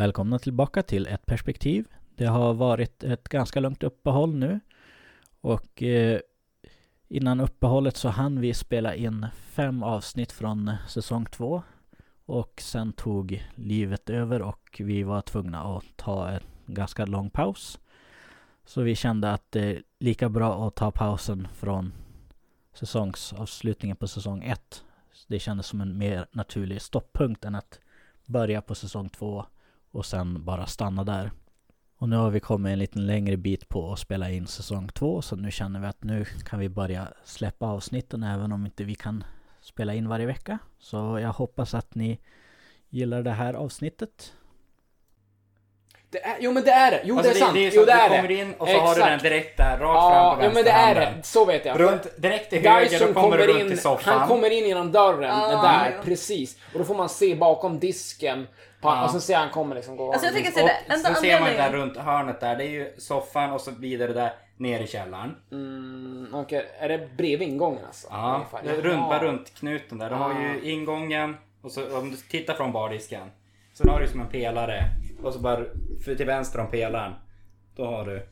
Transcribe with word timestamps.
Välkomna 0.00 0.38
tillbaka 0.38 0.82
till 0.82 1.06
ett 1.06 1.26
perspektiv. 1.26 1.88
Det 2.14 2.24
har 2.26 2.54
varit 2.54 3.04
ett 3.04 3.28
ganska 3.28 3.60
långt 3.60 3.82
uppehåll 3.82 4.34
nu 4.34 4.60
och 5.40 5.82
eh, 5.82 6.20
innan 7.08 7.40
uppehållet 7.40 7.96
så 7.96 8.08
hann 8.08 8.40
vi 8.40 8.54
spela 8.54 8.94
in 8.94 9.26
fem 9.34 9.82
avsnitt 9.82 10.32
från 10.32 10.72
säsong 10.88 11.26
två 11.26 11.62
och 12.26 12.60
sen 12.60 12.92
tog 12.92 13.46
livet 13.54 14.10
över 14.10 14.42
och 14.42 14.80
vi 14.84 15.02
var 15.02 15.20
tvungna 15.20 15.62
att 15.62 15.84
ta 15.96 16.28
en 16.28 16.40
ganska 16.66 17.06
lång 17.06 17.30
paus. 17.30 17.78
Så 18.64 18.82
vi 18.82 18.94
kände 18.94 19.32
att 19.32 19.52
det 19.52 19.60
är 19.60 19.82
lika 19.98 20.28
bra 20.28 20.66
att 20.66 20.74
ta 20.74 20.90
pausen 20.90 21.48
från 21.54 21.92
säsongsavslutningen 22.74 23.96
på 23.96 24.08
säsong 24.08 24.44
ett. 24.44 24.84
Det 25.26 25.38
kändes 25.38 25.66
som 25.66 25.80
en 25.80 25.98
mer 25.98 26.26
naturlig 26.30 26.82
stopppunkt 26.82 27.44
än 27.44 27.54
att 27.54 27.80
börja 28.26 28.62
på 28.62 28.74
säsong 28.74 29.08
två 29.08 29.46
och 29.92 30.06
sen 30.06 30.44
bara 30.44 30.66
stanna 30.66 31.04
där. 31.04 31.30
Och 31.98 32.08
nu 32.08 32.16
har 32.16 32.30
vi 32.30 32.40
kommit 32.40 32.72
en 32.72 32.78
liten 32.78 33.06
längre 33.06 33.36
bit 33.36 33.68
på 33.68 33.92
att 33.92 33.98
spela 33.98 34.30
in 34.30 34.46
säsong 34.46 34.88
två 34.88 35.22
så 35.22 35.36
nu 35.36 35.50
känner 35.50 35.80
vi 35.80 35.86
att 35.86 36.02
nu 36.04 36.24
kan 36.24 36.58
vi 36.58 36.68
börja 36.68 37.08
släppa 37.24 37.66
avsnitten 37.66 38.22
även 38.22 38.52
om 38.52 38.66
inte 38.66 38.84
vi 38.84 38.94
kan 38.94 39.24
spela 39.60 39.94
in 39.94 40.08
varje 40.08 40.26
vecka. 40.26 40.58
Så 40.78 41.18
jag 41.22 41.32
hoppas 41.32 41.74
att 41.74 41.94
ni 41.94 42.18
gillar 42.88 43.22
det 43.22 43.30
här 43.30 43.54
avsnittet. 43.54 44.32
Det 46.10 46.24
är, 46.24 46.36
jo 46.40 46.52
men 46.52 46.62
det 46.64 46.70
är 46.70 46.90
det. 46.90 47.02
Jo 47.04 47.16
Alltså 47.18 47.32
det 47.32 47.38
är 47.38 47.40
sant. 47.40 47.54
Det 47.54 47.60
är 47.60 47.64
jo 47.74 47.80
så 47.80 47.86
det 47.86 47.94
att 47.94 48.00
är 48.00 48.08
du 48.08 48.14
det. 48.14 48.22
kommer 48.22 48.30
in 48.42 48.54
och 48.58 48.68
så 48.68 48.74
har 48.78 48.94
du 48.94 49.00
den 49.00 49.18
direkt 49.18 49.56
där, 49.56 49.78
rakt 49.78 49.80
Ja, 49.80 50.10
fram 50.30 50.38
på 50.38 50.44
jo 50.44 50.50
men 50.54 50.64
det 50.64 50.70
är 50.70 50.94
det. 50.94 51.22
Så 51.22 51.44
vet 51.44 51.64
jag. 51.64 51.80
Runt, 51.80 52.06
direkt 52.22 52.50
till 52.50 52.68
höger, 52.68 52.90
Dyson 52.90 53.08
då 53.14 53.20
kommer 53.20 53.38
du 53.38 53.46
runt 53.46 53.60
in, 53.60 53.68
till 53.68 53.80
soffan. 53.80 54.18
han 54.18 54.28
kommer 54.28 54.50
in 54.50 54.66
genom 54.66 54.92
dörren 54.92 55.22
Ja, 55.38 55.62
där, 55.62 55.90
ja. 55.96 56.02
precis. 56.04 56.56
Och 56.72 56.78
då 56.78 56.84
får 56.84 56.94
man 56.94 57.08
se 57.08 57.34
bakom 57.34 57.78
disken. 57.78 58.46
På, 58.80 58.88
Ja. 58.88 59.04
Och 59.04 59.10
så 59.10 59.20
ser 59.20 59.36
han 59.36 59.50
kommer 59.50 59.74
liksom 59.74 59.96
gå. 59.96 60.12
Alltså 60.12 60.26
jag 60.26 60.34
tänker 60.34 60.50
Och 60.50 60.54
säga 60.54 60.72
det, 60.88 60.94
så 60.98 61.14
ser 61.14 61.14
man 61.14 61.22
där 61.22 61.36
anledningen... 61.36 61.72
runt 61.72 61.96
hörnet 61.96 62.40
där, 62.40 62.56
det 62.56 62.64
är 62.64 62.68
ju 62.70 62.94
soffan 62.98 63.50
och 63.52 63.60
så 63.60 63.70
vidare 63.70 64.12
där 64.12 64.32
ner 64.56 64.80
i 64.80 64.86
källaren. 64.86 65.36
Mm, 65.52 66.28
Okej, 66.34 66.66
är 66.78 66.88
det 66.88 67.08
bredvid 67.16 67.48
ingången 67.48 67.84
alltså? 67.86 68.08
Ja, 68.10 68.46
det 68.64 68.80
runt, 68.80 69.00
bara 69.08 69.22
runt 69.22 69.54
knuten 69.54 69.98
där. 69.98 70.08
Du 70.10 70.14
har 70.16 70.30
Ah. 70.30 70.42
ju 70.42 70.70
ingången 70.72 71.36
och 71.62 71.72
så 71.72 71.98
om 71.98 72.10
du 72.10 72.16
tittar 72.16 72.54
från 72.54 72.72
bardisken. 72.72 73.30
Så 73.74 73.90
har 73.90 74.00
du 74.00 74.08
som 74.08 74.20
en 74.20 74.26
pelare 74.28 74.84
och 75.22 75.32
så 75.34 75.38
bara 75.38 75.64
för 76.04 76.14
till 76.14 76.26
vänster 76.26 76.60
om 76.60 76.70
pelaren. 76.70 77.12
Då 77.76 77.84
har 77.86 78.04
du... 78.04 78.26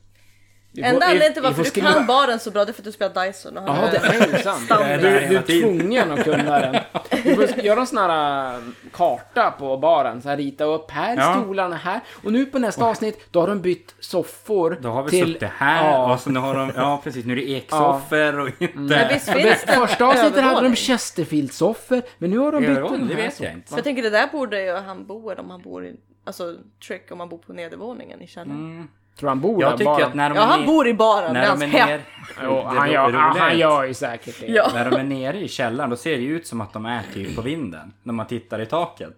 Enda 0.77 1.05
anledningen 1.05 1.33
till 1.33 1.41
varför 1.43 1.55
får 1.55 1.63
du 1.63 1.69
skriva- 1.69 1.93
kan 1.93 2.05
baren 2.05 2.39
så 2.39 2.51
bra 2.51 2.65
det 2.65 2.71
är 2.71 2.73
för 2.73 2.81
att 2.81 2.85
du 2.85 2.91
spelar 2.91 3.25
Dyson 3.25 3.57
och 3.57 3.63
han 3.63 3.85
Ja, 3.85 3.91
det 3.91 3.97
är 3.97 4.37
sant. 4.37 4.69
Du, 5.01 5.09
du 5.29 5.37
är 5.37 5.61
tvungen 5.61 6.11
att 6.11 6.23
kunna 6.23 6.59
den. 6.59 6.75
Du 7.23 7.35
får 7.47 7.59
göra 7.59 7.79
en 7.79 7.87
sån 7.87 7.97
här 7.97 8.53
äh, 8.55 8.59
karta 8.93 9.51
på 9.51 9.77
baren. 9.77 10.21
Så 10.21 10.29
här, 10.29 10.37
rita 10.37 10.63
upp 10.63 10.91
här 10.91 11.13
är 11.17 11.21
Ja. 11.21 11.41
stolarna 11.43 11.75
här. 11.75 11.99
Och 12.23 12.33
nu 12.33 12.45
på 12.45 12.59
nästa 12.59 12.85
avsnitt, 12.85 13.27
då 13.31 13.39
har 13.39 13.47
de 13.47 13.61
bytt 13.61 13.95
soffor 13.99 14.77
Då 14.81 14.89
har 14.89 15.03
vi 15.03 15.09
till... 15.09 15.33
suttit 15.33 15.49
här 15.49 15.85
Ja. 15.91 16.13
och 16.13 16.19
så 16.19 16.29
nu 16.29 16.39
har 16.39 16.55
de... 16.55 16.71
Ja 16.75 17.01
precis, 17.03 17.25
nu 17.25 17.33
är 17.33 17.35
det 17.37 17.55
eksoffor 17.55 18.39
och 18.39 18.47
inte... 18.61 18.77
Men 18.77 19.07
visst 19.13 19.29
finns 19.29 19.63
det 19.65 19.73
första 19.73 20.05
avsnittet 20.05 20.43
hade 20.43 20.61
de? 20.69 20.75
Chesterfield-soffor, 20.75 22.01
men 22.17 22.29
nu 22.29 22.37
har 22.37 22.51
de 22.51 22.59
bytt 22.61 22.69
Övervåning, 22.69 23.07
det 23.07 23.15
vet 23.15 23.35
så. 23.35 23.43
jag 23.43 23.53
inte. 23.53 23.67
För 23.69 23.75
jag 23.77 23.83
tänker 23.83 24.03
det 24.03 24.09
där 24.09 24.27
borde 24.31 24.61
ju 24.63 24.73
han 24.75 25.05
bo 25.05 25.31
om 25.33 25.49
han 25.49 25.61
bor 25.61 25.85
i... 25.85 25.95
Alltså 26.23 26.55
trick 26.87 27.11
om 27.11 27.19
han 27.19 27.29
bor 27.29 27.37
på 27.37 27.53
nedervåningen 27.53 28.21
i 28.21 28.27
källaren. 28.27 28.87
Tror 29.19 29.29
han 29.29 29.39
bor 29.41 29.61
Jag 29.61 29.71
där 29.71 29.77
tycker 29.77 29.85
bara. 29.91 30.05
att 30.05 30.13
när 30.13 30.29
de 30.29 30.35
Ja 30.35 30.41
är 30.43 30.47
han 30.47 30.59
ner- 30.59 30.67
bor 30.67 30.87
i 30.87 30.93
baren, 30.93 31.33
det 31.33 31.39
är 31.39 31.43
När 31.55 31.57
de 31.57 31.61
är 31.75 31.79
hem. 31.79 31.87
ner... 31.89 32.01
Jo, 32.43 32.53
det 32.55 32.61
han, 32.79 32.91
gör, 32.91 33.07
roliga 33.07 33.19
han 33.19 33.51
är- 33.51 33.55
gör 33.55 33.83
ju 33.83 33.93
säkert 33.93 34.39
det. 34.39 34.47
Ja. 34.47 34.69
När 34.73 34.91
de 34.91 34.99
är 34.99 35.03
nere 35.03 35.39
i 35.39 35.47
källaren 35.47 35.89
då 35.89 35.95
ser 35.95 36.11
det 36.11 36.21
ju 36.23 36.35
ut 36.35 36.47
som 36.47 36.61
att 36.61 36.73
de 36.73 36.85
är 36.85 37.01
typ 37.13 37.35
på 37.35 37.41
vinden. 37.41 37.93
När 38.03 38.13
man 38.13 38.27
tittar 38.27 38.61
i 38.61 38.65
taket. 38.65 39.13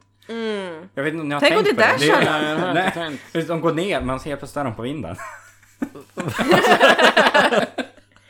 Jag 0.93 1.03
vet 1.03 1.13
inte 1.13 1.21
om 1.21 1.27
ni 1.29 1.33
har 1.33 1.39
Tänk 1.41 1.57
om 1.57 1.63
tänkt 1.63 1.77
det 1.79 1.83
på 1.85 1.91
där 1.91 1.97
det. 1.99 2.05
källaren- 2.05 2.41
Nej, 2.43 2.55
det 2.55 2.61
har 2.61 2.67
jag 2.75 2.85
inte 2.87 2.99
Nej, 2.99 3.19
tänkt. 3.33 3.47
de 3.47 3.61
går 3.61 3.73
ner, 3.73 4.01
man 4.01 4.19
ser 4.19 4.35
plötsligt 4.35 4.57
är 4.57 4.63
de 4.63 4.75
på 4.75 4.81
vinden. 4.81 5.15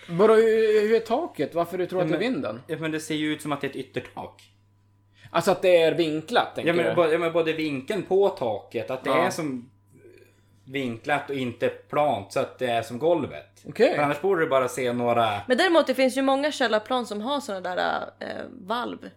Bara, 0.09 0.33
hur, 0.35 0.81
hur 0.87 0.95
är 0.95 0.99
taket? 0.99 1.55
Varför 1.55 1.77
du 1.77 1.85
tror 1.85 2.01
att 2.01 2.07
det 2.07 2.15
är 2.15 2.19
men- 2.19 2.33
vinden? 2.33 2.61
Ja, 2.67 2.77
men 2.79 2.91
det 2.91 2.99
ser 2.99 3.15
ju 3.15 3.33
ut 3.33 3.41
som 3.41 3.51
att 3.51 3.61
det 3.61 3.67
är 3.67 3.69
ett 3.69 3.75
yttertak. 3.75 4.43
Alltså 5.31 5.51
att 5.51 5.61
det 5.61 5.77
är 5.81 5.95
vinklat, 5.95 6.55
tänker 6.55 6.69
Ja 6.69 6.75
men, 6.75 6.85
du? 6.85 6.93
både, 6.95 7.11
ja, 7.11 7.17
men 7.19 7.33
både 7.33 7.53
vinkeln 7.53 8.03
på 8.03 8.29
taket, 8.29 8.91
att 8.91 9.03
det 9.03 9.09
Ja. 9.09 9.25
är 9.25 9.29
som 9.29 9.69
vinklat 10.71 11.29
och 11.29 11.35
inte 11.35 11.69
plant 11.69 12.33
så 12.33 12.39
att 12.39 12.59
det 12.59 12.67
är 12.67 12.81
som 12.81 12.99
golvet. 12.99 13.63
Okej. 13.67 13.95
För 13.95 14.03
annars 14.03 14.21
borde 14.21 14.41
du 14.41 14.49
bara 14.49 14.67
se 14.67 14.93
några... 14.93 15.41
Men 15.47 15.57
däremot 15.57 15.87
det 15.87 15.95
finns 15.95 16.17
ju 16.17 16.21
många 16.21 16.51
källarplan 16.51 17.05
som 17.05 17.21
har 17.21 17.39
såna 17.39 17.59
där 17.61 18.09
eh, 18.19 18.27
valv 18.49 19.09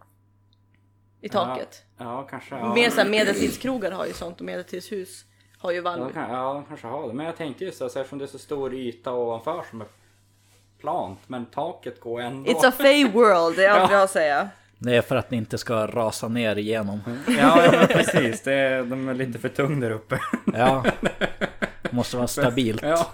i 1.21 1.29
taket. 1.29 1.83
Ja, 1.99 2.05
ja 2.05 2.27
kanske. 2.31 2.55
Ja. 2.55 2.75
Mer 2.75 2.91
såhär 2.91 3.09
medeltidskrogar 3.09 3.91
har 3.91 4.07
ju 4.07 4.13
sånt 4.13 4.41
och 4.41 4.47
medeltidshus 4.47 5.25
har 5.59 5.71
ju 5.73 5.81
valv. 5.81 6.13
kan, 6.13 6.31
ja, 6.31 6.55
de 6.55 6.65
kanske 6.65 6.87
har 6.87 7.09
det. 7.09 7.15
Men 7.15 7.27
jag 7.27 7.37
tänkte 7.37 7.65
just 7.65 7.83
alltså, 7.83 8.01
eftersom 8.01 8.19
det 8.19 8.25
är 8.25 8.27
så 8.27 8.39
stor 8.39 8.75
yta 8.75 9.13
ovanför 9.13 9.65
som 9.71 9.81
är 9.81 9.87
plant, 10.81 11.19
men 11.27 11.47
taket 11.47 12.01
går 12.01 12.21
ändå. 12.21 12.51
It's 12.51 12.69
a 12.69 12.73
fey 12.73 13.09
world, 13.09 13.57
det 13.57 13.65
är 13.65 13.71
allt 13.71 13.81
Ja. 13.91 13.91
jag 13.91 13.99
har 13.99 14.05
att 14.05 14.11
säga. 14.11 14.49
Det 14.85 14.97
är 14.97 15.03
för 15.03 15.17
att 15.17 15.31
ni 15.31 15.37
inte 15.37 15.59
ska 15.59 15.87
rasa 15.87 16.29
ner 16.29 16.57
igenom. 16.57 17.01
Ja, 17.27 17.65
ja 17.65 17.87
precis. 17.87 18.43
Det 18.43 18.53
är, 18.53 18.83
de 18.83 19.09
är 19.09 19.15
lite 19.15 19.39
för 19.39 19.49
tung 19.49 19.81
där 19.81 19.91
uppe. 19.91 20.21
Ja, 20.55 20.85
måste 21.91 22.17
vara 22.17 22.27
stabilt. 22.27 22.83
Ja. 22.83 23.11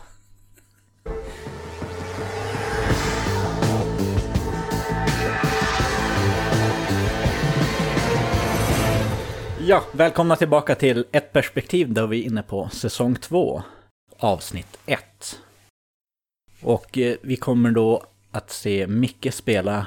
Ja, 9.66 9.84
välkomna 9.92 10.36
tillbaka 10.36 10.74
till 10.74 11.04
ett 11.12 11.32
perspektiv 11.32 11.92
där 11.92 12.06
vi 12.06 12.20
är 12.20 12.26
inne 12.26 12.42
på 12.42 12.68
säsong 12.68 13.14
2, 13.14 13.62
avsnitt 14.18 14.78
1. 14.86 15.40
Och 16.62 16.98
eh, 16.98 17.16
vi 17.22 17.36
kommer 17.36 17.70
då 17.70 18.04
att 18.30 18.50
se 18.50 18.86
Micke 18.86 19.34
spela 19.34 19.86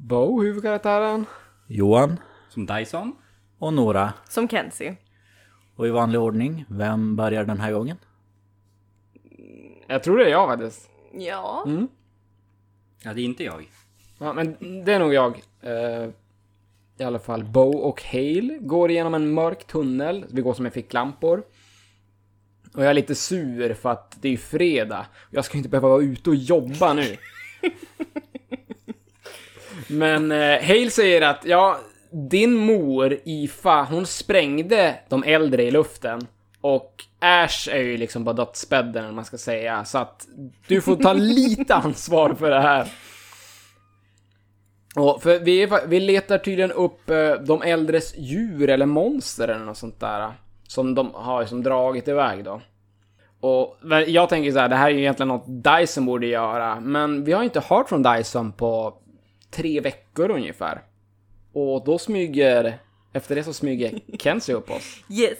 Bo, 0.00 0.42
huvudkaraktären. 0.42 1.26
Johan 1.66 2.20
Som 2.48 2.66
Dyson. 2.66 3.16
och 3.58 3.72
Nora. 3.72 4.12
Som 4.28 4.48
Kenzie. 4.48 4.96
Och 5.76 5.86
i 5.86 5.90
vanlig 5.90 6.20
ordning, 6.20 6.64
vem 6.68 7.16
börjar 7.16 7.44
den 7.44 7.60
här 7.60 7.72
gången? 7.72 7.96
Jag 9.86 10.02
tror 10.02 10.18
det 10.18 10.24
är 10.24 10.28
jag 10.30 10.48
faktiskt. 10.48 10.90
Ja. 11.12 11.66
Ja, 13.02 13.14
det 13.14 13.20
är 13.20 13.24
inte 13.24 13.44
jag. 13.44 13.70
Ja, 14.18 14.32
men 14.32 14.56
det 14.84 14.92
är 14.92 14.98
nog 14.98 15.14
jag. 15.14 15.42
Eh, 15.60 16.08
I 16.98 17.04
alla 17.04 17.18
fall. 17.18 17.44
Bo 17.44 17.76
och 17.78 18.02
Hale 18.02 18.58
går 18.60 18.90
igenom 18.90 19.14
en 19.14 19.30
mörk 19.30 19.66
tunnel. 19.66 20.24
Vi 20.30 20.42
går 20.42 20.54
som 20.54 20.66
en 20.66 20.72
ficklampor. 20.72 21.42
Och 22.74 22.82
jag 22.82 22.90
är 22.90 22.94
lite 22.94 23.14
sur 23.14 23.74
för 23.74 23.90
att 23.90 24.16
det 24.20 24.28
är 24.28 24.36
fredag. 24.36 25.06
Jag 25.30 25.44
ska 25.44 25.56
inte 25.58 25.68
behöva 25.70 25.88
vara 25.88 26.02
ute 26.02 26.30
och 26.30 26.36
jobba 26.36 26.92
nu. 26.92 27.16
Men 29.88 30.32
eh, 30.32 30.62
Hale 30.62 30.90
säger 30.90 31.22
att, 31.22 31.44
ja, 31.44 31.78
din 32.10 32.54
mor, 32.54 33.18
Ifa, 33.24 33.86
hon 33.90 34.06
sprängde 34.06 34.94
de 35.08 35.24
äldre 35.24 35.62
i 35.62 35.70
luften. 35.70 36.26
Och 36.60 37.04
Ash 37.20 37.68
är 37.70 37.82
ju 37.82 37.96
liksom 37.96 38.24
på 38.24 38.32
dödsbädden, 38.32 39.04
eller 39.04 39.14
man 39.14 39.24
ska 39.24 39.38
säga. 39.38 39.84
Så 39.84 39.98
att 39.98 40.26
du 40.66 40.80
får 40.80 40.96
ta 40.96 41.12
lite 41.16 41.74
ansvar 41.74 42.34
för 42.34 42.50
det 42.50 42.60
här. 42.60 42.92
Och 44.96 45.22
för 45.22 45.38
vi, 45.38 45.62
är, 45.62 45.86
vi 45.86 46.00
letar 46.00 46.38
tydligen 46.38 46.72
upp 46.72 47.10
eh, 47.10 47.32
de 47.32 47.62
äldres 47.62 48.18
djur 48.18 48.70
eller 48.70 48.86
monster 48.86 49.48
eller 49.48 49.64
något 49.64 49.76
sånt 49.76 50.00
där. 50.00 50.32
Som 50.68 50.94
de 50.94 51.10
har 51.14 51.44
som 51.44 51.62
dragit 51.62 52.08
iväg 52.08 52.44
då. 52.44 52.60
Och 53.40 53.76
jag 54.06 54.28
tänker 54.28 54.52
så 54.52 54.58
här, 54.58 54.68
det 54.68 54.76
här 54.76 54.86
är 54.86 54.94
ju 54.94 55.00
egentligen 55.00 55.28
något 55.28 55.46
Dyson 55.46 56.06
borde 56.06 56.26
göra. 56.26 56.80
Men 56.80 57.24
vi 57.24 57.32
har 57.32 57.42
inte 57.42 57.62
hört 57.68 57.88
från 57.88 58.02
Dyson 58.02 58.52
på 58.52 58.94
tre 59.50 59.80
veckor 59.80 60.30
ungefär. 60.30 60.82
Och 61.52 61.84
då 61.84 61.98
smyger, 61.98 62.78
efter 63.12 63.34
det 63.34 63.44
så 63.44 63.52
smyger 63.52 64.00
Kenzie 64.18 64.54
upp 64.54 64.70
oss. 64.70 65.04
Yes. 65.10 65.38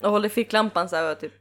Och 0.00 0.10
håller 0.10 0.28
ficklampan 0.28 0.88
så 0.88 0.96
här 0.96 1.14
typ 1.14 1.32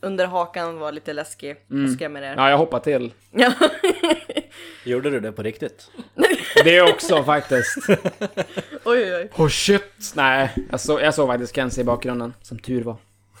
under 0.00 0.26
hakan 0.26 0.78
var 0.78 0.92
lite 0.92 1.12
läskig 1.12 1.56
och 1.84 1.90
skrämmer 1.90 2.22
er. 2.22 2.34
Ja, 2.36 2.50
jag 2.50 2.58
hoppar 2.58 2.80
till. 2.80 3.12
Ja. 3.30 3.52
Gjorde 4.84 5.10
du 5.10 5.20
det 5.20 5.32
på 5.32 5.42
riktigt? 5.42 5.90
Det 6.64 6.82
också 6.82 7.24
faktiskt. 7.24 7.76
oj 8.84 9.02
oj 9.02 9.14
oj. 9.14 9.30
Oh 9.36 9.48
shit! 9.48 10.12
Nej, 10.16 10.50
jag, 10.70 10.80
så, 10.80 11.00
jag 11.00 11.14
såg 11.14 11.28
faktiskt 11.28 11.54
Kenzie 11.54 11.82
i 11.82 11.84
bakgrunden, 11.84 12.34
som 12.42 12.58
tur 12.58 12.82
var. 12.82 12.96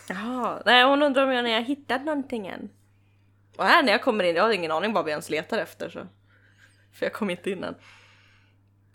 Jaha, 0.08 0.62
nej 0.66 0.84
hon 0.84 1.02
undrar 1.02 1.22
om 1.26 1.32
jag 1.32 1.44
när 1.44 1.50
jag 1.50 1.62
hittat 1.62 2.04
någonting 2.04 2.46
än. 2.46 2.68
Och 3.56 3.64
här 3.64 3.82
när 3.82 3.92
jag 3.92 4.02
kommer 4.02 4.24
in, 4.24 4.36
jag 4.36 4.42
har 4.42 4.50
ingen 4.50 4.70
aning 4.70 4.92
vad 4.92 5.04
vi 5.04 5.10
ens 5.10 5.30
letar 5.30 5.58
efter 5.58 5.88
så. 5.88 6.06
För 6.92 7.06
jag 7.06 7.12
kom 7.12 7.30
inte 7.30 7.50
in 7.50 7.64
än. 7.64 7.74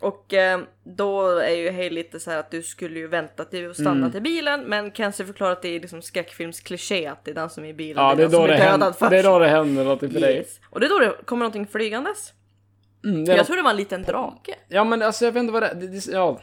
Och 0.04 0.34
eh, 0.34 0.60
då 0.84 1.28
är 1.28 1.56
ju 1.56 1.70
Hej 1.70 1.90
lite 1.90 2.20
så 2.20 2.32
här 2.32 2.38
att 2.38 2.52
du 2.52 2.64
skulle 2.64 3.00
ju 3.00 3.08
vänta 3.08 3.46
till 3.46 3.70
att 3.70 3.76
stanna 3.78 4.10
till 4.10 4.22
bilen 4.22 4.62
men 4.64 4.92
Kenzie 4.92 5.26
förklarar 5.26 5.52
att 5.52 5.62
det 5.62 5.70
är 5.70 5.80
liksom 5.80 6.02
skräckfilmskliché 6.02 7.08
att 7.08 7.26
det 7.26 7.32
är 7.32 7.36
den 7.36 7.50
som 7.50 7.66
är 7.66 7.70
i 7.70 7.74
bilen, 7.74 8.04
Ja, 8.04 8.16
det 8.16 8.24
är 8.24 8.30
som 8.30 8.48
det 8.48 8.54
är 8.56 8.72
dödad 8.72 8.96
först. 8.96 9.12
det 9.12 9.20
är 9.20 9.24
då 9.24 9.40
det 9.40 9.48
händer 9.48 9.84
något 9.86 10.00
för 10.00 10.08
dig. 10.08 10.36
yes. 10.38 10.60
Och 10.70 10.80
det 10.80 10.86
är 10.86 10.90
då 10.90 11.00
det 11.00 11.14
kommer 11.26 11.40
någonting 11.40 11.68
flygandes. 11.68 12.34
Mm, 13.06 13.30
är 13.30 13.38
Jag 13.38 13.46
tror 13.46 13.56
det 13.58 13.64
var 13.64 13.70
en 13.72 13.76
liten 13.78 14.04
drake. 14.04 14.56
Ja 14.68 14.84
men 14.84 15.02
alltså 15.02 15.26
jag 15.26 15.32
vet 15.32 15.40
inte 15.42 15.54
vad 15.54 15.64
det 15.64 15.68
är. 15.68 15.76
Det, 15.76 15.88
det, 15.88 16.08
ja. 16.12 16.40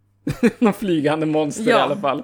Någon 0.58 0.72
flygande 0.72 1.26
monster 1.26 1.70
Ja. 1.70 1.78
i 1.78 1.80
alla 1.80 1.96
fall. 1.96 2.22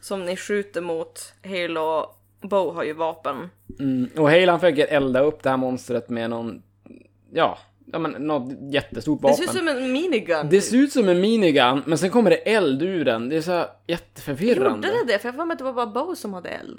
som 0.00 0.24
ni 0.24 0.36
skjuter 0.36 0.80
mot. 0.80 1.32
Halo 1.44 1.80
och 1.80 2.16
Bo 2.48 2.72
har 2.72 2.84
ju 2.84 2.92
vapen. 2.92 3.48
Mm. 3.80 4.10
Och 4.16 4.30
Hale 4.30 4.50
han 4.50 4.60
försöker 4.60 4.86
elda 4.86 5.20
upp 5.20 5.42
det 5.42 5.50
här 5.50 5.56
monstret 5.56 6.08
med 6.08 6.30
någon, 6.30 6.62
ja, 7.32 7.58
ja 7.92 7.98
men 7.98 8.12
något 8.12 8.72
jättestort 8.72 9.20
Det 9.20 9.28
vapen. 9.28 9.36
ser 9.36 9.44
ut 9.44 9.58
som 9.58 9.68
en 9.68 9.92
minigun. 9.92 10.48
Det 10.50 10.60
ser 10.60 10.76
ut 10.76 10.92
som 10.92 11.08
en 11.08 11.20
minigun, 11.20 11.82
men 11.86 11.98
sen 11.98 12.10
kommer 12.10 12.30
det 12.30 12.36
eld 12.36 12.82
ur 12.82 13.04
den. 13.04 13.28
Det 13.28 13.36
är 13.36 13.40
så 13.40 13.50
här 13.52 13.58
Gjorde 13.60 13.72
jätteförvirrande. 13.86 14.88
det 14.88 15.12
det? 15.12 15.18
För 15.18 15.28
jag 15.28 15.34
mig 15.46 15.52
att 15.54 15.58
det 15.58 15.64
var 15.64 15.72
bara 15.72 15.86
Bo 15.86 16.16
som 16.16 16.34
hade 16.34 16.48
eld. 16.48 16.78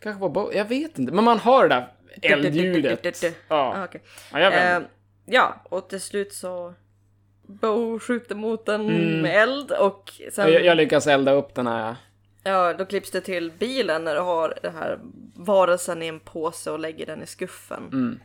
Kanske 0.00 0.20
var 0.20 0.28
bo- 0.28 0.52
jag 0.52 0.64
vet 0.64 0.98
inte. 0.98 1.12
Men 1.12 1.24
man 1.24 1.38
har 1.38 1.68
det 1.68 1.74
där 1.74 1.88
eldljudet. 2.22 3.24
Ah, 3.48 3.78
Ja, 3.78 3.84
okej. 3.84 4.00
ja 4.32 4.40
jag 4.40 4.50
vet. 4.50 4.82
Eh, 4.82 4.88
ja, 5.26 5.62
och 5.64 5.88
till 5.88 6.00
slut 6.00 6.32
så... 6.32 6.74
Bo 7.46 7.98
skjuter 7.98 8.34
mot 8.34 8.66
den 8.66 8.80
Mm. 8.80 9.20
med 9.20 9.42
eld 9.42 9.70
och 9.72 10.12
sen... 10.32 10.52
jag, 10.52 10.64
jag 10.64 10.76
lyckas 10.76 11.06
elda 11.06 11.32
upp 11.32 11.54
den 11.54 11.66
här. 11.66 11.96
Ja, 12.44 12.72
då 12.74 12.84
klipps 12.84 13.10
det 13.10 13.20
till 13.20 13.52
bilen 13.58 14.04
när 14.04 14.14
du 14.14 14.20
har 14.20 14.58
den 14.62 14.74
här 14.74 14.98
varelsen 15.34 16.02
i 16.02 16.06
en 16.06 16.20
påse 16.20 16.70
och 16.70 16.78
lägger 16.78 17.06
den 17.06 17.22
i 17.22 17.26
skuffen. 17.26 17.82
Mm. 17.92 18.20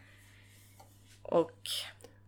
Och 1.31 1.51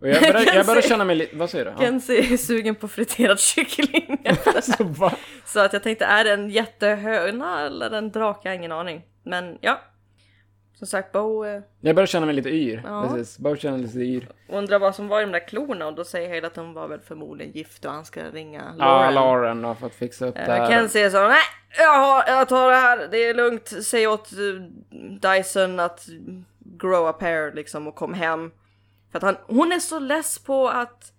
Och 0.01 0.07
jag 0.07 0.21
börjar, 0.33 0.55
jag 0.55 0.65
börjar 0.65 0.81
känna 0.81 1.03
mig 1.05 1.15
lite... 1.15 1.35
Vad 1.35 1.49
säger 1.49 1.65
du? 1.65 1.71
Ja. 1.71 1.77
Kenzie 1.79 2.33
är 2.33 2.37
sugen 2.37 2.75
på 2.75 2.87
friterad 2.87 3.39
kyckling. 3.39 4.17
Så 4.61 4.83
va? 4.83 5.13
Så 5.45 5.59
att 5.59 5.73
jag 5.73 5.83
tänkte, 5.83 6.05
är 6.05 6.23
det 6.23 6.31
en 6.33 6.49
jättehöna 6.49 7.65
eller 7.65 7.91
en 7.91 8.11
drake? 8.11 8.39
Jag 8.43 8.51
har 8.51 8.55
ingen 8.55 8.71
aning. 8.71 9.01
Men 9.23 9.57
ja. 9.61 9.81
Som 10.73 10.87
sagt, 10.87 11.11
Bo 11.11 11.45
eh, 11.45 11.61
Jag 11.81 11.95
börjar 11.95 12.07
känna 12.07 12.25
mig 12.25 12.35
lite 12.35 12.49
yr. 12.49 12.81
Ja. 12.85 13.07
Precis. 13.07 13.61
Känna 13.61 13.77
mig 13.77 13.85
lite 13.85 13.99
yr. 13.99 14.27
undrar 14.49 14.79
vad 14.79 14.95
som 14.95 15.07
var 15.07 15.21
i 15.21 15.25
de 15.25 15.31
där 15.31 15.47
klorna 15.47 15.87
och 15.87 15.95
då 15.95 16.03
säger 16.03 16.29
Hale 16.29 16.47
att 16.47 16.53
de 16.53 16.73
var 16.73 16.87
väl 16.87 16.99
förmodligen 16.99 17.53
gift 17.53 17.85
och 17.85 17.91
han 17.91 18.05
ska 18.05 18.23
ringa 18.23 18.75
Ja, 18.79 18.85
Lauren. 18.85 19.13
Lauren 19.13 19.63
har 19.63 19.75
fått 19.75 19.95
fixa 19.95 20.25
upp 20.25 20.35
det 20.35 20.41
Eh, 20.41 20.47
här. 20.47 20.67
Kenzie 20.69 21.09
så, 21.11 21.27
nej, 21.27 21.41
jag, 21.77 21.93
har, 21.97 22.23
jag 22.27 22.49
tar 22.49 22.69
det 22.71 22.77
här, 22.77 23.07
det 23.11 23.17
är 23.17 23.33
lugnt, 23.33 23.67
säg 23.83 24.07
åt 24.07 24.31
eh, 24.31 24.37
Dyson 25.35 25.79
att 25.79 26.05
grow 26.59 27.07
a 27.07 27.13
pair 27.13 27.51
liksom 27.55 27.87
och 27.87 27.95
kom 27.95 28.13
hem. 28.13 28.51
För 29.11 29.17
att 29.17 29.23
han, 29.23 29.37
hon 29.45 29.71
är 29.71 29.79
så 29.79 29.99
less 29.99 30.39
på 30.39 30.69
att... 30.69 31.13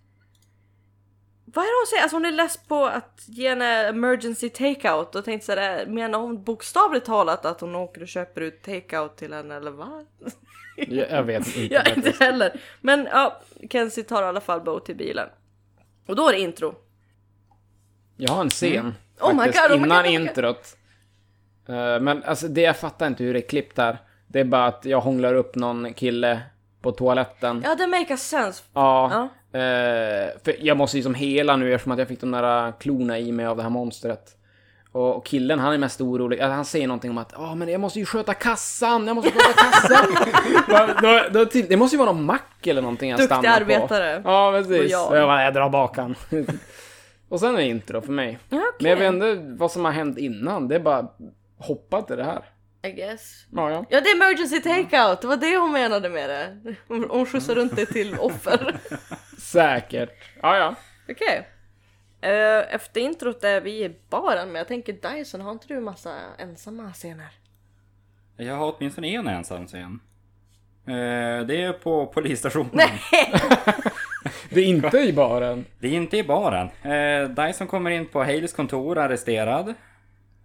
Vad 1.45 1.65
är 1.65 1.69
det 1.69 1.81
hon 1.81 1.87
säger? 1.87 2.03
Alltså 2.03 2.17
hon 2.17 2.25
är 2.25 2.33
less 2.33 2.57
på 2.57 2.87
att 2.87 3.25
ge 3.27 3.49
henne 3.49 3.89
emergency 3.89 4.49
takeout 4.49 5.15
och 5.15 5.25
tänkte 5.25 5.47
sådär, 5.47 5.87
menar 5.87 6.19
hon 6.19 6.45
bokstavligt 6.45 7.07
talat 7.07 7.45
att 7.45 7.61
hon 7.61 7.75
åker 7.75 8.03
och 8.03 8.09
köper 8.09 8.41
ut 8.41 8.63
takeout 8.63 9.17
till 9.17 9.33
henne 9.33 9.55
eller 9.55 9.71
vad? 9.71 10.07
Jag, 10.77 11.23
vet 11.23 11.47
inte. 11.47 11.61
Jag 11.75 11.97
inte 11.97 12.25
heller. 12.25 12.61
Men 12.81 13.09
ja, 13.13 13.43
Kenzie 13.71 14.05
tar 14.05 14.23
i 14.23 14.27
alla 14.27 14.41
fall 14.41 14.61
Bo 14.61 14.81
till 14.81 14.97
bilen. 14.97 15.29
Och 16.07 16.17
då 16.17 16.29
är 16.29 16.33
det 16.33 16.41
intro. 16.41 16.75
Jag 18.17 18.33
har 18.33 18.41
en 18.41 18.51
scen. 18.51 18.95
Oh 19.21 19.35
my 19.35 19.47
God, 19.47 19.57
oh 19.57 19.69
my 19.69 19.75
innan 19.77 19.89
God, 19.89 20.07
oh 20.07 20.11
my 20.11 20.19
God. 20.19 20.29
introt. 20.29 20.77
Eh, 21.69 22.01
men 22.01 22.23
alltså 22.23 22.49
det 22.49 22.61
jag 22.61 22.77
fattar 22.77 23.07
inte 23.07 23.25
hur 23.25 23.33
det 23.33 23.39
är 23.39 23.49
klippt 23.49 23.77
där. 23.77 23.99
Det 24.27 24.41
är 24.41 24.45
bara 24.45 24.67
att 24.67 24.85
jag 24.85 25.01
hånglar 25.01 25.35
upp 25.35 25.55
någon 25.55 25.95
kille 25.95 26.43
på 26.83 26.93
toaletten. 26.93 27.63
Ja, 27.65 27.75
det 27.75 27.87
makes 27.87 28.29
sense. 28.29 28.63
Ja. 28.75 29.11
Ja. 29.53 29.59
eh, 29.59 30.29
för 30.45 30.55
jag 30.67 30.77
måste 30.77 30.97
ju 30.97 31.03
som 31.03 31.15
hela 31.15 31.57
nu 31.57 31.75
eftersom 31.75 31.93
att 31.93 31.99
jag 31.99 32.09
fick 32.09 32.21
de 32.21 32.31
där 32.31 32.73
klorna 32.81 33.19
i 33.19 33.33
mig 33.33 33.47
av 33.47 33.57
det 33.57 33.63
här 33.63 33.71
monstret. 33.71 34.37
Och, 34.93 35.17
och 35.17 35.27
killen 35.27 35.59
han 35.59 35.73
är 35.73 35.79
mest 35.79 36.01
orolig. 36.01 36.39
Han 36.41 36.65
säger 36.65 36.87
någonting 36.87 37.11
om 37.11 37.19
att 37.19 37.33
ja 37.37 37.55
men 37.55 37.69
jag 37.69 37.81
måste 37.81 37.99
ju 37.99 38.05
sköta 38.07 38.35
kassan, 38.35 39.07
jag 39.07 39.15
måste 39.17 39.31
sköta 39.31 39.53
kassan. 39.53 40.07
då, 41.03 41.09
då, 41.09 41.23
då, 41.33 41.47
till- 41.47 41.67
det 41.69 41.77
måste 41.77 41.97
ju 41.97 41.99
vara 41.99 42.13
någon 42.13 42.25
mack 42.25 42.67
eller 42.67 42.83
någonting 42.83 43.11
jag 43.11 43.19
Duktig 43.19 43.39
stannar 43.39 43.57
arbetare. 43.61 44.23
på. 44.23 44.29
Ja 44.31 44.53
precis. 44.53 44.97
Och 45.09 45.17
jag 45.17 45.29
bara, 45.29 45.45
jag 45.45 45.55
drar 45.55 45.69
bak 45.71 45.97
han. 45.97 46.15
och 47.29 47.41
sen 47.41 47.55
är 47.55 47.59
det 47.59 47.65
intro 47.65 48.01
för 48.01 48.13
mig. 48.13 48.39
Okej. 48.47 48.61
Men 48.81 48.91
jag 48.91 48.97
vet 48.97 49.13
inte 49.13 49.57
vad 49.59 49.71
som 49.71 49.85
har 49.85 49.93
hänt 49.93 50.19
innan. 50.19 50.69
Det 50.69 50.75
är 50.75 50.81
bara 50.81 51.07
hoppa 51.59 52.03
till 52.03 52.17
det 52.17 52.25
här. 52.25 52.43
I 52.83 52.91
guess. 52.93 53.47
Ja, 53.53 53.71
ja. 53.71 53.85
Ja, 53.89 54.01
det 54.01 54.09
är 54.11 54.17
emergency 54.17 54.61
takeout. 54.61 55.21
Det 55.21 55.27
var 55.27 55.37
det 55.37 55.57
hon 55.57 55.73
menade 55.73 56.09
med 56.09 56.31
det. 56.31 56.57
Hon, 56.89 57.07
hon 57.11 57.27
skjutsar 57.27 57.55
runt 57.55 57.77
det 57.77 57.87
till 57.87 58.15
offer. 58.19 58.77
Säkert. 59.39 60.11
Ja, 60.43 60.57
ja. 60.57 60.75
Okej. 61.09 61.49
Eh, 62.21 62.75
efter 62.75 63.01
introt 63.01 63.45
är 63.45 63.61
vi 63.61 63.85
i 63.85 63.97
baren, 64.11 64.49
men 64.49 64.55
jag 64.57 64.69
tänker 64.69 64.93
Dyson, 64.93 65.41
har 65.41 65.53
inte 65.53 65.67
du 65.69 65.81
massa 65.81 66.15
ensamma 66.39 66.93
scener? 66.93 67.29
Jag 68.37 68.55
har 68.55 68.75
åtminstone 68.77 69.09
en 69.09 69.29
ensam 69.29 69.67
scen. 69.67 70.01
Eh, 70.87 71.47
Det 71.47 71.63
är 71.63 71.73
på 71.73 72.07
polisstationen. 72.07 72.89
Det 74.51 74.61
är 74.61 74.65
inte 74.65 74.99
i 74.99 75.13
baren. 75.13 75.65
Det 75.79 75.89
är 75.89 75.93
inte 75.93 76.17
i 76.17 76.25
baren. 76.25 76.69
Eh, 76.83 77.29
Dyson 77.47 77.67
kommer 77.67 77.91
in 77.91 78.07
på 78.07 78.19
Hales 78.25 78.53
kontor 78.53 78.99
arresterad. 78.99 79.75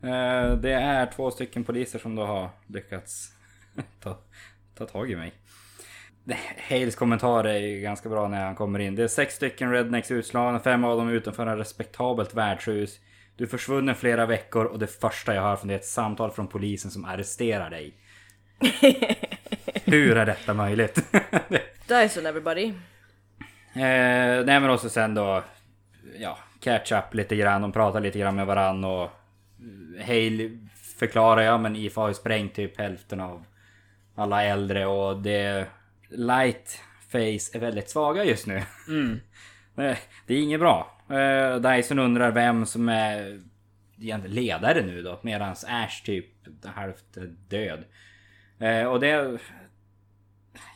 Eh, 0.02 0.54
det 0.54 0.74
är 0.74 1.06
två 1.06 1.32
stycken 1.32 1.64
poliser 1.64 2.00
som 2.00 2.16
då 2.16 2.26
har 2.26 2.50
lyckats 2.68 3.32
ta, 4.04 4.18
ta 4.78 4.86
tag 4.86 5.12
i 5.12 5.16
mig. 5.16 5.34
Hales 6.70 6.96
kommentar 6.96 7.44
är 7.44 7.58
ju 7.58 7.82
ganska 7.82 8.10
bra 8.10 8.28
när 8.28 8.46
han 8.46 8.56
kommer 8.56 8.80
in. 8.80 8.96
Det 8.96 9.04
är 9.04 9.08
sex 9.08 9.36
stycken 9.36 9.72
rednecks 9.72 10.12
utslagna, 10.12 10.60
fem 10.60 10.84
av 10.84 10.98
dem 10.98 11.10
utanför 11.10 11.48
en 11.48 11.58
respektabelt 11.58 12.34
värdshus. 12.34 13.00
Du 13.36 13.44
är 13.44 13.48
försvunnen 13.48 13.96
flera 13.96 14.26
veckor 14.26 14.66
och 14.66 14.80
det 14.80 14.88
första 14.88 15.36
jag 15.36 15.42
hör 15.42 15.56
från 15.56 15.68
det 15.68 15.74
är 15.74 15.80
ett 15.80 15.86
samtal 15.86 16.32
från 16.32 16.48
polisen 16.48 16.92
som 16.92 17.06
arresterar 17.06 17.70
dig. 17.70 17.94
Hur 19.86 20.18
är 20.18 20.26
detta 20.26 20.54
möjligt? 20.54 20.96
Dyson 21.88 22.26
everybody. 22.26 22.74
Eh, 23.74 24.46
nej 24.46 24.60
men 24.60 24.70
också 24.70 24.90
sen 24.90 25.14
då, 25.14 25.44
ja, 26.20 26.38
catch 26.60 26.92
up 26.92 27.14
lite 27.14 27.36
grann, 27.36 27.62
de 27.62 27.72
pratar 27.72 28.00
lite 28.00 28.20
grann 28.20 28.36
med 28.36 28.46
varann 28.48 28.84
och 28.84 29.10
Hale 30.00 30.58
förklarar 30.76 31.42
ja 31.42 31.58
men 31.58 31.76
IFA 31.76 32.02
har 32.02 32.08
ju 32.08 32.14
sprängt 32.14 32.54
typ 32.54 32.78
hälften 32.78 33.20
av 33.20 33.46
alla 34.16 34.44
äldre 34.44 34.86
och 34.86 35.22
det 35.22 35.68
Light 36.10 36.82
Face 37.08 37.58
är 37.58 37.60
väldigt 37.60 37.90
svaga 37.90 38.24
just 38.24 38.48
nu. 38.48 38.64
Nej, 39.76 39.98
det 40.28 40.34
är 40.34 40.42
inget 40.42 40.60
bra. 40.60 41.02
Eh, 41.10 41.56
Dyson 41.56 42.00
undrar 42.00 42.32
vem 42.32 42.66
som 42.66 42.90
är 42.90 43.42
ledare 44.26 44.82
nu 44.86 45.02
då, 45.02 45.20
medans 45.22 45.66
Ash 45.68 46.04
typ 46.06 46.26
halvt 46.64 47.18
död. 47.50 47.84
Eh, 48.60 48.84
och 48.84 49.00
det... 49.00 49.40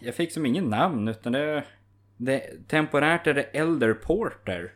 Jag 0.02 0.16
fick 0.16 0.32
som 0.32 0.46
ingen 0.46 0.70
namn 0.70 1.08
utan 1.08 1.34
det... 1.34 1.64
det 2.18 2.68
temporärt 2.68 3.28
är 3.28 3.34
det 3.34 3.44
Elder 3.44 3.94
Porter. 3.94 4.72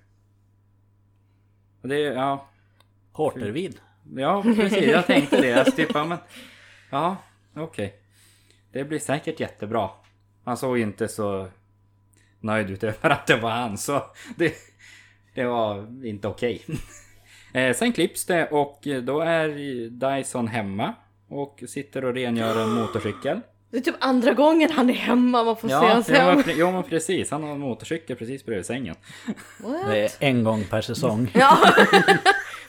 Och 1.81 1.87
det, 1.87 1.99
ja... 1.99 2.49
Portervin. 3.13 3.73
Ja, 4.15 4.41
precis. 4.43 4.83
Jag 4.87 5.07
tänkte 5.07 5.41
det. 5.41 5.47
Jag 5.47 5.75
typ, 5.75 5.89
ja, 5.93 6.05
men, 6.05 6.17
ja, 6.89 7.17
okej. 7.55 7.95
Det 8.71 8.83
blir 8.83 8.99
säkert 8.99 9.39
jättebra. 9.39 9.89
Han 10.45 10.57
såg 10.57 10.77
inte 10.79 11.07
så 11.07 11.47
nöjd 12.39 12.69
ut 12.69 12.83
över 12.83 13.09
att 13.09 13.27
det 13.27 13.35
var 13.35 13.49
han, 13.51 13.77
så 13.77 14.03
det, 14.35 14.53
det 15.35 15.43
var 15.45 16.05
inte 16.05 16.27
okej. 16.27 16.61
Eh, 17.53 17.75
sen 17.75 17.93
klipps 17.93 18.25
det 18.25 18.47
och 18.47 18.87
då 19.03 19.19
är 19.21 19.49
Dyson 19.89 20.47
hemma 20.47 20.93
och 21.29 21.63
sitter 21.67 22.05
och 22.05 22.13
rengör 22.13 22.63
en 22.63 22.69
motorcykel. 22.69 23.41
Det 23.71 23.77
är 23.77 23.81
typ 23.81 23.95
andra 23.99 24.33
gången 24.33 24.71
han 24.71 24.89
är 24.89 24.93
hemma, 24.93 25.43
man 25.43 25.57
får 25.57 25.67
se 25.67 25.73
Ja, 25.73 25.87
hans 25.93 26.09
ja, 26.09 26.15
hem. 26.15 26.39
pre- 26.41 26.53
jo 26.55 26.71
men 26.71 26.83
precis. 26.83 27.31
Han 27.31 27.43
har 27.43 27.51
en 27.51 27.59
motorcykel 27.59 28.15
precis 28.15 28.45
bredvid 28.45 28.65
sängen. 28.65 28.95
What? 29.59 29.87
Det 29.87 29.99
är 29.99 30.11
en 30.19 30.43
gång 30.43 30.63
per 30.69 30.81
säsong. 30.81 31.31
Ja. 31.33 31.57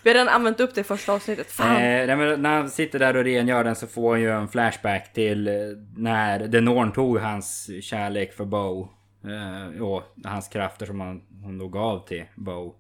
Vi 0.06 0.10
har 0.10 0.14
redan 0.14 0.34
använt 0.34 0.60
upp 0.60 0.74
det 0.74 0.80
i 0.80 0.84
första 0.84 1.12
avsnittet. 1.12 1.46
Fan. 1.50 1.76
Eh, 1.76 2.16
när 2.38 2.56
han 2.56 2.70
sitter 2.70 2.98
där 2.98 3.16
och 3.16 3.24
rengör 3.24 3.64
den 3.64 3.76
så 3.76 3.86
får 3.86 4.10
han 4.10 4.20
ju 4.20 4.30
en 4.30 4.48
flashback 4.48 5.12
till 5.12 5.48
eh, 5.48 5.54
när 5.96 6.38
Denorn 6.38 6.92
tog 6.92 7.18
hans 7.18 7.70
kärlek 7.82 8.32
för 8.32 8.44
Bo. 8.44 8.88
Eh, 9.24 9.82
och 9.82 10.02
hans 10.24 10.48
krafter 10.48 10.86
som 10.86 11.00
han, 11.00 11.22
hon 11.42 11.58
då 11.58 11.68
gav 11.68 12.06
till 12.06 12.24
Bo. 12.34 12.74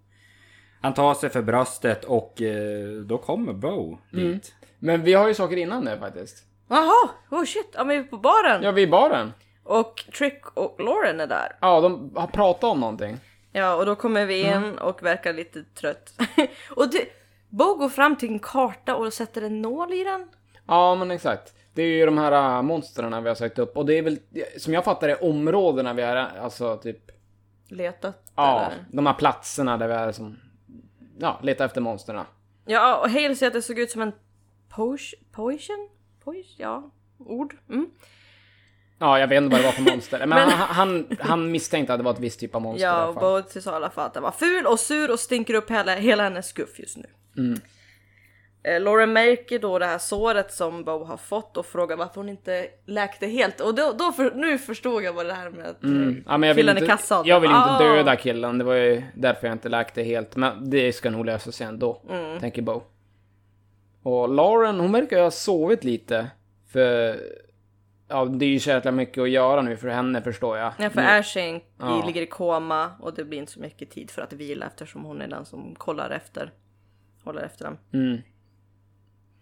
Han 0.80 0.94
tar 0.94 1.14
sig 1.14 1.30
för 1.30 1.42
bröstet 1.42 2.04
och 2.04 2.42
eh, 2.42 2.88
då 2.88 3.18
kommer 3.18 3.52
Bo 3.52 3.98
dit. 4.10 4.54
Men 4.78 5.02
vi 5.02 5.14
har 5.14 5.28
ju 5.28 5.34
saker 5.34 5.56
innan 5.56 5.84
det 5.84 5.98
faktiskt. 5.98 6.44
Jaha, 6.68 7.10
oh 7.30 7.44
shit, 7.44 7.70
ja 7.74 7.84
men 7.84 7.88
vi 7.88 7.96
är 7.96 8.02
på 8.02 8.18
baren. 8.18 8.62
Ja, 8.62 8.70
vi 8.70 8.82
är 8.82 8.86
i 8.86 8.90
baren. 8.90 9.32
Och 9.64 10.04
Trick 10.18 10.46
och 10.54 10.80
Lauren 10.80 11.20
är 11.20 11.26
där. 11.26 11.56
Ja, 11.60 11.80
de 11.80 12.12
har 12.14 12.26
pratat 12.26 12.64
om 12.64 12.80
någonting. 12.80 13.18
Ja, 13.56 13.74
och 13.74 13.86
då 13.86 13.96
kommer 13.96 14.26
vi 14.26 14.40
in 14.40 14.78
och 14.78 15.02
verkar 15.02 15.32
lite 15.32 15.62
trött. 15.64 16.14
och 16.70 16.90
det, 16.90 17.08
Bo 17.48 17.74
går 17.74 17.88
fram 17.88 18.16
till 18.16 18.28
en 18.28 18.38
karta 18.38 18.96
och 18.96 19.12
sätter 19.12 19.42
en 19.42 19.62
nål 19.62 19.92
i 19.92 20.04
den. 20.04 20.28
Ja, 20.66 20.94
men 20.94 21.10
exakt. 21.10 21.54
Det 21.74 21.82
är 21.82 21.86
ju 21.86 22.06
de 22.06 22.18
här 22.18 22.56
äh, 22.56 22.62
monstren 22.62 23.22
vi 23.22 23.28
har 23.28 23.34
sökt 23.34 23.58
upp. 23.58 23.76
Och 23.76 23.86
det 23.86 23.98
är 23.98 24.02
väl, 24.02 24.18
som 24.58 24.74
jag 24.74 24.84
fattar 24.84 25.08
det, 25.08 25.16
områdena 25.16 25.92
vi 25.92 26.02
har, 26.02 26.16
alltså 26.16 26.76
typ... 26.76 27.10
Letat. 27.68 28.32
Ja, 28.36 28.66
eller? 28.66 28.84
de 28.92 29.06
här 29.06 29.14
platserna 29.14 29.76
där 29.76 29.88
vi 29.88 29.94
är 29.94 30.12
som... 30.12 30.38
Ja, 31.18 31.40
leta 31.42 31.64
efter 31.64 31.80
monstren. 31.80 32.24
Ja, 32.66 32.96
och 32.96 33.10
Hale 33.10 33.36
säger 33.36 33.50
att 33.50 33.54
det 33.54 33.62
såg 33.62 33.78
ut 33.78 33.90
som 33.90 34.02
en 34.02 34.12
potion? 34.68 35.20
Potion? 35.32 35.88
Potion? 36.24 36.44
Ja, 36.56 36.90
ord. 37.18 37.56
Mm. 37.68 37.90
Ja, 38.98 39.18
jag 39.18 39.28
vet 39.28 39.42
inte 39.42 39.52
vad 39.52 39.60
det 39.60 39.64
var 39.66 39.72
för 39.72 39.82
monster. 39.82 40.18
Men, 40.18 40.28
Men- 40.28 40.48
Han, 40.50 40.68
han, 40.68 41.16
han 41.20 41.50
misstänkte 41.50 41.92
att 41.92 41.98
det 42.00 42.04
var 42.04 42.12
ett 42.12 42.20
visst 42.20 42.40
typ 42.40 42.54
av 42.54 42.62
monster 42.62 42.86
Ja, 42.86 43.06
och 43.06 43.14
fall. 43.14 43.42
Bo 43.54 43.60
sa 43.60 43.72
i 43.72 43.74
alla 43.74 43.90
fall 43.90 44.06
att 44.06 44.14
den 44.14 44.22
var 44.22 44.30
ful 44.30 44.66
och 44.66 44.80
sur 44.80 45.10
och 45.10 45.20
stinker 45.20 45.54
upp 45.54 45.70
hela, 45.70 45.94
hela 45.94 46.22
hennes 46.22 46.46
skuff 46.48 46.78
just 46.78 46.96
nu. 46.96 47.06
Eh, 48.62 48.80
Lauren 48.80 49.12
märker 49.12 49.58
då 49.58 49.78
det 49.78 49.86
här 49.86 49.98
såret 49.98 50.52
som 50.52 50.84
Bo 50.84 51.04
har 51.04 51.16
fått 51.16 51.56
och 51.56 51.66
frågar 51.66 51.96
varför 51.96 52.14
hon 52.14 52.28
inte 52.28 52.66
läkte 52.86 53.26
helt. 53.26 53.60
Och 53.60 53.74
då, 53.74 53.92
då 53.98 54.12
för, 54.12 54.30
nu 54.34 54.58
förstod 54.58 55.02
jag 55.02 55.12
vad 55.12 55.26
det 55.26 55.32
här 55.34 55.50
med 55.50 55.66
att 55.66 55.82
Mm. 55.82 56.08
eh, 56.08 56.14
Ja, 56.26 56.36
men 56.38 56.46
jag 56.48 56.56
killen 56.56 56.76
inte, 56.76 56.84
i 56.86 56.88
kassan. 56.88 57.26
Jag 57.26 57.40
vill 57.40 57.50
inte 57.50 57.60
Ah. 57.62 57.78
döda 57.78 58.16
killen, 58.16 58.58
det 58.58 58.64
var 58.64 58.74
ju 58.74 59.02
därför 59.14 59.46
jag 59.46 59.54
inte 59.54 59.68
läkte 59.68 60.02
helt. 60.02 60.36
Men 60.36 60.70
det 60.70 60.92
ska 60.92 61.10
nog 61.10 61.26
lösa 61.26 61.52
sig 61.52 61.66
ändå, 61.66 62.02
Mm. 62.10 62.40
tänker 62.40 62.62
Bo. 62.62 62.82
Och 64.02 64.28
Lauren, 64.28 64.80
hon 64.80 64.92
verkar 64.92 65.16
ju 65.16 65.22
ha 65.22 65.30
sovit 65.30 65.84
lite. 65.84 66.26
För... 66.72 67.16
Ja, 68.08 68.24
det 68.24 68.44
är 68.44 68.48
ju 68.50 68.60
så 68.60 68.70
jäkla 68.70 68.92
mycket 68.92 69.22
att 69.22 69.30
göra 69.30 69.62
nu 69.62 69.76
för 69.76 69.88
henne 69.88 70.22
förstår 70.22 70.58
jag. 70.58 70.72
Ja, 70.78 70.90
för 70.90 71.00
Nu- 71.02 71.08
Ashing 71.08 71.64
Ja. 71.78 72.04
ligger 72.06 72.22
i 72.22 72.26
koma 72.26 72.90
och 73.00 73.14
det 73.14 73.24
blir 73.24 73.38
inte 73.38 73.52
så 73.52 73.60
mycket 73.60 73.90
tid 73.90 74.10
för 74.10 74.22
att 74.22 74.32
vila 74.32 74.66
eftersom 74.66 75.04
hon 75.04 75.20
är 75.20 75.28
den 75.28 75.44
som 75.44 75.74
kollar 75.74 76.10
efter. 76.10 76.52
Håller 77.24 77.42
efter 77.42 77.64
dem. 77.64 77.78
Mm. 77.92 78.18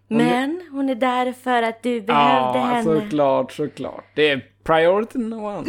Men 0.08 0.68
hon 0.72 0.88
är 0.88 0.94
där 0.94 1.32
för 1.32 1.62
att 1.62 1.82
du 1.82 2.00
behövde 2.00 2.58
Ja, 2.58 2.64
henne. 2.64 3.00
såklart, 3.00 3.52
såklart. 3.52 4.04
Det 4.14 4.30
är 4.30 4.50
priority 4.62 5.18
no 5.18 5.34
one. 5.34 5.64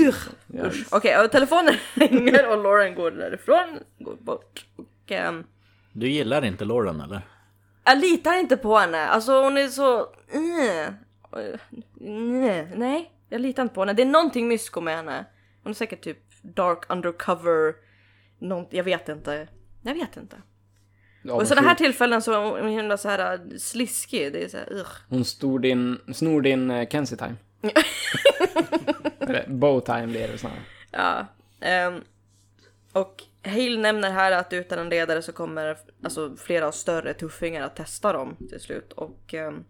Ja. 0.48 0.66
Usch. 0.66 0.88
Okej, 0.92 1.20
och 1.26 1.32
telefonen 1.32 1.74
ringer 1.94 2.50
och 2.52 2.64
Lauren 2.64 2.96
går 2.96 3.12
därifrån. 3.12 3.80
Går 4.00 4.16
bort. 4.16 4.66
Och, 4.76 5.12
ehm, 5.12 5.44
Du 5.94 6.08
gillar 6.10 6.46
inte 6.46 6.66
Lauren 6.66 7.02
eller? 7.02 7.22
jag 7.84 7.98
litar 7.98 8.34
inte 8.40 8.58
på 8.58 8.78
henne. 8.78 9.08
Alltså 9.08 9.44
hon 9.44 9.58
är 9.58 9.68
så... 9.68 10.00
Uh, 10.00 10.94
nej, 12.00 12.68
nej, 12.76 13.12
jag 13.30 13.42
litar 13.42 13.64
inte 13.64 13.76
på 13.76 13.82
henne. 13.82 13.94
Det 13.94 14.02
är 14.02 14.06
någonting 14.06 14.48
mysko 14.48 14.82
med 14.82 14.96
henne. 14.96 15.26
Hon 15.64 15.70
är 15.70 15.74
säkert 15.76 16.04
typ 16.04 16.18
dark 16.42 16.84
undercover. 16.90 17.76
Nånt, 18.40 18.68
jag 18.72 18.84
vet 18.84 19.10
inte. 19.10 19.48
Jag 19.84 19.94
vet 19.94 20.18
inte. 20.18 20.42
Ja, 21.24 21.34
och 21.34 21.44
i 21.44 21.46
sådana 21.46 21.68
här 21.68 21.76
tillfällen 21.76 22.22
så 22.22 22.34
är 22.34 22.62
hon 22.62 22.70
himla 22.70 22.98
så 22.98 23.10
här 23.10 23.34
äh, 23.34 23.58
sliskig. 23.58 24.34
Det 24.34 24.44
är 24.44 24.50
så 24.50 24.58
här, 24.58 24.74
ugh. 24.74 24.90
Hon 25.10 25.26
snor 25.26 25.60
din, 25.60 26.00
snor 26.14 26.42
din 26.42 26.72
uh, 26.72 26.88
Kenzie 26.88 27.18
time. 27.18 27.36
Eller 29.20 29.46
bow 29.48 29.80
time 29.80 30.08
blir 30.08 30.28
det 30.28 30.38
snarare. 30.38 30.60
Ja. 30.92 31.26
ehm, 31.60 32.02
och 32.92 33.24
Hale 33.44 33.78
nämner 33.78 34.12
här 34.12 34.32
att 34.32 34.54
utan 34.54 34.80
en 34.80 34.90
ledare 34.90 35.22
så 35.22 35.32
kommer 35.32 35.78
alltså, 36.04 36.36
flera 36.38 36.72
större 36.72 37.14
tuffingar 37.14 37.62
att 37.62 37.76
testa 37.76 38.14
dem 38.14 38.36
till 38.50 38.60
slut. 38.60 38.94
Och 38.94 39.34
um, 39.34 39.66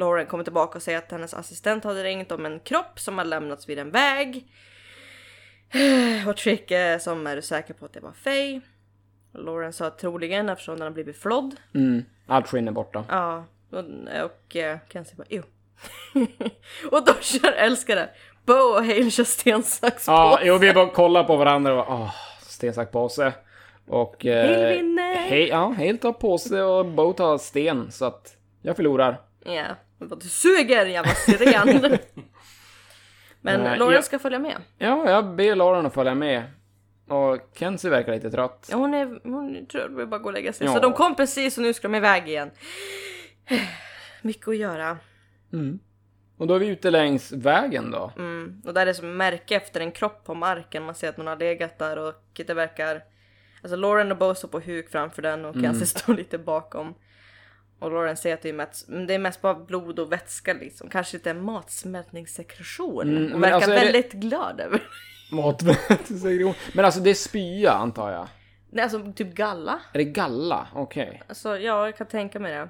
Lauren 0.00 0.26
kommer 0.26 0.44
tillbaka 0.44 0.78
och 0.78 0.82
säger 0.82 0.98
att 0.98 1.12
hennes 1.12 1.34
assistent 1.34 1.84
hade 1.84 2.04
ringt 2.04 2.32
om 2.32 2.46
en 2.46 2.60
kropp 2.60 3.00
som 3.00 3.18
har 3.18 3.24
lämnats 3.24 3.68
vid 3.68 3.78
en 3.78 3.90
väg. 3.90 4.46
Och 6.28 6.36
Trick 6.36 6.70
eh, 6.70 6.98
som 6.98 7.26
är 7.26 7.40
säker 7.40 7.74
på 7.74 7.84
att 7.84 7.92
det 7.92 8.00
var 8.00 8.12
Faye. 8.12 8.60
Lauren 9.32 9.72
sa 9.72 9.90
troligen 9.90 10.48
eftersom 10.48 10.74
den 10.74 10.82
har 10.82 10.90
blivit 10.90 11.18
flodd. 11.18 11.56
Mm. 11.74 12.04
Allt 12.26 12.46
skinn 12.46 12.68
är 12.68 12.72
borta. 12.72 13.04
Ja, 13.08 13.44
och, 13.70 13.84
och 14.24 14.56
eh, 14.56 14.78
Kenzie 14.92 15.16
bara 15.16 15.26
jo. 15.28 15.42
och 16.90 17.04
då 17.04 17.12
kör 17.20 17.52
älskare 17.52 18.08
Bo 18.46 18.54
och 18.54 18.84
Hale 18.84 19.10
kör 19.10 19.24
sten, 19.24 19.62
sax, 19.62 20.06
Ja, 20.08 20.30
påse. 20.30 20.46
jo, 20.46 20.58
vi 20.58 20.72
bara 20.72 20.90
kollar 20.90 21.24
på 21.24 21.36
varandra 21.36 21.72
och 21.72 21.86
bara, 21.86 21.98
åh, 21.98 22.14
sten, 22.42 22.74
sax, 22.74 22.92
påse. 22.92 23.32
Och... 23.86 24.26
Eh, 24.26 24.46
Hale 24.46 24.74
vinner. 24.74 25.14
Hej, 25.16 25.48
ja, 25.48 25.74
Hale 25.76 25.96
tar 25.96 26.12
påse 26.12 26.62
och 26.62 26.86
Bo 26.86 27.12
tar 27.12 27.38
sten, 27.38 27.92
så 27.92 28.04
att 28.04 28.36
jag 28.62 28.76
förlorar. 28.76 29.20
Ja, 29.44 29.52
bara, 29.52 29.76
du 30.00 30.28
suger 30.28 30.86
jävla 30.86 31.14
siren. 31.14 31.68
Men 33.40 33.60
Nej, 33.62 33.78
Lauren 33.78 33.94
jag- 33.94 34.04
ska 34.04 34.18
följa 34.18 34.38
med. 34.38 34.56
Ja, 34.78 35.10
jag 35.10 35.34
ber 35.34 35.56
Lauren 35.56 35.86
att 35.86 35.94
följa 35.94 36.14
med. 36.14 36.42
Och 37.08 37.38
Kenzie 37.54 37.90
verkar 37.90 38.12
lite 38.12 38.30
trött. 38.30 38.68
Ja, 38.70 38.76
hon 38.76 38.94
är, 38.94 39.20
hon 39.24 39.66
tror 39.66 39.82
jag 39.82 39.88
vill 39.96 40.06
bara 40.06 40.20
gå 40.20 40.26
och 40.26 40.32
lägga 40.32 40.52
sig. 40.52 40.66
Ja. 40.66 40.74
Så 40.74 40.80
de 40.80 40.92
kom 40.92 41.14
precis 41.14 41.56
och 41.56 41.62
nu 41.62 41.74
ska 41.74 41.88
de 41.88 41.94
iväg 41.94 42.28
igen. 42.28 42.50
Mycket 44.22 44.48
att 44.48 44.56
göra. 44.56 44.98
Och 46.36 46.46
då 46.46 46.54
är 46.54 46.58
vi 46.58 46.66
ute 46.66 46.90
längs 46.90 47.32
vägen 47.32 47.90
då. 47.90 48.12
Mm. 48.16 48.62
Och 48.66 48.74
där 48.74 48.82
är 48.82 48.86
det 48.86 48.94
som 48.94 49.16
märke 49.16 49.56
efter 49.56 49.80
en 49.80 49.92
kropp 49.92 50.24
på 50.24 50.34
marken. 50.34 50.82
Man 50.82 50.94
ser 50.94 51.08
att 51.08 51.16
någon 51.16 51.26
har 51.26 51.36
legat 51.36 51.78
där 51.78 51.98
och 51.98 52.14
det 52.46 52.54
verkar... 52.54 53.02
Alltså 53.62 53.76
Lauren 53.76 54.12
och 54.12 54.18
Bo 54.18 54.34
står 54.34 54.48
på 54.48 54.60
huk 54.60 54.90
framför 54.90 55.22
den 55.22 55.44
och 55.44 55.54
Kenzie 55.54 55.86
står 55.98 56.14
lite 56.14 56.38
bakom. 56.38 56.94
Och 57.80 57.90
Lauren 57.90 58.16
säger 58.16 58.34
att 58.36 58.42
det 58.42 58.48
är 58.48 58.52
mest, 58.52 58.86
det 59.08 59.14
är 59.14 59.18
mest 59.18 59.40
bara 59.42 59.54
blod 59.54 59.98
och 59.98 60.12
vätska 60.12 60.52
liksom. 60.52 60.88
Kanske 60.90 61.16
lite 61.16 61.34
matsmältningssekretion. 61.34 63.16
Mm, 63.16 63.40
verkar 63.40 63.54
alltså 63.54 63.70
är 63.70 63.74
det- 63.74 63.80
väldigt 63.84 64.12
glad 64.12 64.60
över 64.60 64.82
Matvätesregion. 65.32 66.54
Men 66.74 66.84
alltså 66.84 67.00
det 67.00 67.10
är 67.10 67.14
spya 67.14 67.72
antar 67.72 68.10
jag. 68.12 68.28
Nej, 68.70 68.82
alltså 68.82 69.12
typ 69.16 69.34
galla. 69.34 69.80
Är 69.92 69.98
det 69.98 70.04
galla? 70.04 70.66
Okej. 70.74 71.22
Alltså 71.28 71.58
ja, 71.58 71.84
jag 71.86 71.96
kan 71.96 72.06
tänka 72.06 72.38
mig 72.40 72.52
det. 72.52 72.68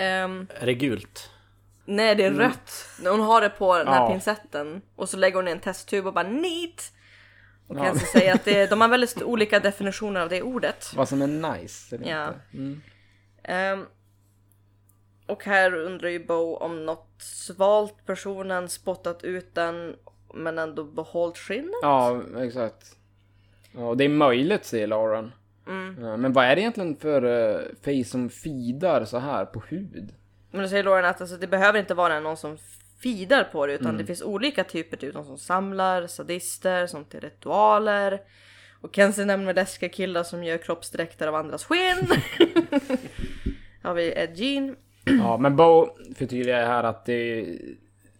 Ehm, 0.00 0.46
Är 0.60 0.66
det 0.66 0.74
gult? 0.74 1.30
nej, 1.84 2.14
det 2.14 2.24
är 2.24 2.30
rött. 2.30 2.72
Hon 3.04 3.20
har 3.20 3.40
det 3.40 3.48
på 3.50 3.78
den 3.78 3.86
här 3.88 3.96
Mm. 3.96 4.04
Ja. 4.06 4.10
pincetten. 4.12 4.82
Och 4.96 5.08
så 5.08 5.16
lägger 5.16 5.36
hon 5.36 5.48
i 5.48 5.50
en 5.50 5.60
testtub 5.60 6.06
och 6.06 6.12
bara 6.14 6.28
neat. 6.28 6.92
Och 7.66 7.76
Ja. 7.78 7.84
Kenzie 7.84 8.06
säger 8.06 8.34
att 8.34 8.44
det, 8.44 8.66
de 8.70 8.80
har 8.80 8.88
väldigt 8.88 9.22
olika 9.22 9.60
definitioner 9.60 10.20
av 10.20 10.28
det 10.28 10.42
ordet. 10.42 10.92
Vad 10.96 11.08
som 11.08 11.22
är 11.22 11.26
nice 11.26 11.96
eller 11.96 12.10
Ja. 12.10 12.26
inte. 12.28 12.40
Mm. 12.56 12.82
Ehm, 13.44 13.86
och 15.30 15.44
här 15.44 15.74
undrar 15.74 16.08
ju 16.08 16.26
Bo 16.26 16.56
om 16.56 16.86
något 16.86 17.14
svalt 17.18 18.06
personen 18.06 18.68
spottat 18.68 19.24
ut 19.24 19.54
den 19.54 19.96
men 20.34 20.58
ändå 20.58 20.84
behållit 20.84 21.38
skinnet. 21.38 21.78
Ja, 21.82 22.22
exakt. 22.38 22.96
Ja, 23.72 23.94
det 23.94 24.04
är 24.04 24.08
möjligt 24.08 24.64
säger 24.64 24.86
Lauren. 24.86 25.32
Mm. 25.68 26.20
Men 26.20 26.32
vad 26.32 26.44
är 26.44 26.54
det 26.56 26.60
egentligen 26.60 26.96
för 26.96 27.24
uh, 27.24 27.60
face 27.84 28.10
som 28.10 28.30
feedar 28.30 29.04
så 29.04 29.18
här 29.18 29.44
på 29.44 29.62
hud? 29.68 30.14
Men 30.50 30.62
då 30.62 30.68
säger 30.68 30.84
Lauren 30.84 31.04
att 31.04 31.20
alltså, 31.20 31.36
det 31.36 31.46
behöver 31.46 31.78
inte 31.78 31.94
vara 31.94 32.20
någon 32.20 32.36
som 32.36 32.58
fidar 33.02 33.44
på 33.44 33.66
det 33.66 33.72
utan 33.72 33.86
Mm. 33.86 33.98
det 33.98 34.06
finns 34.06 34.22
olika 34.22 34.64
typer. 34.64 34.96
Typ 34.96 35.14
de 35.14 35.24
som 35.24 35.38
samlar, 35.38 36.06
sadister, 36.06 36.86
som 36.86 37.04
till 37.04 37.20
ritualer. 37.20 38.20
Och 38.80 38.94
Kenzie 38.94 39.24
nämner 39.24 39.54
läskiga 39.54 39.88
killar 39.88 40.22
som 40.22 40.44
gör 40.44 40.58
kroppsdräkter 40.58 41.26
av 41.26 41.34
andras 41.34 41.64
skinn. 41.64 42.08
har 43.82 43.94
vi 43.94 44.12
Ed 44.16 44.36
Jean. 44.36 44.76
Ja, 45.04 45.36
men 45.36 45.56
Bo 45.56 45.88
förtydligar 46.14 46.66
här 46.66 46.84
att 46.84 47.04
det, 47.04 47.46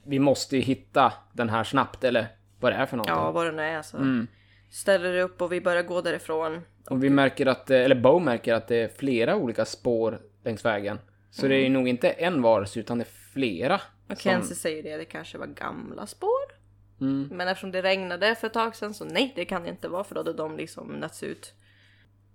vi 0.04 0.18
måste 0.18 0.56
ju 0.56 0.62
hitta 0.62 1.12
den 1.32 1.48
här 1.48 1.64
snabbt, 1.64 2.04
eller 2.04 2.26
vad 2.60 2.72
det 2.72 2.76
är 2.76 2.86
för 2.86 2.96
någonting. 2.96 3.16
Ja 3.16 3.30
vad 3.30 3.46
det 3.46 3.52
nu 3.52 3.62
är 3.62 3.82
så. 3.82 3.96
Mm. 3.96 4.26
Ställer 4.70 5.18
upp 5.18 5.42
och 5.42 5.52
vi 5.52 5.60
börjar 5.60 5.82
gå 5.82 6.00
därifrån. 6.00 6.60
Och 6.90 7.04
vi 7.04 7.10
märker 7.10 7.46
att, 7.46 7.70
eller 7.70 7.94
Bo 7.94 8.18
märker 8.18 8.54
att 8.54 8.68
det 8.68 8.76
är 8.76 8.88
flera 8.88 9.36
olika 9.36 9.64
spår 9.64 10.20
längs 10.44 10.64
vägen. 10.64 10.98
Så 11.30 11.48
det 11.48 11.56
är 11.56 11.70
nog 11.70 11.88
inte 11.88 12.10
en 12.10 12.42
varelse 12.42 12.80
utan 12.80 12.98
det 12.98 13.04
är 13.04 13.32
flera. 13.32 13.74
Och 13.74 13.80
som- 14.06 14.16
Kenzie 14.16 14.56
säger 14.56 14.82
det, 14.82 14.96
det 14.96 15.04
kanske 15.04 15.38
var 15.38 15.46
gamla 15.46 16.06
spår. 16.06 16.60
Mm. 17.00 17.28
Men 17.32 17.48
eftersom 17.48 17.70
det 17.70 17.82
regnade 17.82 18.34
för 18.34 18.46
ett 18.46 18.52
tag 18.52 18.76
sedan 18.76 18.94
så 18.94 19.04
nej 19.04 19.32
det 19.36 19.44
kan 19.44 19.62
det 19.62 19.68
inte 19.68 19.88
vara 19.88 20.04
för 20.04 20.14
då 20.14 20.20
hade 20.20 20.32
de 20.32 20.56
liksom 20.56 20.86
nötts 20.88 21.22
ut. 21.22 21.54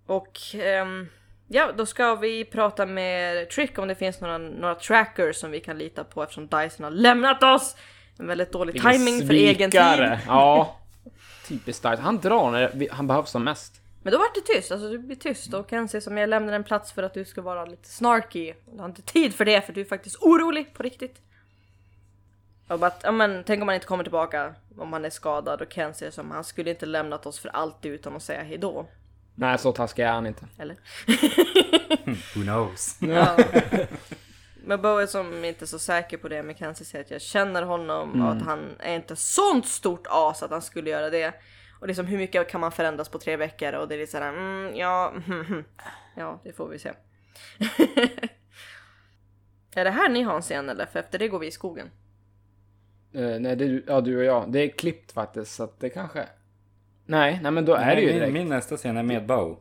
Och 0.06 0.40
ehm, 0.56 1.08
ja 1.48 1.72
då 1.78 1.86
ska 1.86 2.16
vi 2.16 2.46
prata 2.46 2.86
med 2.86 3.50
Trick 3.50 3.78
om 3.78 3.88
det 3.88 3.96
finns 3.96 4.22
några, 4.22 4.38
några 4.38 4.76
trackers 4.76 5.36
som 5.36 5.52
vi 5.52 5.60
kan 5.60 5.78
lita 5.78 6.04
på 6.04 6.24
eftersom 6.24 6.48
Dyson 6.48 6.84
har 6.84 6.92
lämnat 6.92 7.44
oss. 7.44 7.76
En 8.20 8.28
väldigt 8.28 8.52
dålig 8.52 8.74
Vilken 8.74 8.92
timing 8.92 9.28
för 9.28 9.34
egen 9.34 9.72
svikare. 9.72 10.18
tid. 10.18 10.26
Ja. 10.28 10.80
Typiskt 11.48 11.80
starkt. 11.80 12.02
Han 12.02 12.18
drar 12.20 12.52
när 12.52 12.90
han 12.92 13.08
behövs 13.08 13.30
som 13.30 13.44
mest. 13.44 13.82
Men 14.04 14.12
då 14.14 14.20
vart 14.20 14.36
det 14.36 14.42
tyst, 14.42 14.72
alltså 14.72 14.90
det 14.90 14.98
blir 14.98 15.16
tyst 15.16 15.54
och 15.54 15.70
Kenzie 15.70 16.02
som 16.02 16.18
jag 16.18 16.30
lämnar 16.30 16.54
en 16.54 16.64
plats 16.64 16.92
för 16.92 17.04
att 17.04 17.14
du 17.14 17.26
ska 17.26 17.42
vara 17.42 17.66
lite 17.66 17.90
snarky. 17.90 18.54
Jag 18.72 18.80
har 18.80 18.86
inte 18.86 19.02
tid 19.02 19.34
för 19.34 19.46
det 19.46 19.66
för 19.66 19.74
du 19.74 19.82
är 19.82 19.86
faktiskt 19.86 20.16
orolig 20.22 20.74
på 20.74 20.84
riktigt. 20.84 21.22
Och 22.68 22.80
bara 22.80 22.92
ja 23.04 23.12
men 23.12 23.44
tänk 23.44 23.62
om 23.62 23.68
han 23.68 23.76
inte 23.76 23.88
kommer 23.88 24.04
tillbaka 24.04 24.56
om 24.78 24.94
han 24.94 25.06
är 25.06 25.10
skadad 25.10 25.62
och 25.62 25.74
Kenzie 25.74 26.12
som 26.12 26.32
han 26.32 26.44
skulle 26.44 26.70
inte 26.70 26.86
lämnat 26.86 27.26
oss 27.26 27.40
för 27.40 27.50
alltid 27.50 27.92
utan 27.92 28.16
att 28.16 28.24
säga 28.24 28.44
hejdå. 28.44 28.88
Nej, 29.36 29.58
så 29.58 29.72
taskig 29.72 30.04
är 30.04 30.12
han 30.12 30.28
inte. 30.28 30.48
Eller? 30.58 30.78
Who 32.36 32.42
knows? 32.44 32.98
Ja. 33.02 33.38
Men 34.68 34.82
Bo 34.82 34.88
är 34.98 35.08
som 35.08 35.46
inte 35.46 35.68
så 35.68 35.80
säker 35.80 36.18
på 36.18 36.28
det 36.28 36.44
men 36.44 36.56
Kenzie 36.56 36.86
säger 36.86 37.06
att 37.06 37.12
jag 37.12 37.22
känner 37.22 37.64
honom 37.64 38.22
och 38.22 38.32
att 38.32 38.42
han 38.42 38.76
är 38.80 38.96
inte 38.96 39.16
sånt 39.16 39.68
stort 39.68 40.08
as 40.10 40.44
att 40.44 40.52
han 40.52 40.62
skulle 40.62 40.90
göra 40.90 41.10
det. 41.10 41.34
Och 41.80 41.88
liksom 41.88 42.06
hur 42.06 42.18
mycket 42.18 42.50
kan 42.50 42.62
man 42.62 42.72
förändras 42.72 43.10
på 43.10 43.20
tre 43.20 43.38
veckor 43.38 43.74
och 43.74 43.88
det 43.88 43.96
är 43.96 44.00
lite 44.00 44.12
såhär, 44.12 44.30
mm, 44.30 44.76
ja, 44.76 45.14
ja 46.16 46.42
det 46.44 46.54
får 46.54 46.68
vi 46.68 46.80
se. 46.80 46.90
är 49.76 49.84
det 49.84 49.90
här 49.90 50.10
ni 50.10 50.22
har 50.22 50.36
en 50.36 50.42
scen 50.42 50.70
eller? 50.70 50.86
För 50.86 51.00
efter 51.00 51.20
det 51.20 51.28
går 51.28 51.40
vi 51.40 51.48
i 51.48 51.52
skogen. 51.52 51.90
Eh, 53.14 53.40
nej, 53.40 53.56
det 53.56 53.66
är 53.66 53.84
ja, 53.88 54.02
du 54.02 54.18
och 54.18 54.24
jag. 54.24 54.52
Det 54.52 54.60
är 54.60 54.78
klippt 54.78 55.12
faktiskt, 55.12 55.56
så 55.56 55.64
att 55.64 55.80
det 55.80 55.90
kanske... 55.90 56.28
Nej, 57.06 57.40
nej 57.44 57.52
men 57.52 57.66
då 57.66 57.74
är 57.74 57.96
det 57.96 58.02
ju 58.02 58.08
min, 58.08 58.16
direkt. 58.16 58.34
min 58.34 58.50
nästa 58.50 58.78
scen 58.78 58.98
är 58.98 59.04
med 59.04 59.26
Bo. 59.26 59.60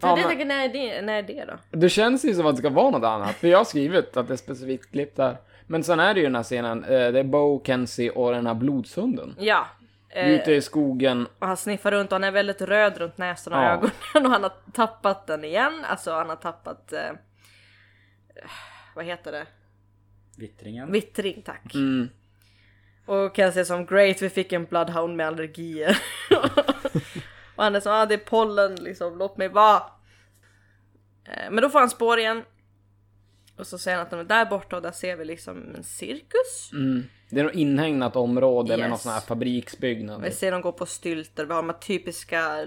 För 0.00 0.08
Ja, 0.08 0.16
det 0.28 0.36
men- 0.36 0.48
när 0.48 0.64
är 0.64 0.68
det, 0.68 1.02
när 1.02 1.12
är 1.18 1.22
det 1.22 1.44
då? 1.44 1.78
Det 1.78 1.88
känns 1.88 2.24
ju 2.24 2.34
som 2.34 2.46
att 2.46 2.56
det 2.56 2.58
ska 2.62 2.70
vara 2.70 2.90
något 2.90 3.04
annat, 3.04 3.34
för 3.34 3.48
jag 3.48 3.58
har 3.58 3.64
skrivit 3.64 4.16
att 4.16 4.28
det 4.28 4.34
är 4.34 4.36
specifikt 4.36 4.90
klippt 4.90 5.16
där. 5.16 5.36
Men 5.66 5.84
sen 5.84 6.00
är 6.00 6.14
det 6.14 6.20
ju 6.20 6.26
den 6.26 6.34
här 6.36 6.42
scenen, 6.42 6.84
eh, 6.84 6.88
det 7.12 7.18
är 7.18 7.24
Bo, 7.24 7.62
Kenzie 7.66 8.10
och 8.10 8.32
den 8.32 8.46
här 8.46 8.54
blodshunden. 8.54 9.34
Ja. 9.38 9.66
Är 10.14 10.28
ute 10.30 10.52
Eh, 10.52 10.56
i 10.58 10.60
skogen. 10.62 11.26
och 11.38 11.46
han 11.46 11.56
sniffar 11.56 11.90
runt 11.90 12.12
och 12.12 12.14
han 12.14 12.24
är 12.24 12.30
väldigt 12.30 12.62
röd 12.62 12.98
runt 12.98 13.18
näsan 13.18 13.52
och 13.52 13.58
Ja. 13.58 13.70
ögonen 13.72 13.92
och 14.26 14.30
han 14.32 14.42
har 14.42 14.52
tappat 14.72 15.26
den 15.26 15.44
igen. 15.44 15.84
Alltså 15.84 16.10
han 16.12 16.28
har 16.28 16.36
tappat 16.36 16.92
eh, 16.92 17.10
vad 18.96 19.04
heter 19.04 19.32
det? 19.32 19.46
Vittringen. 20.38 20.92
Vittring, 20.92 21.42
tack. 21.44 21.74
Mm. 21.74 22.08
Och 23.06 23.36
säga 23.36 23.64
som 23.64 23.86
great, 23.86 24.22
vi 24.22 24.30
fick 24.30 24.52
en 24.52 24.64
bloodhound 24.64 25.16
med 25.16 25.26
allergier. 25.26 25.98
och 27.56 27.62
han 27.64 27.74
är 27.76 27.80
som, 27.80 27.92
ah, 27.92 28.06
det 28.06 28.14
är 28.14 28.18
pollen 28.18 28.74
liksom, 28.74 29.18
låt 29.18 29.36
mig 29.36 29.48
vara. 29.48 29.82
Eh, 31.24 31.50
Men 31.50 31.62
då 31.62 31.70
får 31.70 31.78
han 31.78 31.90
spår 31.90 32.18
igen. 32.18 32.42
Och 33.58 33.66
så 33.66 33.78
säger 33.78 33.96
han 33.96 34.04
att 34.06 34.10
de 34.10 34.20
är 34.20 34.24
där 34.24 34.44
borta 34.46 34.76
och 34.76 34.82
där 34.82 34.90
ser 34.92 35.16
vi 35.16 35.24
liksom 35.24 35.74
en 35.76 35.84
cirkus. 35.84 36.70
Mm. 36.72 37.04
Det 37.30 37.40
är 37.40 37.44
något 37.44 37.54
inhägnat 37.54 38.16
område 38.16 38.68
med 38.68 38.78
Yes. 38.78 38.88
någon 38.90 38.98
sån 38.98 39.12
här 39.12 39.20
fabriksbyggnad. 39.20 40.22
Vi 40.22 40.30
ser 40.30 40.52
dem 40.52 40.60
gå 40.60 40.72
på 40.72 40.86
stylter, 40.86 41.44
vi 41.44 41.52
har 41.52 41.62
de 41.62 41.68
här 41.68 41.78
typiska, 41.78 42.66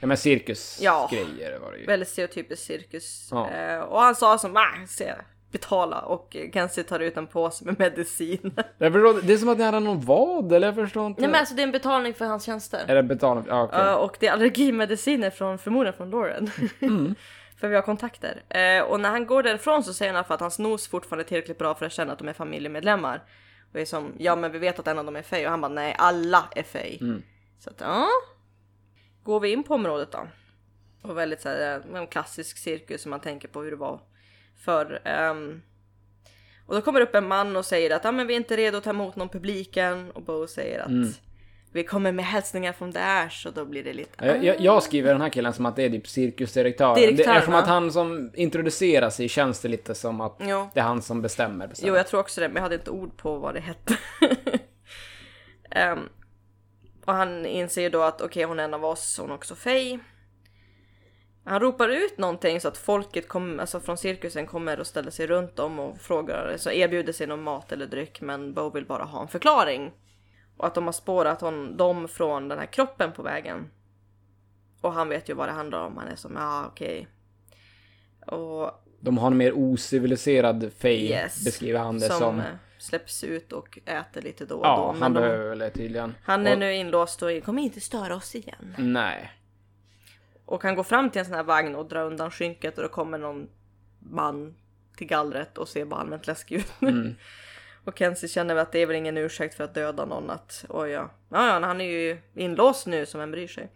Ja 0.00 0.06
men 0.06 0.16
cirkusgrejer 0.16 1.58
var 1.58 1.72
det 1.72 1.78
ju. 1.78 1.86
väldigt 1.86 2.08
stereotypisk 2.08 2.62
cirkus. 2.62 3.28
Ja. 3.30 3.50
Eh, 3.50 3.80
och 3.80 4.00
han 4.00 4.14
sa 4.14 4.38
som, 4.38 4.56
ah, 4.56 4.86
se, 4.88 5.14
betala 5.54 6.00
och 6.00 6.36
Kenzie 6.52 6.84
tar 6.84 7.00
ut 7.00 7.16
en 7.16 7.26
påse 7.26 7.64
med 7.64 7.78
medicin. 7.78 8.54
Jag 8.78 8.92
förstår, 8.92 9.26
det 9.26 9.32
är 9.32 9.36
som 9.36 9.48
att 9.48 9.58
ni 9.58 9.64
hade 9.64 9.80
någon 9.80 10.00
vad 10.00 10.52
eller 10.52 10.66
jag 10.66 10.74
förstår 10.74 11.06
inte. 11.06 11.20
Nej 11.20 11.30
men 11.30 11.40
alltså 11.40 11.54
det 11.54 11.62
är 11.62 11.66
en 11.66 11.72
betalning 11.72 12.14
för 12.14 12.24
hans 12.24 12.44
tjänster. 12.44 12.84
Är 12.88 12.94
det 12.94 13.02
betalning? 13.02 13.44
Ja 13.48 13.62
okej. 13.62 13.78
Ja, 13.78 13.96
och 13.96 14.16
det 14.20 14.26
är 14.26 14.32
allergimediciner 14.32 15.30
från 15.30 15.58
förmodligen 15.58 15.96
från 15.96 16.10
Lauren. 16.10 16.50
Mm. 16.80 17.14
för 17.60 17.68
vi 17.68 17.74
har 17.74 17.82
kontakter. 17.82 18.42
Eh, 18.48 18.82
och 18.82 19.00
när 19.00 19.10
han 19.10 19.26
går 19.26 19.42
därifrån 19.42 19.84
så 19.84 19.94
säger 19.94 20.12
han 20.12 20.24
för 20.24 20.34
att 20.34 20.40
hans 20.40 20.58
nos 20.58 20.88
fortfarande 20.88 21.22
är 21.22 21.28
tillräckligt 21.28 21.58
bra 21.58 21.74
för 21.74 21.86
att 21.86 21.92
känna 21.92 22.12
att 22.12 22.18
de 22.18 22.28
är 22.28 22.32
familjemedlemmar. 22.32 23.16
Och 23.60 23.72
det 23.72 23.80
är 23.80 23.84
som, 23.84 24.12
ja 24.18 24.36
men 24.36 24.52
vi 24.52 24.58
vet 24.58 24.78
att 24.78 24.86
en 24.86 24.98
av 24.98 25.04
dem 25.04 25.16
är 25.16 25.22
Fey 25.22 25.44
och 25.44 25.50
han 25.50 25.60
bara 25.60 25.72
nej 25.72 25.96
alla 25.98 26.44
är 26.56 26.62
Fey. 26.62 26.98
Mm. 27.00 27.22
Så 27.58 27.70
att 27.70 27.80
ja. 27.80 28.08
Går 29.22 29.40
vi 29.40 29.52
in 29.52 29.64
på 29.64 29.74
området 29.74 30.12
då. 30.12 30.26
Och 31.02 31.18
väldigt 31.18 31.40
så 31.40 31.48
här, 31.48 31.82
eh, 31.92 32.00
en 32.00 32.06
klassisk 32.06 32.58
cirkus 32.58 33.02
som 33.02 33.10
man 33.10 33.20
tänker 33.20 33.48
på 33.48 33.62
hur 33.62 33.70
det 33.70 33.76
var 33.76 34.00
förr. 34.64 35.00
Ehm, 35.04 35.62
och 36.66 36.74
då 36.74 36.80
kommer 36.80 37.00
upp 37.00 37.14
en 37.14 37.28
man 37.28 37.56
och 37.56 37.64
säger 37.64 37.90
att 37.96 38.04
ah, 38.04 38.12
men 38.12 38.26
vi 38.26 38.34
är 38.34 38.36
inte 38.36 38.56
redo 38.56 38.78
att 38.78 38.84
ta 38.84 38.90
emot 38.90 39.16
någon 39.16 39.28
publiken. 39.28 40.10
Och 40.10 40.22
Bo 40.22 40.46
säger 40.46 40.78
att 40.80 40.88
Mm. 40.88 41.08
vi 41.72 41.84
kommer 41.84 42.12
med 42.12 42.24
hälsningar 42.24 42.72
från 42.72 42.90
Dash 42.90 43.46
och 43.46 43.52
då 43.52 43.64
blir 43.64 43.84
det 43.84 43.92
lite... 43.92 44.26
Jag, 44.26 44.44
jag, 44.44 44.60
jag 44.60 44.82
skriver 44.82 45.12
den 45.12 45.20
här 45.20 45.28
killen 45.28 45.52
som 45.52 45.66
att 45.66 45.76
det 45.76 45.82
är 45.82 45.90
typ 45.90 46.08
cirkusdirektören. 46.08 46.94
Det 46.94 47.06
Direktören, 47.10 47.36
är 47.36 47.40
som 47.40 47.54
att 47.54 47.66
han 47.66 47.92
som 47.92 48.30
introducerar 48.34 49.10
sig 49.10 49.28
känns 49.28 49.60
det 49.60 49.68
lite 49.68 49.94
som 49.94 50.20
att 50.20 50.36
Jo. 50.40 50.70
det 50.74 50.80
är 50.80 50.84
han 50.84 51.02
som 51.02 51.22
bestämmer. 51.22 51.66
bestämmer. 51.66 51.88
Jo, 51.92 51.96
jag 51.96 52.06
tror 52.06 52.20
också 52.20 52.40
det, 52.40 52.48
men 52.48 52.56
jag 52.56 52.62
hade 52.62 52.74
inte 52.74 52.90
ord 52.90 53.16
på 53.16 53.38
vad 53.38 53.54
det 53.54 53.60
hette. 53.60 53.96
Ehm, 55.70 56.08
och 57.04 57.14
han 57.14 57.46
inser 57.46 57.90
då 57.90 58.02
att 58.02 58.20
okej, 58.20 58.44
hon 58.44 58.60
är 58.60 58.64
en 58.64 58.74
av 58.74 58.84
oss, 58.84 59.18
hon 59.20 59.30
är 59.30 59.34
också 59.34 59.54
Fey. 59.54 59.98
Han 61.46 61.60
ropar 61.60 61.88
ut 61.88 62.18
någonting 62.18 62.60
så 62.60 62.68
att 62.68 62.76
folket 62.78 63.28
kom, 63.28 63.60
alltså 63.60 63.80
från 63.80 63.96
cirkusen 63.98 64.46
kommer 64.46 64.80
och 64.80 64.86
ställer 64.86 65.10
sig 65.10 65.26
runt 65.26 65.58
om 65.58 65.78
och 65.78 66.00
frågar, 66.00 66.54
så 66.56 66.70
erbjuder 66.70 67.12
sig 67.12 67.26
någon 67.26 67.42
mat 67.42 67.72
eller 67.72 67.86
dryck, 67.86 68.20
men 68.20 68.54
Bo 68.54 68.70
vill 68.70 68.86
bara 68.86 69.04
ha 69.04 69.22
en 69.22 69.28
förklaring. 69.28 69.92
Och 70.56 70.66
att 70.66 70.74
de 70.74 70.84
har 70.84 70.92
spårat 70.92 71.40
hon, 71.40 71.76
dem 71.76 72.08
från 72.08 72.48
den 72.48 72.58
här 72.58 72.66
kroppen 72.66 73.12
på 73.12 73.22
vägen. 73.22 73.70
Och 74.80 74.92
han 74.92 75.08
vet 75.08 75.28
ju 75.28 75.34
vad 75.34 75.48
det 75.48 75.52
handlar 75.52 75.86
om, 75.86 75.96
han 75.96 76.08
är 76.08 76.16
som, 76.16 76.34
ja 76.36 76.64
okej. 76.66 77.08
Och 78.26 78.70
De 79.00 79.18
har 79.18 79.26
en 79.26 79.36
mer 79.36 79.52
ociviliserad 79.58 80.70
fej, 80.78 81.10
Yes. 81.10 81.44
beskriver 81.44 81.78
han 81.80 81.98
det 81.98 82.06
som, 82.08 82.18
som. 82.18 82.38
eh, 82.40 82.44
släpps 82.78 83.24
ut 83.24 83.52
och 83.52 83.78
äter 83.86 84.22
lite 84.22 84.44
då 84.46 84.54
och 84.54 84.62
då. 84.62 84.66
Ja, 84.68 84.96
han 85.00 85.12
behöver 85.14 85.56
det 85.56 85.70
tydligen. 85.70 86.14
Han 86.22 86.46
är 86.46 86.52
Och- 86.52 86.58
nu 86.58 86.74
inlåst 86.74 87.22
och 87.22 87.30
kommer 87.44 87.62
inte 87.62 87.80
störa 87.80 88.14
oss 88.16 88.34
igen. 88.34 88.74
Nej. 88.78 89.30
Och 90.46 90.62
han 90.62 90.74
går 90.74 90.82
fram 90.82 91.10
till 91.10 91.18
en 91.18 91.24
sån 91.24 91.34
här 91.34 91.42
vagn 91.42 91.74
och 91.74 91.86
drar 91.88 92.04
undan 92.04 92.30
skynket 92.30 92.76
och 92.76 92.82
då 92.82 92.88
kommer 92.88 93.18
någon 93.18 93.48
man 93.98 94.54
till 94.96 95.06
gallret 95.06 95.58
och 95.58 95.68
ser 95.68 95.84
bara 95.84 96.00
allmänt 96.00 96.26
läskig 96.26 96.56
ut. 96.56 96.72
Mm. 96.82 97.14
och 97.84 97.98
Kenzie 97.98 98.28
känner 98.28 98.54
väl 98.54 98.62
att 98.62 98.72
det 98.72 98.78
är 98.78 98.86
väl 98.86 98.96
ingen 98.96 99.18
ursäkt 99.18 99.54
för 99.54 99.64
att 99.64 99.74
döda 99.74 100.04
någon 100.04 100.30
att 100.30 100.64
oj 100.68 100.90
ja. 100.90 101.10
Ja, 101.28 101.46
ja, 101.46 101.66
han 101.66 101.80
är 101.80 101.84
ju 101.84 102.18
inlåst 102.34 102.86
nu 102.86 103.06
som 103.06 103.20
en 103.20 103.30
bryr 103.30 103.48
sig. 103.48 103.70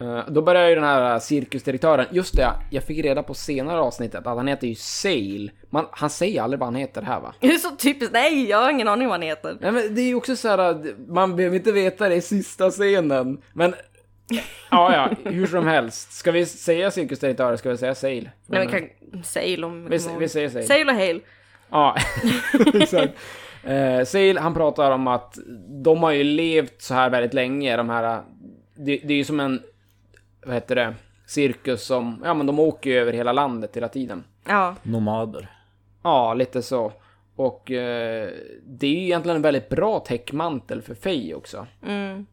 Eh, 0.00 0.24
Då 0.28 0.42
börjar 0.42 0.68
ju 0.68 0.74
den 0.74 0.84
här 0.84 1.18
cirkusdirektören, 1.18 2.06
just 2.10 2.36
det, 2.36 2.52
jag 2.70 2.84
fick 2.84 3.04
reda 3.04 3.22
på 3.22 3.34
senare 3.34 3.80
avsnittet 3.80 4.26
att 4.26 4.36
han 4.36 4.48
heter 4.48 4.66
ju 4.66 4.74
Sail. 4.74 5.50
Man, 5.70 5.86
han 5.90 6.10
säger 6.10 6.42
aldrig 6.42 6.60
vad 6.60 6.66
han 6.66 6.74
heter 6.74 7.02
här 7.02 7.20
va? 7.20 7.34
Det 7.40 7.46
är 7.46 7.58
så 7.58 7.76
typiskt, 7.76 8.12
nej 8.12 8.48
jag 8.48 8.58
har 8.58 8.70
ingen 8.70 8.88
aning 8.88 9.08
vad 9.08 9.14
han 9.14 9.22
heter. 9.22 9.56
Nej 9.60 9.72
men 9.72 9.94
det 9.94 10.00
är 10.00 10.06
ju 10.06 10.14
också 10.14 10.36
så 10.36 10.48
här 10.48 10.58
att 10.58 10.86
man 11.08 11.36
behöver 11.36 11.56
inte 11.56 11.72
veta 11.72 12.08
det 12.08 12.14
i 12.14 12.20
sista 12.20 12.70
scenen. 12.70 13.42
Men, 13.52 13.74
ja 14.70 14.92
ja, 14.92 15.30
hur 15.30 15.46
som 15.46 15.66
helst. 15.66 16.12
Ska 16.12 16.32
vi 16.32 16.46
säga 16.46 16.90
cirkusdirektör 16.90 17.56
ska 17.56 17.70
vi 17.70 17.76
säga 17.76 17.94
Sail? 17.94 18.30
Nej 18.46 18.66
men 18.66 18.68
kan, 18.68 19.22
Sail 19.24 19.64
om... 19.64 19.84
Vi, 19.90 19.98
vi 20.18 20.28
säger 20.28 20.48
Sail. 20.48 20.66
Sail 20.66 20.88
och 20.88 20.94
Hail. 20.94 21.20
Ja, 21.70 21.96
exakt. 22.74 23.12
Eh, 23.64 24.04
Sail, 24.04 24.38
han 24.38 24.54
pratar 24.54 24.90
om 24.90 25.06
att 25.06 25.38
de 25.84 26.02
har 26.02 26.10
ju 26.10 26.24
levt 26.24 26.82
så 26.82 26.94
här 26.94 27.10
väldigt 27.10 27.34
länge, 27.34 27.76
de 27.76 27.90
här... 27.90 28.22
Det, 28.74 29.00
det 29.04 29.14
är 29.14 29.18
ju 29.18 29.24
som 29.24 29.40
en, 29.40 29.62
vad 30.46 30.54
heter 30.54 30.74
det, 30.74 30.94
cirkus 31.26 31.84
som, 31.84 32.22
ja 32.24 32.34
men 32.34 32.46
de 32.46 32.58
åker 32.58 32.90
ju 32.90 32.98
över 32.98 33.12
hela 33.12 33.32
landet 33.32 33.76
hela 33.76 33.88
tiden. 33.88 34.24
Ja. 34.48 34.74
Nomader. 34.82 35.50
Ja, 36.02 36.34
lite 36.34 36.62
så. 36.62 36.92
Och 37.36 37.70
eh, 37.70 38.30
det 38.64 38.86
är 38.86 38.90
ju 38.90 39.02
egentligen 39.02 39.36
en 39.36 39.42
väldigt 39.42 39.68
bra 39.68 40.00
täckmantel 40.00 40.82
för 40.82 40.94
Faye 40.94 41.34
också. 41.34 41.66
Mm. 41.86 42.26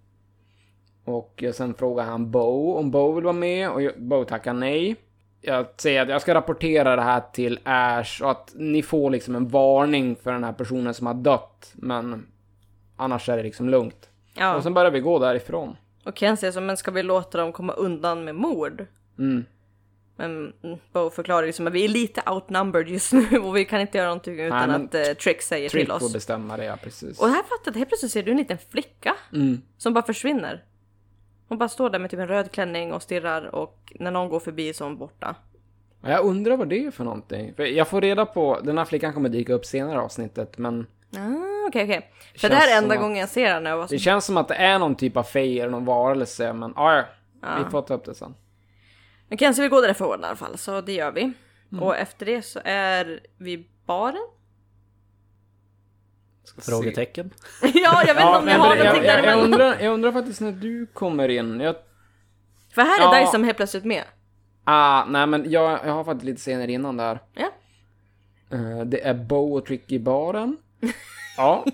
Och 1.05 1.43
sen 1.53 1.73
frågar 1.73 2.03
han 2.03 2.31
Bo 2.31 2.73
om 2.77 2.91
Bo 2.91 3.11
vill 3.11 3.23
vara 3.23 3.33
med 3.33 3.69
och 3.69 3.81
Bo 3.97 4.25
tackar 4.25 4.53
nej. 4.53 4.95
Jag 5.41 5.65
säger 5.77 6.01
att 6.01 6.09
jag 6.09 6.21
ska 6.21 6.33
rapportera 6.33 6.95
det 6.95 7.01
här 7.01 7.21
till 7.33 7.59
Ash 7.63 8.21
och 8.23 8.31
att 8.31 8.51
ni 8.55 8.83
får 8.83 9.09
liksom 9.09 9.35
en 9.35 9.47
varning 9.47 10.15
för 10.15 10.31
den 10.31 10.43
här 10.43 10.53
personen 10.53 10.93
som 10.93 11.07
har 11.07 11.13
dött. 11.13 11.71
Men 11.75 12.27
annars 12.97 13.29
är 13.29 13.37
det 13.37 13.43
liksom 13.43 13.69
lugnt. 13.69 14.09
Ja. 14.33 14.55
Och 14.55 14.63
sen 14.63 14.73
börjar 14.73 14.91
vi 14.91 14.99
gå 14.99 15.19
därifrån. 15.19 15.77
Och 16.05 16.15
Ken 16.15 16.37
säger 16.37 16.51
så, 16.51 16.61
men 16.61 16.77
ska 16.77 16.91
vi 16.91 17.03
låta 17.03 17.37
dem 17.37 17.51
komma 17.51 17.73
undan 17.73 18.23
med 18.23 18.35
mord? 18.35 18.85
Mm. 19.19 19.45
Men 20.15 20.53
mm, 20.63 20.79
Bo 20.91 21.09
förklarar 21.09 21.45
liksom 21.47 21.67
att 21.67 21.73
vi 21.73 21.83
är 21.85 21.89
lite 21.89 22.21
outnumbered 22.31 22.89
just 22.89 23.13
nu 23.13 23.37
och 23.43 23.55
vi 23.55 23.65
kan 23.65 23.81
inte 23.81 23.97
göra 23.97 24.07
någonting 24.07 24.39
utan 24.39 24.69
men 24.69 24.85
att 24.85 24.95
eh, 24.95 25.03
Trick 25.13 25.41
säger 25.41 25.69
Trick 25.69 25.81
till 25.81 25.99
får 25.99 26.05
oss. 26.05 26.13
bestämma 26.13 26.57
det, 26.57 26.65
ja 26.65 26.77
precis. 26.83 27.19
Och 27.19 27.27
här 27.27 27.43
fattar 27.43 27.71
jag, 27.71 27.73
helt 27.77 27.89
plötsligt 27.89 28.11
ser 28.11 28.23
du 28.23 28.31
en 28.31 28.37
liten 28.37 28.57
flicka 28.71 29.15
Mm. 29.33 29.61
som 29.77 29.93
bara 29.93 30.05
försvinner. 30.05 30.63
Hon 31.53 31.57
bara 31.57 31.69
står 31.69 31.89
där 31.89 31.99
med 31.99 32.09
typ 32.11 32.19
en 32.19 32.27
röd 32.27 32.51
klänning 32.51 32.93
och 32.93 33.01
stirrar 33.01 33.55
och 33.55 33.93
när 33.99 34.11
någon 34.11 34.29
går 34.29 34.39
förbi 34.39 34.73
så 34.73 34.83
är 34.83 34.87
hon 34.87 34.97
borta. 34.97 35.35
Ja, 36.01 36.09
Jag 36.09 36.25
undrar 36.25 36.57
vad 36.57 36.69
det 36.69 36.85
är 36.85 36.91
för 36.91 37.03
någonting. 37.03 37.53
För 37.55 37.63
jag 37.63 37.87
får 37.87 38.01
reda 38.01 38.25
på, 38.25 38.59
den 38.63 38.77
här 38.77 38.85
flickan 38.85 39.13
kommer 39.13 39.29
dyka 39.29 39.53
upp 39.53 39.65
senare 39.65 39.95
i 39.95 39.97
avsnittet, 39.97 40.57
men 40.57 40.87
Ah, 41.17 41.67
okej 41.67 41.83
okej. 41.83 42.11
För 42.31 42.39
Känns 42.39 42.51
det 42.51 42.57
här 42.57 42.73
är 42.77 42.81
enda 42.83 42.95
att- 42.95 43.01
gången 43.01 43.17
jag 43.17 43.29
ser 43.29 43.53
henne 43.53 43.73
och 43.73 43.89
så, 43.89 43.95
det 43.95 43.99
känns 43.99 44.25
som 44.25 44.37
att 44.37 44.47
det 44.47 44.55
är 44.55 44.79
någon 44.79 44.95
typ 44.95 45.17
av 45.17 45.23
fej 45.23 45.59
eller 45.59 45.71
någon 45.71 45.85
varelse, 45.85 46.53
men 46.53 46.73
ja, 46.75 46.95
ja. 46.95 47.03
Ja. 47.41 47.63
Vi 47.63 47.71
får 47.71 47.81
ta 47.81 47.93
upp 47.93 48.05
det 48.05 48.15
sen. 48.15 48.35
Men 49.27 49.37
Kenzie 49.37 49.61
vill 49.61 49.71
gå 49.71 49.81
därifrån 49.81 50.21
i 50.21 50.25
alla 50.25 50.35
fall, 50.35 50.57
så 50.57 50.81
det 50.81 50.93
gör 50.93 51.11
vi. 51.11 51.31
Och 51.81 51.97
efter 51.97 52.25
det 52.25 52.41
så 52.41 52.59
är 52.63 53.19
vi 53.37 53.67
baren. 53.85 54.27
Frågetecken. 56.57 57.33
ja, 57.61 57.69
jag 57.73 57.99
vet 58.01 58.09
inte 58.09 58.21
Ja, 58.21 58.39
om 58.39 58.47
jag 58.47 58.59
har 58.59 58.75
jag, 58.75 58.85
någonting 58.85 59.03
jag, 59.05 59.23
där 59.23 59.27
jag, 59.29 59.37
men... 59.37 59.45
undrar, 59.45 59.79
jag 59.79 59.93
undrar 59.93 60.11
faktiskt 60.11 60.41
när 60.41 60.51
du 60.51 60.85
kommer 60.93 61.29
in. 61.29 61.59
Jag, 61.59 61.75
För 62.75 62.81
här 62.81 62.99
är 62.99 63.19
Ja. 63.19 63.25
Dyson 63.25 63.43
helt 63.43 63.57
plötsligt 63.57 63.85
med. 63.85 64.03
ah, 64.63 65.05
nej 65.05 65.27
men 65.27 65.51
jag, 65.51 65.79
jag 65.85 65.93
har 65.93 66.03
faktiskt 66.03 66.25
lite 66.25 66.41
scener 66.41 66.67
innan 66.67 66.97
där. 66.97 67.19
Ja. 67.33 67.49
Eh, 68.51 68.81
det 68.85 69.07
är 69.07 69.13
Bo 69.13 69.57
och 69.57 69.65
Trick 69.65 69.91
i 69.91 69.99
baren. 69.99 70.57
ja, 71.37 71.65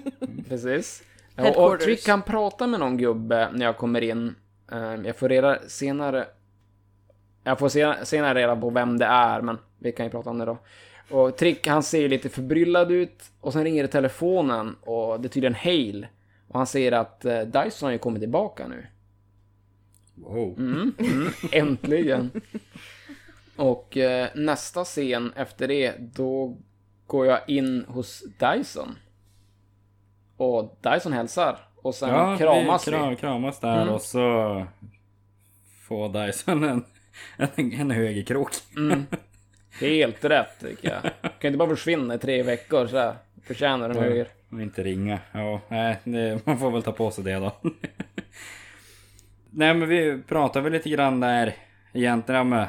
precis. 0.49 1.03
Och 1.37 1.43
Headquarters. 1.43 1.85
Trick 1.85 2.05
kan 2.05 2.21
prata 2.21 2.67
med 2.67 2.79
någon 2.79 2.97
gubbe 2.97 3.49
när 3.53 3.65
jag 3.65 3.77
kommer 3.77 4.01
in. 4.01 4.35
Eh, 4.71 4.95
jag 5.05 5.15
får 5.15 5.29
reda 5.29 5.59
senare... 5.67 6.27
Jag 7.43 7.59
får 7.59 7.69
se, 7.69 7.93
senare 8.05 8.39
reda 8.39 8.55
på 8.55 8.69
vem 8.69 8.97
det 8.97 9.05
är, 9.05 9.41
men 9.41 9.57
vi 9.79 9.91
kan 9.91 10.05
ju 10.05 10.09
prata 10.11 10.29
om 10.29 10.37
det 10.37 10.45
då. 10.45 10.57
Och 11.09 11.37
Trick, 11.37 11.67
han 11.67 11.83
ser 11.83 12.09
lite 12.09 12.29
förbryllad 12.29 12.91
ut. 12.91 13.23
Och 13.41 13.53
sen 13.53 13.63
ringer 13.63 13.83
det 13.83 13.87
telefonen 13.89 14.75
och 14.81 15.19
det 15.21 15.27
är 15.27 15.29
tydligen 15.29 15.55
Hale. 15.55 16.07
Och 16.47 16.57
han 16.59 16.67
säger 16.67 16.91
att 16.91 17.25
eh, 17.25 17.41
Dyson 17.41 17.87
har 17.87 17.91
ju 17.91 17.97
kommit 17.97 18.21
tillbaka 18.21 18.67
nu. 18.67 18.87
Wow. 20.15 20.59
Mm, 20.59 20.93
mm, 20.99 21.27
äntligen. 21.51 22.31
Och 23.55 23.97
eh, 23.97 24.29
nästa 24.35 24.83
scen 24.83 25.33
efter 25.35 25.67
det, 25.67 25.93
då 26.15 26.57
går 27.07 27.25
jag 27.25 27.39
in 27.49 27.85
hos 27.87 28.23
Dyson. 28.39 28.95
Och 30.37 30.77
Dyson 30.81 31.13
hälsar. 31.13 31.59
Och 31.81 31.95
sen 31.95 32.09
Ja, 32.09 32.37
kramas 32.37 32.87
vi 32.87 32.91
vi. 32.91 32.97
kram, 32.97 33.15
kramas 33.15 33.59
där 33.59 33.81
Mm. 33.81 33.93
och 33.93 34.01
så 34.01 34.65
får 35.87 36.25
Dyson 36.25 36.63
en, 36.63 36.85
en, 37.37 37.71
en 37.73 37.91
högerkrok. 37.91 38.51
Mm. 38.77 39.05
Helt 39.81 40.25
rätt 40.25 40.59
tycker 40.61 40.89
jag. 40.89 41.01
Kan 41.39 41.47
inte 41.47 41.57
bara 41.57 41.69
försvinna 41.69 42.13
i 42.15 42.17
tre 42.17 42.43
veckor 42.43 42.87
så 42.87 42.97
här. 42.97 43.15
Förtjänar 43.43 43.89
en 43.89 43.97
höger. 43.97 44.27
Och 44.51 44.61
inte 44.61 44.83
ringa. 44.83 45.19
Ja, 45.31 45.61
nej, 45.67 45.97
det, 46.03 46.45
man 46.45 46.59
får 46.59 46.71
väl 46.71 46.83
ta 46.83 46.91
på 46.91 47.11
sig 47.11 47.23
det 47.23 47.33
då. 47.33 47.51
nej 49.49 49.73
men 49.73 49.89
vi 49.89 50.21
pratar 50.27 50.61
väl 50.61 50.71
lite 50.73 50.89
grann 50.89 51.19
där 51.19 51.53
egentligen 51.93 52.49
med 52.49 52.67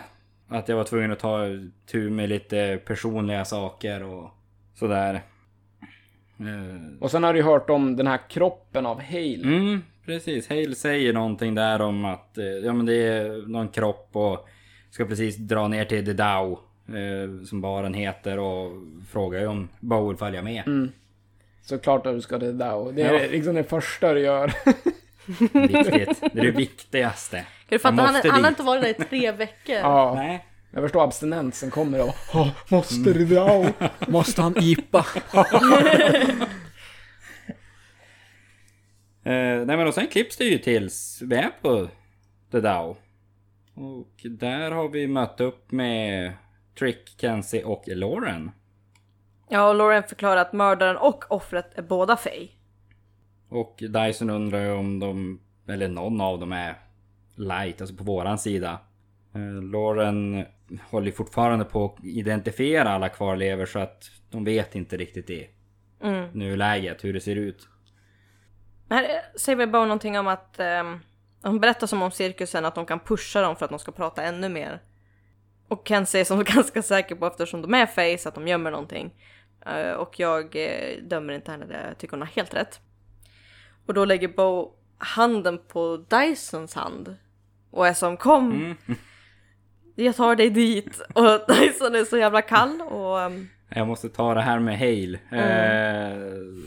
att 0.48 0.68
jag 0.68 0.76
var 0.76 0.84
tvungen 0.84 1.12
att 1.12 1.18
ta 1.18 1.38
tur 1.86 2.10
med 2.10 2.28
lite 2.28 2.80
personliga 2.86 3.44
saker 3.44 4.02
och 4.02 4.30
sådär. 4.74 5.14
Eh, 6.40 6.98
Och 7.00 7.10
sen 7.10 7.22
har 7.24 7.34
du 7.34 7.42
hört 7.42 7.70
om 7.70 7.96
den 7.96 8.06
här 8.06 8.20
kroppen 8.28 8.86
av 8.86 9.00
Hale. 9.02 9.42
Mm, 9.42 9.82
precis. 10.06 10.48
Hale 10.48 10.74
säger 10.74 11.12
någonting 11.12 11.54
där 11.54 11.80
om 11.80 12.04
att 12.04 12.38
eh, 12.38 12.44
ja, 12.44 12.72
men 12.72 12.86
det 12.86 12.94
är 12.94 13.48
någon 13.48 13.68
kropp 13.68 14.08
och 14.12 14.48
ska 14.90 15.04
precis 15.04 15.36
dra 15.36 15.68
ner 15.68 15.84
till 15.84 16.04
The 16.04 16.12
Dow. 16.12 16.58
Eh, 16.90 17.44
som 17.46 17.60
baren 17.60 17.94
heter 17.94 18.38
och 18.38 18.72
frågar 19.10 19.40
ju 19.40 19.46
om 19.46 19.68
vill 20.08 20.16
följa 20.16 20.42
med. 20.42 20.66
Mm. 20.66 20.92
Såklart 21.62 22.06
att 22.06 22.14
du 22.14 22.20
ska 22.20 22.38
det 22.38 22.52
där. 22.52 22.74
Och 22.74 22.94
det 22.94 23.02
är 23.02 23.12
Ja. 23.14 23.28
liksom 23.30 23.54
det 23.54 23.64
första 23.64 24.14
du 24.14 24.20
gör. 24.20 24.46
Viktigt. 25.52 26.20
Det 26.32 26.40
är 26.40 26.44
det 26.44 26.50
viktigaste. 26.50 27.36
Kan 27.36 27.46
du 27.68 27.78
fatta, 27.78 28.02
han, 28.02 28.12
måste 28.14 28.28
han 28.28 28.44
har 28.44 28.50
dit. 28.50 28.58
inte 28.58 28.62
varit 28.62 28.82
där 28.82 28.90
i 28.90 28.94
tre 29.08 29.32
veckor. 29.32 29.74
ja. 29.74 30.14
Nej. 30.14 30.46
Jag 30.72 30.82
förstår 30.82 31.04
abstinensen 31.04 31.70
kommer 31.70 31.98
då. 31.98 32.14
Måste 32.68 33.12
du 33.12 33.26
där? 33.26 33.72
Måste 34.10 34.42
han 34.42 34.54
IPA? 34.62 35.06
Eh, 39.24 39.32
nej 39.66 39.76
men 39.76 39.86
och 39.86 39.94
sen 39.94 40.06
klipps 40.06 40.36
det 40.36 40.44
ju 40.44 40.58
tills 40.58 41.22
vi 41.22 41.36
är 41.36 41.50
på 41.62 41.88
The 42.52 42.60
Dow. 42.60 42.96
Och 43.74 44.10
där 44.24 44.70
har 44.70 44.88
vi 44.88 45.06
mött 45.06 45.40
upp 45.40 45.72
med 45.72 46.32
Trick, 46.78 47.14
Kenzie 47.20 47.64
och 47.64 47.84
Lauren. 47.86 48.50
Ja, 49.48 49.68
och 49.68 49.74
Lauren 49.74 50.02
förklarar 50.02 50.40
att 50.40 50.52
mördaren 50.52 50.96
och 50.96 51.24
offret 51.32 51.78
är 51.78 51.82
båda 51.82 52.16
Faye. 52.16 52.48
Och 53.48 53.82
Dyson 53.88 54.30
undrar 54.30 54.60
ju 54.60 54.72
om 54.72 54.98
de, 55.00 55.40
eller 55.68 55.88
någon 55.88 56.20
av 56.20 56.38
dem 56.40 56.52
är 56.52 56.74
light, 57.34 57.80
alltså 57.80 57.96
på 57.96 58.04
våran 58.04 58.38
sida. 58.38 58.78
Eh, 59.34 59.62
Lauren 59.62 60.44
håller 60.90 61.12
fortfarande 61.12 61.64
på 61.64 61.84
att 61.84 62.04
identifiera 62.04 62.88
alla 62.90 63.08
kvarlever 63.08 63.66
så 63.66 63.78
att 63.78 64.10
de 64.30 64.44
vet 64.44 64.74
inte 64.74 64.96
riktigt 64.96 65.30
i 65.30 65.50
Mm. 66.02 66.28
nuläget 66.32 67.04
hur 67.04 67.12
det 67.12 67.20
ser 67.20 67.36
ut. 67.36 67.68
Här 68.90 69.02
eh, 69.04 69.38
säger 69.38 69.56
väl 69.56 69.68
Bo 69.68 69.78
någonting 69.78 70.18
om 70.18 70.26
att 70.26 70.60
um, 70.80 71.00
hon 71.42 71.60
berättar 71.60 71.86
som 71.86 72.02
om 72.02 72.10
cirkusen 72.10 72.64
att 72.64 72.74
de 72.74 72.86
kan 72.86 73.00
pusha 73.00 73.40
dem 73.40 73.56
för 73.56 73.64
att 73.64 73.70
de 73.70 73.78
ska 73.78 73.92
prata 73.92 74.22
ännu 74.22 74.48
mer. 74.48 74.80
Och 75.70 75.86
Ken 75.88 76.06
säger 76.06 76.24
som 76.24 76.44
ganska 76.44 76.82
säker 76.82 77.14
på 77.14 77.26
eftersom 77.26 77.62
de 77.62 77.74
är 77.74 77.86
face 77.86 78.28
att 78.28 78.34
de 78.34 78.48
gömmer 78.48 78.70
någonting. 78.70 79.10
Eh, 79.66 79.92
och 79.92 80.20
jag 80.20 80.56
eh, 80.56 81.02
dömer 81.02 81.32
inte 81.32 81.50
henne, 81.50 81.66
det 81.66 81.86
jag 81.88 81.98
tycker 81.98 82.10
hon 82.12 82.20
har 82.20 82.28
helt 82.28 82.54
rätt. 82.54 82.80
Och 83.86 83.94
då 83.94 84.04
lägger 84.04 84.28
Bo 84.28 84.72
handen 84.98 85.60
på 85.68 86.04
Dysons 86.08 86.74
hand. 86.74 87.16
Och 87.70 87.86
är 87.86 87.92
som 87.94 88.16
kom, 88.16 88.52
Mm. 88.52 88.76
jag 89.94 90.16
tar 90.16 90.36
dig 90.36 90.50
dit. 90.50 91.00
Och 91.14 91.24
Dyson 91.54 91.94
är 91.94 92.04
så 92.04 92.16
jävla 92.18 92.42
kall 92.42 92.80
och 92.80 93.20
ehm, 93.20 93.48
Jag 93.68 93.86
måste 93.86 94.08
ta 94.08 94.34
det 94.34 94.40
här 94.40 94.58
med 94.58 94.78
Hale. 94.78 95.18
Eh, 95.30 96.18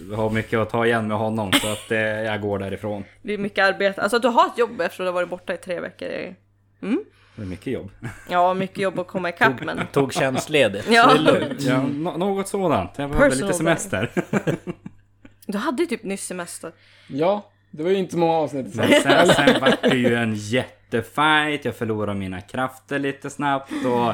vi 0.09 0.15
har 0.15 0.29
mycket 0.29 0.59
att 0.59 0.69
ta 0.69 0.85
igen 0.85 1.07
med 1.07 1.17
honom 1.17 1.51
så 1.53 1.71
att 1.71 1.91
eh, 1.91 1.99
jag 1.99 2.41
går 2.41 2.59
därifrån. 2.59 3.03
det 3.21 3.33
är 3.33 3.37
mycket 3.37 3.65
arbete. 3.65 4.01
Alltså 4.01 4.19
du 4.19 4.27
har 4.27 4.47
ett 4.47 4.57
jobb 4.57 4.81
efter 4.81 4.85
att 4.85 4.97
du 4.97 5.05
har 5.05 5.13
varit 5.13 5.29
borta 5.29 5.53
i 5.53 5.57
tre 5.57 5.79
veckor. 5.79 6.35
Det 7.35 7.41
är 7.41 7.45
mycket 7.45 7.73
jobb. 7.73 7.91
Ja, 8.29 8.53
mycket 8.53 8.77
jobb 8.77 8.99
att 8.99 9.07
komma 9.07 9.29
ikapp 9.29 9.63
men... 9.63 9.79
Tog 9.91 10.13
tjänstledigt. 10.13 10.87
Ja. 10.91 11.09
Så 11.09 11.23
det 11.23 11.29
är 11.29 11.39
lugnt. 11.39 11.61
Ja, 11.61 11.81
nå- 11.93 12.17
något 12.17 12.47
sådant. 12.47 12.91
Jag 12.97 13.09
behöver 13.09 13.29
Personal 13.29 13.47
lite 13.47 13.57
semester. 13.57 14.11
Du 15.47 15.57
hade 15.57 15.83
ju 15.83 15.87
typ 15.87 16.03
nyss 16.03 16.25
semester. 16.27 16.71
Ja, 17.07 17.49
det 17.71 17.83
var 17.83 17.89
ju 17.89 17.97
inte 17.97 18.17
många 18.17 18.33
avsnitt 18.33 18.75
sen. 18.75 18.89
Men 18.89 19.01
sen, 19.01 19.27
sen 19.27 19.61
var 19.61 19.89
det 19.89 19.95
ju 19.95 20.15
en 20.15 20.35
jättefight. 20.35 21.65
Jag 21.65 21.75
förlorade 21.75 22.19
mina 22.19 22.41
krafter 22.41 22.99
lite 22.99 23.29
snabbt 23.29 23.71
och 23.71 24.13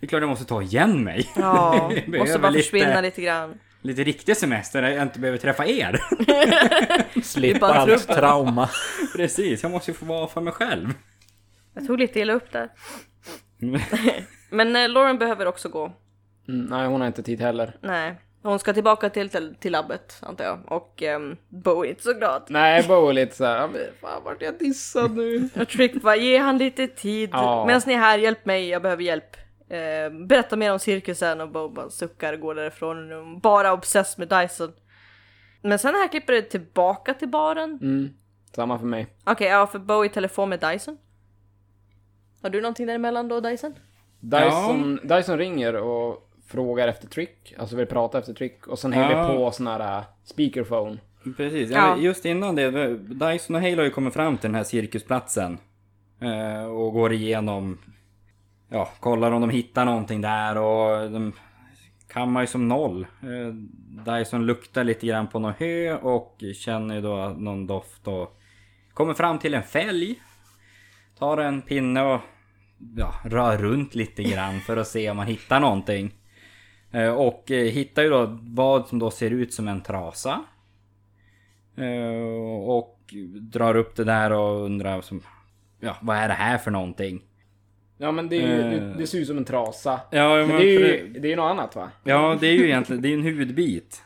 det 0.00 0.06
är 0.06 0.06
klart 0.06 0.20
jag 0.22 0.28
måste 0.28 0.44
ta 0.44 0.62
igen 0.62 1.04
mig. 1.04 1.30
Ja, 1.36 1.92
måste 2.06 2.38
bara 2.38 2.50
lite- 2.50 2.62
försvinna 2.62 3.00
lite 3.00 3.22
grann. 3.22 3.54
Lite 3.82 4.04
riktig 4.04 4.36
semester 4.36 4.82
där 4.82 4.90
jag 4.90 5.02
inte 5.02 5.18
behöver 5.20 5.38
träffa 5.38 5.66
er. 5.66 6.00
Slippa 7.22 7.66
allt 7.66 8.08
trauma. 8.08 8.68
Precis, 9.16 9.62
jag 9.62 9.72
måste 9.72 9.90
ju 9.90 9.96
få 9.96 10.04
vara 10.06 10.26
för 10.28 10.40
mig 10.40 10.52
själv. 10.52 10.88
Jag 11.74 11.86
tog 11.86 11.98
lite 11.98 12.20
illa 12.20 12.32
upp 12.32 12.52
där. 12.52 12.68
Men 14.50 14.76
eh, 14.76 14.88
Lauren 14.88 15.18
behöver 15.18 15.46
också 15.46 15.68
gå. 15.68 15.92
Mm, 16.48 16.66
nej, 16.66 16.86
hon 16.86 17.00
har 17.00 17.08
inte 17.08 17.22
tid 17.22 17.40
heller. 17.40 17.76
Nej, 17.80 18.20
hon 18.42 18.58
ska 18.58 18.72
tillbaka 18.72 19.10
till, 19.10 19.28
till, 19.30 19.54
till 19.60 19.72
labbet 19.72 20.18
antar 20.22 20.44
jag. 20.44 20.72
Och 20.72 21.02
um, 21.02 21.36
Bo 21.48 21.84
är 21.84 21.88
inte 21.88 22.02
så 22.02 22.12
glad. 22.12 22.42
Nej, 22.48 22.84
Bo 22.88 23.08
är 23.08 23.12
lite 23.12 23.36
såhär, 23.36 23.56
"Ja, 23.56 23.66
men 23.66 23.80
fan 24.00 24.24
vart 24.24 24.42
jag 24.42 24.58
dissad 24.58 25.16
nu? 25.16 25.48
Och 25.60 25.68
Trick 25.68 26.02
bara, 26.02 26.16
ge 26.16 26.38
han 26.38 26.58
lite 26.58 26.86
tid. 26.86 27.30
Ja. 27.32 27.66
Medan 27.66 27.82
ni 27.86 27.92
är 27.92 27.98
här, 27.98 28.18
hjälp 28.18 28.44
mig, 28.46 28.68
jag 28.68 28.82
behöver 28.82 29.02
hjälp. 29.02 29.36
Eh, 29.68 30.26
berätta 30.26 30.56
mer 30.56 30.72
om 30.72 30.78
cirkusen 30.78 31.40
och 31.40 31.50
Bo 31.50 31.68
bara 31.68 31.90
suckar 31.90 32.32
och 32.32 32.40
går 32.40 32.54
därifrån. 32.54 33.40
Bara 33.40 33.72
obsess 33.72 34.18
med 34.18 34.28
Dyson. 34.28 34.72
Men 35.62 35.78
sen 35.78 35.94
här 35.94 36.08
klipper 36.08 36.32
det 36.32 36.42
tillbaka 36.42 37.14
till 37.14 37.28
baren. 37.28 37.78
Mm, 37.82 38.08
samma 38.54 38.78
för 38.78 38.86
mig. 38.86 39.06
Okej, 39.24 39.48
ja 39.48 39.66
för 39.66 39.78
Bo 39.78 40.00
är 40.00 40.04
i 40.04 40.08
telefon 40.08 40.48
med 40.48 40.60
Dyson. 40.60 40.98
Har 42.44 42.50
du 42.50 42.60
någonting 42.60 42.86
däremellan 42.86 43.28
då 43.28 43.40
Dyson? 43.40 43.74
Dyson, 44.20 45.00
Dyson 45.02 45.38
ringer 45.38 45.76
och 45.76 46.30
frågar 46.46 46.88
efter 46.88 47.08
Trick, 47.08 47.54
alltså 47.58 47.76
vill 47.76 47.86
prata 47.86 48.18
efter 48.18 48.34
Trick. 48.34 48.66
Och 48.66 48.78
sen 48.78 48.92
hänger 48.92 49.10
Ja. 49.16 49.28
vi 49.32 49.36
på 49.36 49.50
sån 49.50 49.66
här 49.66 49.98
äh, 49.98 50.04
speakerphone. 50.24 50.98
Precis, 51.36 51.70
Ja. 51.70 51.78
ja. 51.88 51.96
just 51.96 52.24
innan 52.24 52.54
det, 52.56 52.70
Dyson 52.96 53.56
och 53.56 53.62
Halo 53.62 53.76
har 53.76 53.84
ju 53.84 53.90
kommit 53.90 54.14
fram 54.14 54.38
till 54.38 54.48
den 54.48 54.54
här 54.54 54.64
cirkusplatsen. 54.64 55.58
Eh, 56.20 56.64
och 56.64 56.92
går 56.92 57.12
igenom, 57.12 57.78
ja, 58.68 58.88
kollar 59.00 59.30
om 59.30 59.40
de 59.40 59.50
hittar 59.50 59.84
någonting 59.84 60.20
där 60.20 60.56
och 60.58 61.10
de 61.10 61.32
kammar 62.08 62.40
ju 62.40 62.46
som 62.46 62.68
noll. 62.68 63.06
Eh, 63.22 63.54
Dyson 64.14 64.46
luktar 64.46 64.84
lite 64.84 65.06
grann 65.06 65.26
på 65.26 65.38
någon 65.38 65.54
hö 65.58 65.94
och 65.96 66.42
känner 66.54 66.94
ju 66.94 67.00
då 67.00 67.34
någon 67.38 67.66
doft 67.66 68.08
och 68.08 68.38
kommer 68.94 69.14
fram 69.14 69.38
till 69.38 69.54
en 69.54 69.62
fälg. 69.62 70.20
Tar 71.18 71.38
en 71.38 71.62
pinne 71.62 72.02
och 72.02 72.20
ja, 72.96 73.14
rör 73.24 73.58
runt 73.58 73.94
lite 73.94 74.22
grann 74.22 74.60
för 74.60 74.76
att 74.76 74.88
se 74.88 75.10
om 75.10 75.16
man 75.16 75.26
hittar 75.26 75.60
någonting. 75.60 76.14
Eh, 76.92 77.08
Och 77.08 77.50
eh, 77.50 77.64
hittar 77.72 78.02
ju 78.02 78.10
då 78.10 78.38
vad 78.42 78.88
som 78.88 78.98
då 78.98 79.10
ser 79.10 79.30
ut 79.30 79.54
som 79.54 79.68
en 79.68 79.80
trasa. 79.80 80.44
Eh, 81.76 82.60
Och 82.66 83.00
drar 83.40 83.76
upp 83.76 83.96
det 83.96 84.04
där 84.04 84.32
och 84.32 84.64
undrar 84.64 85.00
som, 85.00 85.22
ja, 85.80 85.96
vad 86.02 86.16
är 86.16 86.28
det 86.28 86.34
här 86.34 86.58
för 86.58 86.70
någonting? 86.70 87.22
Ja 87.98 88.12
men 88.12 88.28
det, 88.28 88.36
är 88.36 88.48
ju, 88.48 88.62
det, 88.80 88.94
det 88.98 89.06
ser 89.06 89.18
ut 89.18 89.26
som 89.26 89.36
en 89.36 89.44
trasa. 89.44 90.00
Ja, 90.10 90.36
Men 90.36 90.48
det 90.48 90.64
är 90.64 90.80
ju, 90.80 91.08
det 91.08 91.28
är 91.28 91.30
ju 91.30 91.36
något 91.36 91.50
annat 91.50 91.76
va? 91.76 91.90
ja 92.04 92.36
det 92.40 92.46
är 92.46 92.52
ju 92.52 92.64
egentligen, 92.64 93.02
det 93.02 93.08
är 93.08 93.14
en 93.14 93.22
hudbit. 93.38 94.02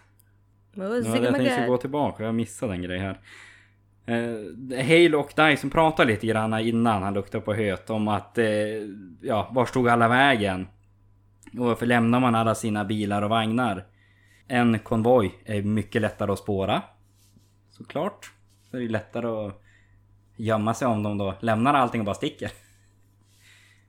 Ja, 0.75 0.85
jag 0.97 1.05
tänkte 1.35 1.65
gå 1.69 1.77
tillbaka, 1.77 2.25
jag 2.25 2.35
missade 2.35 2.73
en 2.73 2.83
grej 2.83 2.99
här. 2.99 3.21
Eh, 4.09 4.85
Hale 4.87 5.17
och 5.17 5.33
Dyson 5.37 5.71
pratar 5.71 6.05
lite 6.05 6.27
grann 6.27 6.59
innan 6.59 7.03
han 7.03 7.15
luktar 7.15 7.41
på 7.41 7.55
höet 7.55 7.91
om 7.91 8.09
att, 8.09 8.39
eh, 8.39 8.47
ja, 9.23 9.49
var 9.53 9.67
stod 9.67 9.89
alla 9.89 10.09
vägen? 10.09 10.69
Och 11.59 11.65
varför 11.65 11.87
lämnar 11.87 12.21
man 12.21 12.35
alla 12.35 12.55
sina 12.55 12.85
bilar 12.85 13.23
och 13.23 13.31
vagnar? 13.31 13.87
En 14.47 14.79
konvoj 14.79 15.35
är 15.45 15.63
mycket 15.63 16.03
lättare 16.03 16.33
att 16.33 16.39
spåra. 16.39 16.83
Såklart. 17.71 18.33
Så 18.71 18.77
är 18.77 18.89
lättare 18.89 19.27
att 19.27 19.63
gömma 20.37 20.75
sig 20.75 20.89
om 20.89 21.03
de 21.03 21.19
då 21.19 21.35
lämnar 21.41 21.75
allting 21.75 22.01
och 22.01 22.05
bara 22.05 22.15
sticker. 22.15 22.51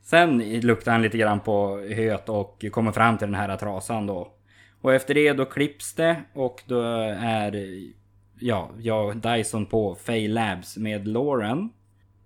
Sen 0.01 0.60
luktar 0.60 0.91
han 0.91 1.01
lite 1.01 1.17
grann 1.17 1.39
på 1.39 1.77
höet 1.77 2.29
och 2.29 2.65
kommer 2.71 2.91
fram 2.91 3.17
till 3.17 3.27
den 3.27 3.36
här 3.36 3.58
trasan 3.58 4.08
då. 4.08 4.34
Och 4.82 4.93
efter 4.93 5.13
det 5.13 5.34
då 5.34 5.45
klipps 5.45 5.93
det 5.93 6.23
och 6.34 6.63
då 6.65 6.82
är 7.19 7.51
ja, 8.39 8.71
jag 8.80 9.17
Dyson 9.17 9.65
på 9.65 9.95
Fay 9.95 10.28
Labs 10.28 10.78
med 10.78 11.08
Lauren. 11.08 11.69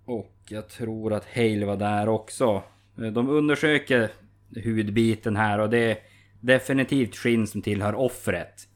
Och 0.04 0.34
jag 0.48 0.68
tror 0.68 1.12
att 1.12 1.34
Hale 1.34 1.66
var 1.66 1.76
där 1.76 2.08
också. 2.08 2.62
Eh, 2.98 3.06
de 3.06 3.28
undersöker 3.28 4.10
hudbiten 4.64 5.36
här 5.36 5.58
och 5.58 5.70
det 5.70 5.90
är 5.90 5.98
definitivt 6.40 7.16
skinn 7.16 7.46
som 7.46 7.62
tillhör 7.62 7.94
offret. 7.94 8.68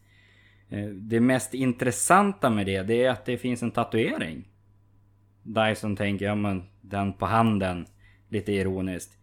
Eh, 0.68 0.86
det 0.88 1.20
mest 1.20 1.54
intressanta 1.54 2.50
med 2.50 2.66
det, 2.66 2.82
det 2.82 3.04
är 3.04 3.10
att 3.10 3.24
det 3.24 3.38
finns 3.38 3.62
en 3.62 3.70
tatuering. 3.70 4.48
Dyson 5.42 5.96
tänker, 5.96 6.26
ja 6.26 6.34
men 6.34 6.62
den 6.80 7.12
på 7.12 7.26
handen. 7.26 7.86
Lite 8.28 8.52
ironiskt. 8.52 9.18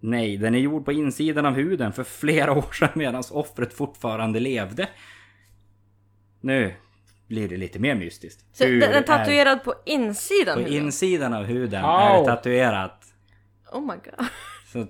Nej, 0.00 0.36
den 0.36 0.54
är 0.54 0.58
gjord 0.58 0.84
på 0.84 0.92
insidan 0.92 1.46
av 1.46 1.54
huden 1.54 1.92
för 1.92 2.04
flera 2.04 2.52
år 2.58 2.72
sedan 2.72 2.88
medan 2.94 3.22
offret 3.30 3.72
fortfarande 3.72 4.40
levde. 4.40 4.88
Nu 6.40 6.74
blir 7.30 7.48
det 7.48 7.56
lite 7.56 7.78
mer 7.78 7.94
mystiskt. 7.94 8.44
Så 8.52 8.64
Hur 8.64 8.80
den 8.80 8.90
är 8.92 8.94
är- 8.94 9.02
tatuerad 9.02 9.64
på 9.64 9.74
insidan 9.86 10.54
På 10.58 10.60
huden? 10.64 10.84
insidan 10.84 11.32
av 11.32 11.44
huden 11.44 11.84
Au. 11.84 11.90
är 12.16 12.20
det 12.20 12.26
tatuerat. 12.26 13.04
Oh 13.72 13.80
my 13.80 13.86
god. 14.04 14.26
Så 14.72 14.80
att, 14.80 14.88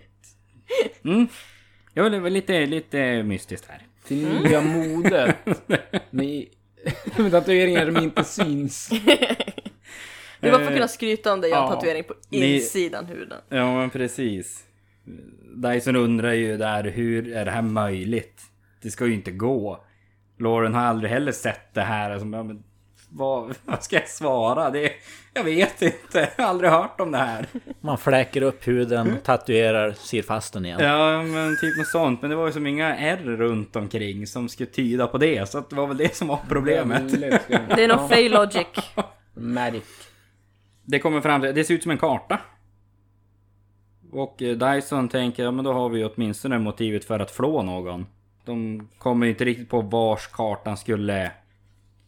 mm. 1.04 1.28
Ja, 1.94 2.08
det 2.08 2.20
var 2.20 2.30
lite, 2.30 2.66
lite 2.66 3.22
mystiskt 3.22 3.66
här. 3.68 3.86
Till 4.04 4.28
nya 4.42 4.60
modet. 4.60 5.36
Med, 6.10 6.46
med 7.16 7.30
tatueringar 7.30 7.86
som 7.86 7.96
inte 8.04 8.24
syns. 8.24 8.88
Det 10.40 10.50
var 10.50 10.58
för 10.58 10.66
att 10.66 10.74
kunna 10.74 10.88
skryta 10.88 11.32
om 11.32 11.40
det, 11.40 11.48
jag 11.48 11.56
har 11.56 11.64
en 11.66 11.70
ja. 11.70 11.74
tatuering 11.80 12.04
på 12.04 12.14
Ni- 12.28 12.54
insidan 12.54 13.06
huden. 13.06 13.38
Ja, 13.48 13.76
men 13.76 13.90
precis. 13.90 14.64
Dyson 15.56 15.96
undrar 15.96 16.32
ju 16.32 16.56
där 16.56 16.84
hur 16.84 17.32
är 17.32 17.44
det 17.44 17.50
här 17.50 17.62
möjligt? 17.62 18.42
Det 18.82 18.90
ska 18.90 19.06
ju 19.06 19.14
inte 19.14 19.30
gå. 19.30 19.84
Lauren 20.40 20.74
har 20.74 20.82
aldrig 20.82 21.10
heller 21.10 21.32
sett 21.32 21.74
det 21.74 21.80
här. 21.80 22.10
Alltså, 22.10 22.26
men, 22.26 22.62
vad, 23.08 23.54
vad 23.64 23.82
ska 23.82 23.96
jag 23.96 24.08
svara? 24.08 24.70
Det, 24.70 24.92
jag 25.34 25.44
vet 25.44 25.82
inte. 25.82 26.28
Jag 26.36 26.44
har 26.44 26.50
aldrig 26.50 26.70
hört 26.70 27.00
om 27.00 27.12
det 27.12 27.18
här. 27.18 27.46
Man 27.80 27.98
fläker 27.98 28.42
upp 28.42 28.68
huden, 28.68 29.16
tatuerar, 29.24 29.92
syr 29.92 30.22
fast 30.22 30.52
den 30.52 30.64
igen. 30.64 30.80
Ja 30.80 31.22
men 31.22 31.56
typ 31.60 31.76
något 31.76 31.86
sånt. 31.86 32.20
Men 32.22 32.30
det 32.30 32.36
var 32.36 32.46
ju 32.46 32.52
som 32.52 32.66
inga 32.66 32.96
R 32.96 33.20
runt 33.24 33.76
omkring 33.76 34.26
som 34.26 34.48
skulle 34.48 34.70
tyda 34.70 35.06
på 35.06 35.18
det. 35.18 35.48
Så 35.48 35.58
att 35.58 35.70
det 35.70 35.76
var 35.76 35.86
väl 35.86 35.96
det 35.96 36.16
som 36.16 36.28
var 36.28 36.40
problemet. 36.48 37.20
Det 37.20 37.84
är 37.84 37.88
nog 37.88 38.08
fail 38.08 38.32
logic. 38.32 38.66
Magic. 39.34 39.84
Det 40.84 40.98
kommer 40.98 41.20
fram 41.20 41.40
till, 41.40 41.54
det 41.54 41.64
ser 41.64 41.74
ut 41.74 41.82
som 41.82 41.90
en 41.90 41.98
karta. 41.98 42.38
Och 44.12 44.42
eh, 44.42 44.56
Dyson 44.56 45.08
tänker, 45.08 45.42
ja 45.44 45.50
men 45.50 45.64
då 45.64 45.72
har 45.72 45.88
vi 45.88 46.04
åtminstone 46.04 46.58
motivet 46.58 47.04
för 47.04 47.20
att 47.20 47.30
flå 47.30 47.62
någon. 47.62 48.06
De 48.44 48.88
kommer 48.98 49.26
inte 49.26 49.44
riktigt 49.44 49.68
på 49.70 49.80
vars 49.80 50.26
kartan 50.26 50.76
skulle 50.76 51.32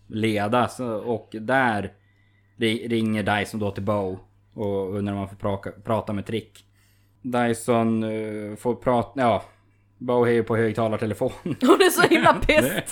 leda. 0.07 0.69
Så, 0.69 0.95
och 0.95 1.29
där 1.41 1.93
ri- 2.57 2.89
ringer 2.89 3.23
Dyson 3.39 3.61
då 3.61 3.71
till 3.71 3.83
Bow. 3.83 4.19
Och 4.55 4.95
undrar 4.97 5.13
om 5.13 5.19
man 5.19 5.29
får 5.29 5.37
praka, 5.37 5.71
prata 5.85 6.13
med 6.13 6.27
Trick. 6.27 6.65
Dyson 7.23 8.03
eh, 8.03 8.57
får 8.57 8.75
prata, 8.75 9.21
ja. 9.21 9.43
Bow 9.99 10.27
är 10.29 10.33
ju 10.33 10.43
på 10.43 10.57
högtalartelefon. 10.57 11.31
Hon 11.45 11.55
är 11.81 11.91
så 11.91 12.03
himla 12.15 12.33
pissed. 12.47 12.83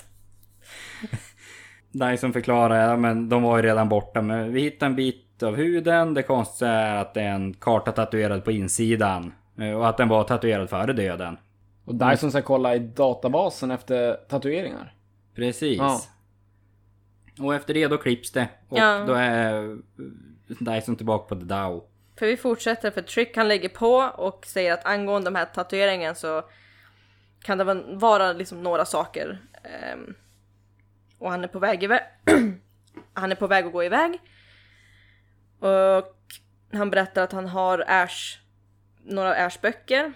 Dyson 1.92 2.32
förklarar, 2.32 2.88
ja 2.90 2.96
men 2.96 3.28
de 3.28 3.42
var 3.42 3.56
ju 3.56 3.62
redan 3.62 3.88
borta 3.88 4.22
men 4.22 4.52
vi 4.52 4.60
hittade 4.60 4.86
en 4.90 4.96
bit 4.96 5.42
av 5.42 5.56
huden. 5.56 6.14
Det 6.14 6.22
konstiga 6.22 6.70
är 6.70 6.96
att 6.96 7.14
det 7.14 7.20
är 7.22 7.32
en 7.34 7.54
karta 7.54 7.92
tatuerad 7.92 8.44
på 8.44 8.50
insidan. 8.52 9.32
Eh, 9.58 9.70
Och 9.72 9.88
att 9.88 9.96
den 9.96 10.08
var 10.08 10.24
tatuerad 10.24 10.70
före 10.70 10.92
döden. 10.92 11.36
Och 11.90 11.96
Dyson 11.96 12.30
ska 12.30 12.42
kolla 12.42 12.74
i 12.74 12.78
databasen 12.78 13.70
efter 13.70 14.14
tatueringar. 14.14 14.94
Precis. 15.34 15.78
Ja. 15.78 16.00
Och 17.40 17.54
efter 17.54 17.74
det 17.74 17.86
då 17.88 17.98
klipps 17.98 18.32
det. 18.32 18.48
Och 18.68 18.78
Ja. 18.78 19.04
då 19.06 19.14
är 19.14 19.78
Dyson 20.46 20.96
tillbaka 20.96 21.28
på 21.28 21.40
The 21.40 21.46
Dow. 21.46 21.84
För 22.18 22.26
vi 22.26 22.36
fortsätter 22.36 22.90
för 22.90 23.02
Trick 23.02 23.36
han 23.36 23.48
lägger 23.48 23.68
på 23.68 23.94
och 23.96 24.46
säger 24.46 24.72
att 24.72 24.86
angående 24.86 25.30
de 25.30 25.34
här 25.34 25.44
tatueringen 25.44 26.14
så 26.14 26.42
kan 27.42 27.58
det 27.58 27.64
vara 27.94 28.32
liksom 28.32 28.62
några 28.62 28.84
saker. 28.84 29.38
Ehm, 29.64 30.14
och 31.18 31.30
han 31.30 31.44
är 31.44 31.48
på 31.48 31.58
väg 31.58 31.82
iväg. 31.82 32.02
han 33.12 33.32
är 33.32 33.36
på 33.36 33.46
väg 33.46 33.66
att 33.66 33.72
gå 33.72 33.84
iväg. 33.84 34.20
Och 35.60 36.16
han 36.72 36.90
berättar 36.90 37.22
att 37.22 37.32
han 37.32 37.46
har 37.48 37.84
Ash, 37.88 38.38
några 39.04 39.34
Ash 39.46 39.58
böcker. 39.62 40.12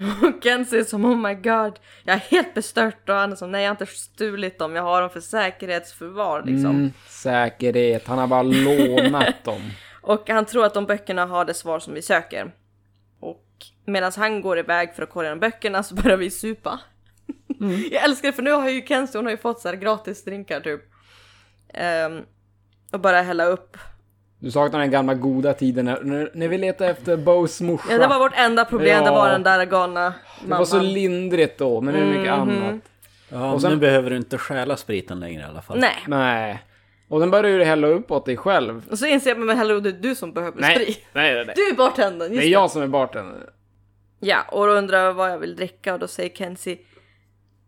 Och 0.00 0.42
Kenzie 0.42 0.84
som 0.84 1.04
oh 1.04 1.16
my 1.16 1.34
god, 1.34 1.78
jag 2.04 2.14
är 2.14 2.20
helt 2.20 2.54
bestört 2.54 3.08
och 3.08 3.14
han 3.14 3.32
är 3.32 3.36
som 3.36 3.52
nej 3.52 3.62
jag 3.62 3.68
har 3.68 3.74
inte 3.74 3.86
stulit 3.86 4.58
dem, 4.58 4.76
jag 4.76 4.82
har 4.82 5.00
dem 5.00 5.10
för 5.10 5.20
säkerhetsförvar 5.20 6.42
liksom. 6.42 6.70
Mm, 6.70 6.92
säkerhet. 7.08 8.06
Han 8.06 8.18
har 8.18 8.26
bara 8.26 8.42
lånat 8.42 9.34
dem. 9.44 9.70
Och 10.02 10.30
han 10.30 10.44
tror 10.44 10.64
att 10.64 10.74
de 10.74 10.86
böckerna 10.86 11.26
har 11.26 11.44
det 11.44 11.54
svar 11.54 11.78
som 11.78 11.94
vi 11.94 12.02
söker. 12.02 12.54
Och 13.20 13.46
medan 13.84 14.12
han 14.16 14.40
går 14.40 14.58
iväg 14.58 14.94
för 14.94 15.02
att 15.02 15.10
kolla 15.10 15.24
igenom 15.24 15.40
böckerna 15.40 15.82
så 15.82 15.94
börjar 15.94 16.16
vi 16.16 16.30
supa. 16.30 16.80
Jag 17.90 18.04
älskar 18.04 18.28
det 18.28 18.32
för 18.32 18.42
nu 18.42 18.50
har 18.50 18.68
ju 18.68 18.86
Kenzie, 18.86 19.18
hon 19.18 19.26
har 19.26 19.30
ju 19.30 19.38
fått 19.38 19.60
så 19.60 19.68
här 19.68 19.76
gratis 19.76 20.24
drinkar 20.24 20.60
typ. 20.60 20.80
Ehm, 21.74 22.22
och 22.92 23.00
bara 23.00 23.22
hälla 23.22 23.44
upp. 23.44 23.76
Du 24.44 24.50
saknar 24.50 24.78
den 24.80 24.90
gamla 24.90 25.14
goda 25.14 25.52
tiden 25.54 25.84
när, 25.84 26.30
när, 26.34 26.48
vi 26.48 26.58
letade 26.58 26.90
efter 26.90 27.16
Bows 27.16 27.60
morsa. 27.60 27.84
Ja 27.92 27.98
det 27.98 28.06
var 28.06 28.18
vårt 28.18 28.32
enda 28.36 28.64
problem, 28.64 29.04
det 29.04 29.10
Ja. 29.10 29.14
var 29.14 29.28
den 29.28 29.42
där 29.42 29.64
galna 29.64 30.14
Det 30.44 30.50
var 30.54 30.64
så 30.64 30.76
mamman. 30.76 30.92
lindrigt 30.92 31.58
då, 31.58 31.80
men 31.80 31.94
nu 31.94 32.00
är 32.00 32.04
det 32.04 32.10
mycket 32.18 32.38
Mhm. 32.38 32.40
annat. 32.64 32.80
Ja, 33.28 33.52
Och 33.52 33.60
sen- 33.60 33.70
nu 33.70 33.76
behöver 33.76 34.10
du 34.10 34.16
inte 34.16 34.38
stjäla 34.38 34.76
spriten 34.76 35.20
längre 35.20 35.42
i 35.42 35.44
alla 35.44 35.62
fall. 35.62 35.78
Nej. 35.78 35.96
Nej. 36.06 36.62
Och 37.08 37.20
den 37.20 37.30
börjar 37.30 37.50
ju 37.50 37.64
hälla 37.64 37.86
upp 37.86 38.10
åt 38.10 38.26
dig 38.26 38.36
själv. 38.36 38.82
Och 38.90 38.98
så 38.98 39.06
inser 39.06 39.30
jag, 39.30 39.38
men 39.38 39.58
hallå 39.58 39.80
det 39.80 39.88
är 39.88 39.92
du 39.92 40.14
som 40.14 40.32
behöver 40.32 40.60
Nej, 40.60 40.74
sprit. 40.74 41.06
nej, 41.12 41.34
nej. 41.34 41.44
nej. 41.46 41.54
Du 41.56 41.68
är 41.68 41.74
bartendern, 41.76 42.32
Det 42.36 42.44
är 42.44 42.48
jag 42.48 42.70
som 42.70 42.82
är 42.82 42.86
bartender. 42.86 43.50
Ja, 44.20 44.38
och 44.48 44.66
då 44.66 44.72
undrar 44.72 44.98
jag 44.98 45.12
vad 45.14 45.30
jag 45.30 45.38
vill 45.38 45.56
dricka 45.56 45.92
och 45.94 45.98
då 46.00 46.08
säger 46.08 46.30
Kenzie 46.36 46.78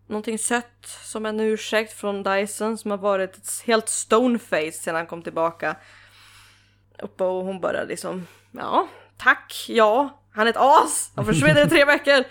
någonting 0.07 0.39
sött 0.39 0.87
som 1.05 1.27
en 1.27 1.41
ursäkt 1.41 1.93
från 1.93 2.23
Dyson 2.23 2.79
som 2.79 2.91
har 2.91 2.99
varit 2.99 3.37
ett 3.37 3.49
helt 3.67 3.89
stoneface 3.89 4.73
sedan 4.73 4.95
han 4.95 5.07
kom 5.07 5.23
tillbaka. 5.23 5.77
Och 7.03 7.21
och 7.21 7.45
hon 7.45 7.61
bara 7.61 7.85
liksom, 7.85 8.27
ja, 8.53 8.89
tack, 9.17 9.67
ja, 9.69 10.23
han 10.33 10.47
är 10.47 10.51
ett 10.51 10.57
as, 10.59 11.13
han 11.17 11.25
försvinner 11.27 11.67
i 11.67 11.69
tre 11.69 11.85
veckor. 11.95 12.25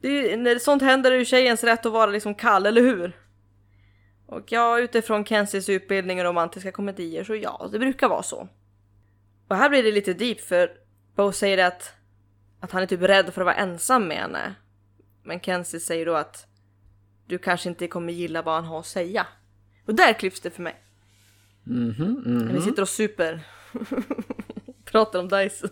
Det 0.00 0.08
ju, 0.08 0.36
när 0.36 0.58
sånt 0.58 0.82
händer 0.82 1.12
är 1.12 1.16
ju 1.16 1.24
tjejens 1.24 1.64
rätt 1.64 1.86
att 1.86 1.92
vara 1.92 2.10
liksom 2.10 2.34
kall, 2.34 2.66
eller 2.66 2.82
hur? 2.82 3.12
Och 4.26 4.52
ja, 4.52 4.78
utifrån 4.78 5.24
Kenzies 5.24 5.68
utbildning 5.68 6.18
och 6.18 6.24
romantiska 6.24 6.72
komedier 6.72 7.24
så 7.24 7.34
ja, 7.34 7.68
det 7.72 7.78
brukar 7.78 8.08
vara 8.08 8.22
så. 8.22 8.48
Och 9.48 9.56
här 9.56 9.68
blir 9.68 9.82
det 9.82 9.92
lite 9.92 10.14
deep 10.14 10.40
för 10.40 10.70
Bo 11.16 11.32
säger 11.32 11.66
att 11.66 11.92
att 12.60 12.70
han 12.72 12.82
är 12.82 12.86
typ 12.86 13.02
rädd 13.02 13.34
för 13.34 13.40
att 13.40 13.44
vara 13.44 13.54
ensam 13.54 14.08
med 14.08 14.16
henne. 14.16 14.54
Men 15.24 15.40
Kenzie 15.40 15.80
säger 15.80 16.06
då 16.06 16.14
att 16.14 16.46
du 17.26 17.38
kanske 17.38 17.68
inte 17.68 17.86
kommer 17.88 18.12
gilla 18.12 18.42
vad 18.42 18.54
han 18.54 18.64
har 18.64 18.78
att 18.80 18.86
säga. 18.86 19.26
Och 19.86 19.94
där 19.94 20.12
klipps 20.12 20.40
det 20.40 20.50
för 20.50 20.62
mig. 20.62 20.82
Mhm, 21.64 22.22
När 22.24 22.54
vi 22.54 22.60
sitter 22.60 22.82
och 22.82 22.88
super. 22.88 23.40
Pratar 24.84 25.18
om 25.18 25.28
Dyson. 25.28 25.70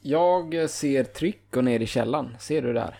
Jag 0.00 0.70
ser 0.70 1.04
tryck 1.04 1.56
och 1.56 1.64
ner 1.64 1.80
i 1.80 1.86
källan. 1.86 2.36
Ser 2.38 2.62
du 2.62 2.72
där? 2.72 2.98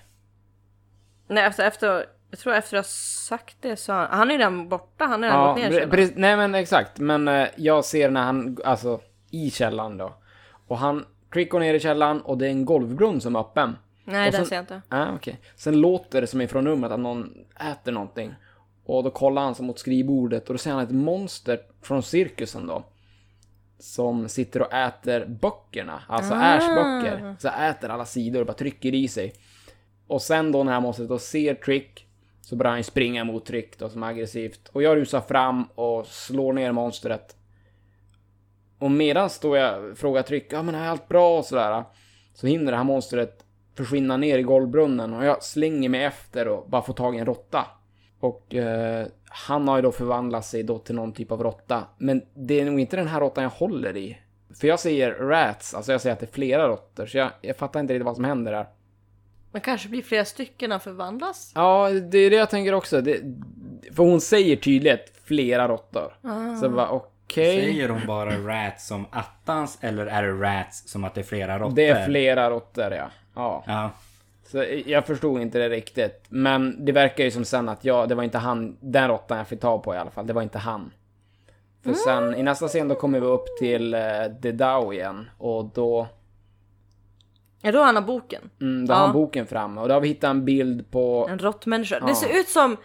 Nej, 1.29 1.45
efter, 1.45 1.67
efter, 1.67 2.07
jag 2.31 2.39
tror 2.39 2.55
efter 2.55 2.77
jag 2.77 2.83
har 2.83 2.89
sagt 3.29 3.57
det 3.61 3.77
så 3.77 3.93
han, 3.93 4.07
han 4.11 4.29
är 4.29 4.33
ju 4.33 4.39
redan 4.39 4.69
borta, 4.69 5.05
han 5.05 5.23
har 5.23 5.31
redan 5.31 5.47
gått 5.47 5.73
ner 5.73 5.87
i 5.87 5.87
precis, 5.91 6.17
nej 6.17 6.37
men 6.37 6.55
exakt. 6.55 6.99
Men 6.99 7.29
eh, 7.29 7.49
jag 7.57 7.85
ser 7.85 8.11
när 8.11 8.23
han, 8.23 8.57
alltså 8.65 9.01
i 9.31 9.51
källan 9.51 9.97
då. 9.97 10.15
Och 10.67 10.79
han, 10.79 11.05
Trick 11.33 11.51
går 11.51 11.61
ner 11.61 11.75
i 11.75 11.81
källan 11.81 12.21
och 12.21 12.39
det 12.39 12.47
är 12.47 12.51
en 12.51 12.65
golvbrunn 12.65 13.21
som 13.21 13.37
är 13.37 13.41
öppen. 13.41 13.77
Nej, 14.05 14.27
och 14.27 14.33
den 14.33 14.41
sen- 14.41 14.47
ser 14.47 14.57
jag 14.57 14.63
inte. 14.63 14.83
Ah, 14.89 15.07
okej. 15.15 15.41
Sen 15.57 15.81
låter 15.81 16.21
det 16.21 16.27
som 16.27 16.41
ifrån 16.41 16.67
rummet 16.67 16.91
att 16.93 17.01
någon 17.01 17.35
äter 17.73 17.93
någonting. 17.93 18.35
Och 18.85 19.05
då 19.05 19.11
kollar 19.11 19.43
han 19.43 19.55
sig 19.55 19.65
mot 19.65 19.79
skrivbordet 19.79 20.49
och 20.49 20.55
då 20.55 20.59
ser 20.59 20.71
han 20.71 20.81
ett 20.81 20.91
monster 20.91 21.61
från 21.83 22.03
cirkusen 22.03 22.67
då. 22.67 22.85
Som 23.81 24.29
sitter 24.29 24.63
och 24.63 24.73
äter 24.73 25.27
böckerna, 25.27 26.03
alltså 26.09 26.35
Ah. 26.35 26.57
Ash 26.57 26.75
böcker. 26.75 27.37
Så 27.39 27.49
äter 27.49 27.89
alla 27.89 28.05
sidor 28.05 28.41
och 28.41 28.47
bara 28.47 28.53
trycker 28.53 28.95
i 28.95 29.09
sig. 29.09 29.33
Och 30.07 30.23
sen 30.23 30.53
då 30.53 30.65
när 30.65 30.73
han 30.73 30.83
måste 30.83 31.03
då 31.03 31.19
ser 31.19 31.55
Trick 31.55 32.07
så 32.43 32.57
börjar 32.57 32.73
han 32.73 32.85
springa 32.85 33.25
mot 33.25 33.47
Trick 33.47 33.79
då 33.79 33.89
som 33.89 34.03
är 34.03 34.07
aggressivt. 34.07 34.69
Och 34.73 34.83
jag 34.83 34.97
rusar 34.97 35.21
fram 35.21 35.65
och 35.75 36.07
slår 36.07 36.53
ner 36.53 36.73
monstret. 36.73 37.37
Och 38.79 38.91
medan 38.91 39.31
då 39.43 39.57
jag 39.57 39.99
frågar 39.99 40.23
Trick, 40.23 40.47
ja 40.51 40.63
men 40.63 40.75
är 40.75 40.89
allt 40.89 41.09
bra 41.09 41.39
och 41.39 41.45
sådär. 41.45 41.85
Så 42.35 42.47
hinner 42.47 42.73
det 42.73 42.77
här 42.77 42.85
monstret 42.85 43.45
försvinna 43.77 44.17
ner 44.17 44.39
i 44.39 44.43
golvbrunnen 44.43 45.15
och 45.15 45.25
jag 45.25 45.43
slänger 45.43 45.89
mig 45.89 46.05
efter 46.05 46.49
och 46.49 46.71
bara 46.71 46.83
får 46.83 46.95
tag 46.95 47.17
i 47.17 47.19
en 47.19 47.27
råtta. 47.27 47.67
Och 48.21 48.55
eh, 48.55 49.07
han 49.33 49.69
har 49.69 49.77
ju 49.77 49.83
då 49.83 49.93
förvandlat 49.93 50.47
sig 50.47 50.63
då 50.63 50.79
till 50.79 50.95
någon 50.95 51.13
typ 51.13 51.33
av 51.33 51.43
råtta. 51.43 51.85
Men 51.99 52.23
det 52.35 52.61
är 52.61 52.65
nog 52.65 52.81
inte 52.81 52.97
den 52.97 53.09
här 53.09 53.21
råttan 53.21 53.45
jag 53.45 53.51
håller 53.51 53.97
i. 53.97 54.19
För 54.61 54.69
jag 54.69 54.81
säger 54.81 55.13
rats, 55.15 55.75
alltså 55.75 55.93
jag 55.93 56.01
säger 56.01 56.13
att 56.13 56.21
det 56.21 56.27
är 56.27 56.33
flera 56.33 56.69
råttor. 56.69 57.07
Så 57.07 57.19
jag, 57.19 57.31
jag 57.41 57.57
fattar 57.57 57.81
inte 57.81 57.95
riktigt 57.95 58.07
vad 58.07 58.15
som 58.17 58.25
händer 58.25 58.53
där. 58.53 58.67
Men 59.53 59.61
kanske 59.61 59.89
blir 59.89 60.03
flera 60.03 60.25
stycken 60.25 60.71
han 60.71 60.81
förvandlas. 60.81 61.53
Ja, 61.55 61.91
det 61.91 62.19
är 62.19 62.31
det 62.31 62.37
jag 62.37 62.51
tänker 62.51 62.75
också. 62.75 63.01
Det, 63.01 63.21
för 63.93 64.03
hon 64.03 64.21
säger 64.21 64.57
tydligt 64.57 65.13
flera 65.25 65.69
råttor. 65.69 66.13
Ah. 66.23 66.57
Så 66.57 66.69
bara 66.69 66.91
okej. 66.91 67.61
Säger 67.61 67.89
hon 67.89 68.07
bara 68.07 68.31
rats 68.37 68.87
som 68.87 69.07
attans 69.11 69.79
eller 69.81 70.07
är 70.07 70.23
det 70.23 70.33
rats 70.33 70.89
som 70.89 71.05
att 71.05 71.15
det 71.15 71.21
är 71.21 71.25
flera 71.25 71.59
råttor? 71.59 71.77
Det 71.77 71.89
är 71.89 72.07
flera 72.07 72.51
råttor 72.51 72.93
ja. 72.93 73.11
Ja. 73.35 73.65
Ja. 73.67 73.91
Så 74.51 74.65
jag 74.87 75.07
förstod 75.07 75.41
inte 75.41 75.59
det 75.59 75.69
riktigt. 75.69 76.25
Men 76.29 76.85
det 76.85 76.93
verkar 76.93 77.25
ju 77.25 77.31
som 77.31 77.45
sen 77.45 77.69
att 77.69 77.85
ja, 77.85 78.07
det 78.07 78.15
var 78.15 78.23
inte 78.23 78.39
han, 78.39 78.77
den 78.81 79.09
råttan 79.09 79.39
jag 79.39 79.49
fick 79.49 79.61
tag 79.61 79.83
på 79.83 79.95
i 79.95 79.99
alla 79.99 80.11
fall. 80.11 80.27
Det 80.27 80.33
var 80.33 80.43
inte 80.43 80.59
han. 80.59 80.93
För 81.85 81.93
sen 81.93 82.35
i 82.35 82.43
nästa 82.43 82.69
scen 82.69 82.89
då 82.89 82.95
kommer 82.95 83.21
vi 83.21 83.27
upp 83.27 83.45
till 83.61 83.95
uh, 83.95 84.01
The 84.43 84.53
Dow 84.53 84.93
igen. 84.95 85.31
Och 85.39 85.65
då, 85.75 86.09
Ja, 87.63 87.73
då 87.73 87.79
har 87.79 87.87
han 87.87 87.97
har 87.97 88.03
boken. 88.03 88.51
mm, 88.61 88.87
då 88.87 88.95
har 88.95 89.01
han 89.01 89.13
boken 89.13 89.47
framme. 89.47 89.81
Och 89.81 89.89
då 89.89 89.95
har 89.95 90.01
vi 90.01 90.09
hittat 90.09 90.31
en 90.31 90.45
bild 90.45 90.91
på... 90.91 91.27
En 91.31 91.39
råttmänniska. 91.39 91.99
Ja. 92.01 92.07
Det 92.07 92.15
ser 92.15 92.41
ut 92.41 92.49
som 92.49 92.77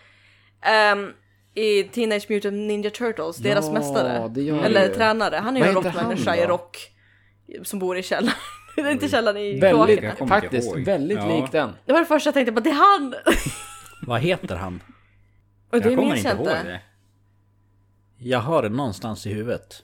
ehm, 0.61 1.11
i 1.53 1.83
Teenage 1.83 2.25
Mutant 2.29 2.53
Ninja 2.55 2.89
Turtles, 2.89 3.37
deras 3.37 3.65
Ja, 3.67 3.73
mästare. 3.73 4.27
det 4.27 4.41
gör 4.41 4.55
det 4.57 4.65
Eller 4.65 4.87
ju. 4.87 4.93
tränare. 4.93 5.35
Han 5.35 5.57
är 5.57 5.59
Vad 5.61 5.69
ju 5.69 5.77
en 5.77 5.83
heter 5.83 5.89
han 5.89 5.99
råttmänniska 6.09 6.31
då? 6.35 6.37
i 6.43 6.45
rock. 6.45 6.91
Som 7.63 7.79
bor 7.79 7.97
i 7.97 8.03
källaren. 8.03 8.37
Det 8.75 8.81
är 8.81 8.91
inte 8.91 9.07
källaren 9.09 9.37
i 9.37 9.59
Väldigt, 9.59 9.63
Jag 9.63 9.71
kloakerna. 9.87 10.15
kommer 10.15 10.35
inte 10.35 10.47
faktiskt, 10.47 10.75
ihåg. 10.75 10.85
väldigt 10.85 11.17
Ja. 11.17 11.27
lik 11.41 11.51
den. 11.51 11.71
Det 11.85 11.93
var 11.93 11.99
det 11.99 12.05
första 12.05 12.27
jag 12.27 12.33
tänkte 12.33 12.51
på, 12.53 12.59
det 12.59 12.69
är 12.69 12.73
han! 12.99 13.15
Vad 14.07 14.21
heter 14.21 14.55
han? 14.55 14.83
Och 15.71 15.81
det 15.81 15.89
jag 15.89 15.95
kommer 15.97 16.03
minns 16.13 16.17
inte 16.17 16.29
jag 16.29 16.37
ihåg 16.37 16.47
inte. 16.47 16.63
det. 16.63 16.81
Jag 18.17 18.39
har 18.39 18.63
det 18.63 18.69
någonstans 18.69 19.25
i 19.25 19.33
huvudet. 19.33 19.83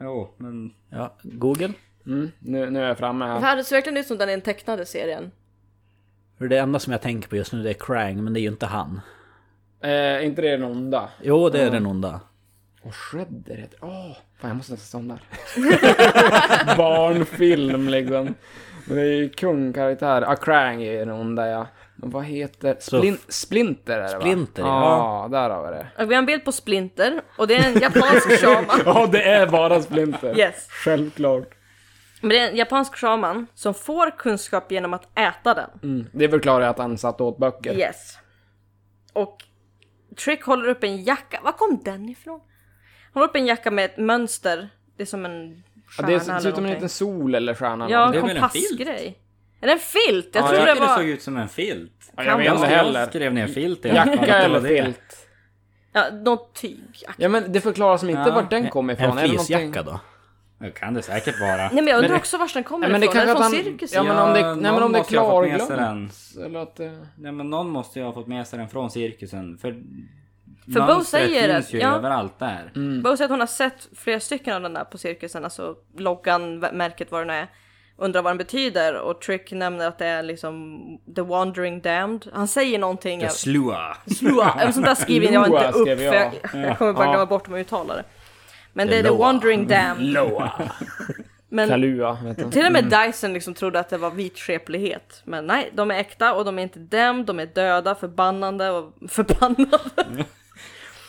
Jo, 0.00 0.34
men... 0.38 0.74
Ja, 0.90 1.16
Google. 1.22 1.72
Mm, 2.06 2.30
nu, 2.38 2.70
nu 2.70 2.82
är 2.82 2.88
jag 2.88 2.98
framme 2.98 3.24
Det 3.24 3.32
här. 3.32 3.40
här 3.40 3.62
ser 3.62 3.76
verkligen 3.76 3.96
ut 3.96 4.06
som 4.06 4.18
den 4.18 4.28
i 4.28 4.32
den 4.32 4.40
tecknade 4.40 4.86
serien. 4.86 5.30
För 6.38 6.48
det 6.48 6.58
enda 6.58 6.78
som 6.78 6.92
jag 6.92 7.02
tänker 7.02 7.28
på 7.28 7.36
just 7.36 7.52
nu 7.52 7.62
det 7.62 7.70
är 7.70 7.74
Krang, 7.74 8.24
men 8.24 8.32
det 8.32 8.40
är 8.40 8.42
ju 8.42 8.48
inte 8.48 8.66
han. 8.66 9.00
Eh, 9.80 10.26
inte 10.26 10.42
det 10.42 10.50
den 10.50 10.64
onda? 10.64 11.08
Jo, 11.22 11.48
det 11.48 11.62
är 11.62 11.70
den 11.70 11.86
onda. 11.86 12.20
Och 12.84 12.94
Shredder 12.94 13.56
heter... 13.56 13.78
Åh! 13.82 14.12
fan, 14.40 14.48
jag 14.50 14.56
måste 14.56 14.72
nästan 14.72 15.00
somna. 15.00 15.18
Barnfilm 16.76 17.88
liksom. 17.88 18.34
Men 18.86 18.96
det 18.96 19.02
är 19.02 19.16
ju 19.16 19.28
kungkaraktär. 19.28 20.22
Ah, 20.22 20.36
Krang 20.36 20.82
är 20.82 20.98
den 20.98 21.10
onda 21.10 21.48
ja. 21.48 21.66
Men 21.96 22.10
vad 22.10 22.24
heter... 22.24 22.76
Så- 22.80 22.98
Splin 22.98 23.18
Splinter 23.28 23.98
är 23.98 24.08
det 24.08 24.14
va? 24.14 24.20
Splinter, 24.20 24.62
ja. 24.62 25.28
där 25.30 25.50
har 25.50 25.64
vi 25.66 25.70
det. 25.78 25.86
Och 26.02 26.10
Vi 26.10 26.14
har 26.14 26.18
en 26.18 26.26
bild 26.26 26.44
på 26.44 26.52
Splinter 26.52 27.20
och 27.38 27.46
det 27.46 27.54
är 27.54 27.68
en 27.68 27.80
japansk 27.80 28.30
shaman. 28.40 28.80
Ja, 28.84 29.06
det 29.12 29.22
är 29.22 29.46
bara 29.46 29.82
Splinter. 29.82 30.38
Yes. 30.38 30.66
Självklart. 30.70 31.50
Men 32.20 32.28
det 32.30 32.38
är 32.38 32.50
en 32.50 32.56
japansk 32.56 32.94
shaman 32.96 33.46
som 33.54 33.74
får 33.74 34.10
kunskap 34.18 34.72
genom 34.72 34.94
att 34.94 35.18
äta 35.18 35.54
den. 35.54 35.70
Mm. 35.82 36.06
Det 36.12 36.28
förklarar 36.28 36.68
att 36.68 36.78
han 36.78 36.98
satt 36.98 37.20
åt 37.20 37.38
böcker. 37.38 37.78
Yes. 37.78 38.18
Och 39.12 39.36
Trick 40.24 40.42
håller 40.44 40.68
upp 40.68 40.84
en 40.84 41.04
jacka. 41.04 41.40
Var 41.44 41.52
kom 41.52 41.80
den 41.84 42.08
ifrån? 42.08 42.40
Han 43.14 43.20
håller 43.20 43.28
upp 43.28 43.36
en 43.36 43.46
jacka 43.46 43.70
med 43.70 43.84
ett 43.84 43.96
mönster. 43.96 44.68
Det 44.96 45.02
är 45.02 45.06
som 45.06 45.24
en 45.24 45.62
Ja, 45.74 45.80
stjärna 45.90 46.08
det 46.08 46.14
eller 46.14 46.40
ser 46.40 46.48
ut 46.48 46.54
som 46.54 46.64
en 46.64 46.70
liten 46.72 46.88
sol 46.88 47.34
eller 47.34 47.54
stjärna. 47.54 47.90
Ja, 47.90 48.06
Det 48.06 48.20
filt? 48.20 48.32
kompassgrej. 48.32 49.18
Är 49.60 49.66
det 49.66 49.72
en 49.72 49.78
filt? 49.78 50.28
Jag 50.32 50.42
Ja, 50.44 50.48
tror 50.48 50.58
Jag 50.58 50.66
det 50.66 50.72
tycker 50.72 50.80
det 50.86 50.88
var... 50.90 50.96
såg 50.96 51.06
ut 51.06 51.22
som 51.22 51.36
en 51.36 51.48
filt. 51.48 52.12
Ja, 52.16 52.24
jag 52.24 52.36
vet 52.38 52.52
inte 52.52 52.62
Jag 52.62 52.68
heller. 52.70 53.06
skrev 53.06 53.34
ner 53.34 53.46
filt 53.46 53.84
i 53.84 53.88
Jacka 53.88 54.10
det 54.16 54.32
eller 54.32 54.60
var 54.60 54.68
det. 54.68 54.84
filt. 54.84 55.28
Ja, 55.92 56.04
något 56.24 56.54
tyg. 56.54 56.78
Ja 57.16 57.28
men 57.28 57.52
det 57.52 57.60
förklarar 57.60 57.96
som 57.96 58.10
inte 58.10 58.22
Ja. 58.26 58.34
vart 58.34 58.50
den 58.50 58.68
kom 58.70 58.90
ifrån. 58.90 59.10
En 59.10 59.16
det 59.16 59.28
fleecejacka 59.28 59.82
då? 59.82 60.00
Det 60.58 60.70
kan 60.70 60.94
det 60.94 61.02
säkert 61.02 61.40
vara. 61.40 61.56
Nej 61.56 61.70
men 61.74 61.86
jag 61.86 61.96
undrar 61.96 62.08
Men- 62.08 62.18
också 62.18 62.38
var 62.38 62.50
den 62.54 62.64
kommer 62.64 62.86
Ja, 62.86 62.92
men 62.92 63.00
det 63.00 63.06
ifrån. 63.06 63.20
Är 63.22 63.26
det 63.26 63.36
från 63.36 63.50
cirkusen? 63.50 64.06
Ja, 64.06 64.14
men 64.14 64.22
om 64.22 64.34
det- 64.34 64.40
nej, 64.42 64.54
men 64.54 64.62
någon 64.74 64.82
om 64.82 64.92
det 64.92 64.98
är 64.98 65.02
klarglömt. 65.04 66.12
Eller 66.44 66.60
att 66.60 66.76
det... 66.76 67.06
Nej 67.18 67.32
men 67.32 67.50
någon 67.50 67.70
måste 67.70 67.98
ju 67.98 68.04
ha 68.04 68.12
fått 68.12 68.26
med 68.26 68.46
sig 68.46 68.58
den 68.58 68.68
från 68.68 68.90
cirkusen. 68.90 69.58
För, 69.58 69.82
För 70.72 70.94
Bo 70.96 71.04
säger 71.04 71.54
finns 71.54 71.66
att- 71.66 71.74
ju 71.74 71.78
ja. 71.78 71.94
överallt 71.96 72.38
där. 72.38 72.70
Bo 73.02 73.16
säger 73.16 73.24
att 73.24 73.30
hon 73.30 73.40
har 73.40 73.46
sett 73.46 73.88
flera 73.96 74.20
stycken 74.20 74.54
av 74.54 74.62
den 74.62 74.74
där 74.74 74.84
på 74.84 74.98
cirkusen, 74.98 75.44
alltså 75.44 75.74
loggan, 75.98 76.58
märket, 76.58 77.10
vad 77.12 77.20
det 77.20 77.24
nu 77.24 77.32
är. 77.32 77.46
Undrar 77.96 78.22
vad 78.22 78.30
den 78.30 78.38
betyder 78.38 78.94
och 78.94 79.20
Trick 79.20 79.52
nämner 79.52 79.86
att 79.88 79.98
det 79.98 80.06
är 80.06 80.22
liksom 80.22 80.78
The 81.16 81.22
Wandering 81.22 81.80
Damned. 81.80 82.26
Han 82.32 82.48
säger 82.48 82.78
någonting. 82.78 83.20
The 83.20 83.24
Jag, 83.26 83.32
slua. 83.32 83.96
Slua. 84.18 84.54
Eller 84.60 84.72
sånt 84.72 84.86
där 84.86 84.94
skriver 84.94 85.32
jag 85.32 85.46
inte 85.46 85.68
upp 85.68 85.74
skrev 85.74 85.96
för 85.96 86.04
jag. 86.04 86.32
jag, 86.52 86.60
jag 86.68 86.78
kommer 86.78 86.92
bara 86.92 87.04
Ja. 87.06 87.10
glömma 87.10 87.26
bort 87.26 87.46
om 87.48 87.52
jag 87.54 87.60
uttalar 87.60 87.96
det. 87.96 88.04
Men 88.72 88.88
det 88.88 88.96
är 88.98 89.02
The. 89.02 89.08
Wandering 89.10 89.66
Damned. 89.68 90.06
Loa. 90.12 90.52
Men 91.48 91.68
Kalua, 91.68 92.18
till 92.50 92.66
och 92.66 92.72
med 92.72 92.84
Dyson 92.84 93.32
liksom 93.32 93.54
trodde 93.54 93.80
att 93.80 93.88
det 93.88 93.98
var 93.98 94.10
vitskeplighet. 94.10 95.22
Men 95.24 95.46
nej, 95.46 95.70
de 95.74 95.90
är 95.90 95.94
äkta 95.94 96.34
och 96.34 96.44
de 96.44 96.58
är 96.58 96.62
inte 96.62 96.78
damned, 96.78 97.26
de 97.26 97.40
är 97.40 97.46
döda, 97.46 97.94
förbannande 97.94 98.70
och 98.70 98.94
förbannade. 99.08 100.24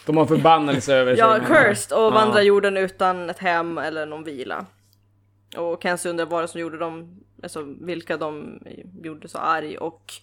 De 0.06 0.18
har 0.18 0.26
förbannelse 0.26 0.94
över 0.96 1.16
Ja, 1.18 1.38
sig. 1.38 1.46
cursed 1.48 1.98
och 1.98 2.04
Ja. 2.04 2.10
vandrar 2.10 2.42
jorden 2.42 2.78
utan 2.78 3.30
ett 3.30 3.40
hem 3.40 3.78
eller 3.78 4.06
någon 4.06 4.24
vila. 4.24 4.66
Och 5.58 5.84
Kenzie 5.84 6.10
undrar 6.12 6.26
vad 6.26 6.44
det 6.44 6.48
som 6.48 6.62
gjorde 6.62 6.78
dem, 6.78 7.20
alltså 7.44 7.64
vilka 7.82 8.18
de 8.18 8.60
gjorde 9.04 9.28
så 9.28 9.38
arg 9.38 9.78
och 9.78 10.14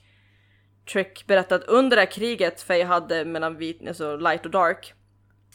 Trick 0.92 1.27
berättar 1.27 1.57
att 1.57 1.64
under 1.64 1.97
det 1.97 2.03
här 2.03 2.11
kriget 2.11 2.62
Faye 2.62 2.85
hade 2.85 3.25
mellan 3.25 3.57
vit, 3.57 3.88
alltså 3.88 4.16
light 4.16 4.45
och 4.45 4.51
dark 4.51 4.95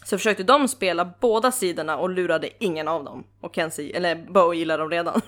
så 0.04 0.18
försökte 0.18 0.44
de 0.44 0.68
spela 0.68 1.13
båda 1.20 1.52
sidorna 1.52 1.98
och 1.98 2.10
lurade 2.10 2.50
ingen 2.60 2.88
av 2.88 3.04
dem. 3.04 3.24
Och 3.42 3.56
Kenzie, 3.56 3.96
eller 3.98 4.16
Bo 4.16 4.54
gillar 4.54 4.78
dem 4.78 4.90
redan. 4.90 5.22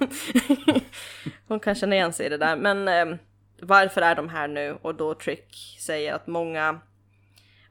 Hon 1.48 1.60
kan 1.60 1.76
känna 1.76 1.96
igen 1.96 2.14
sig 2.14 2.26
i 2.26 2.30
det 2.30 2.38
där. 2.38 2.56
Men 2.56 2.88
eh, 2.88 3.18
varför 3.62 4.02
är 4.02 4.16
de 4.16 4.30
här 4.30 4.48
nu? 4.48 4.78
Och 4.82 4.96
då 4.96 5.14
Trick 5.14 5.78
säger 5.80 6.14
att 6.14 6.28
många 6.28 6.80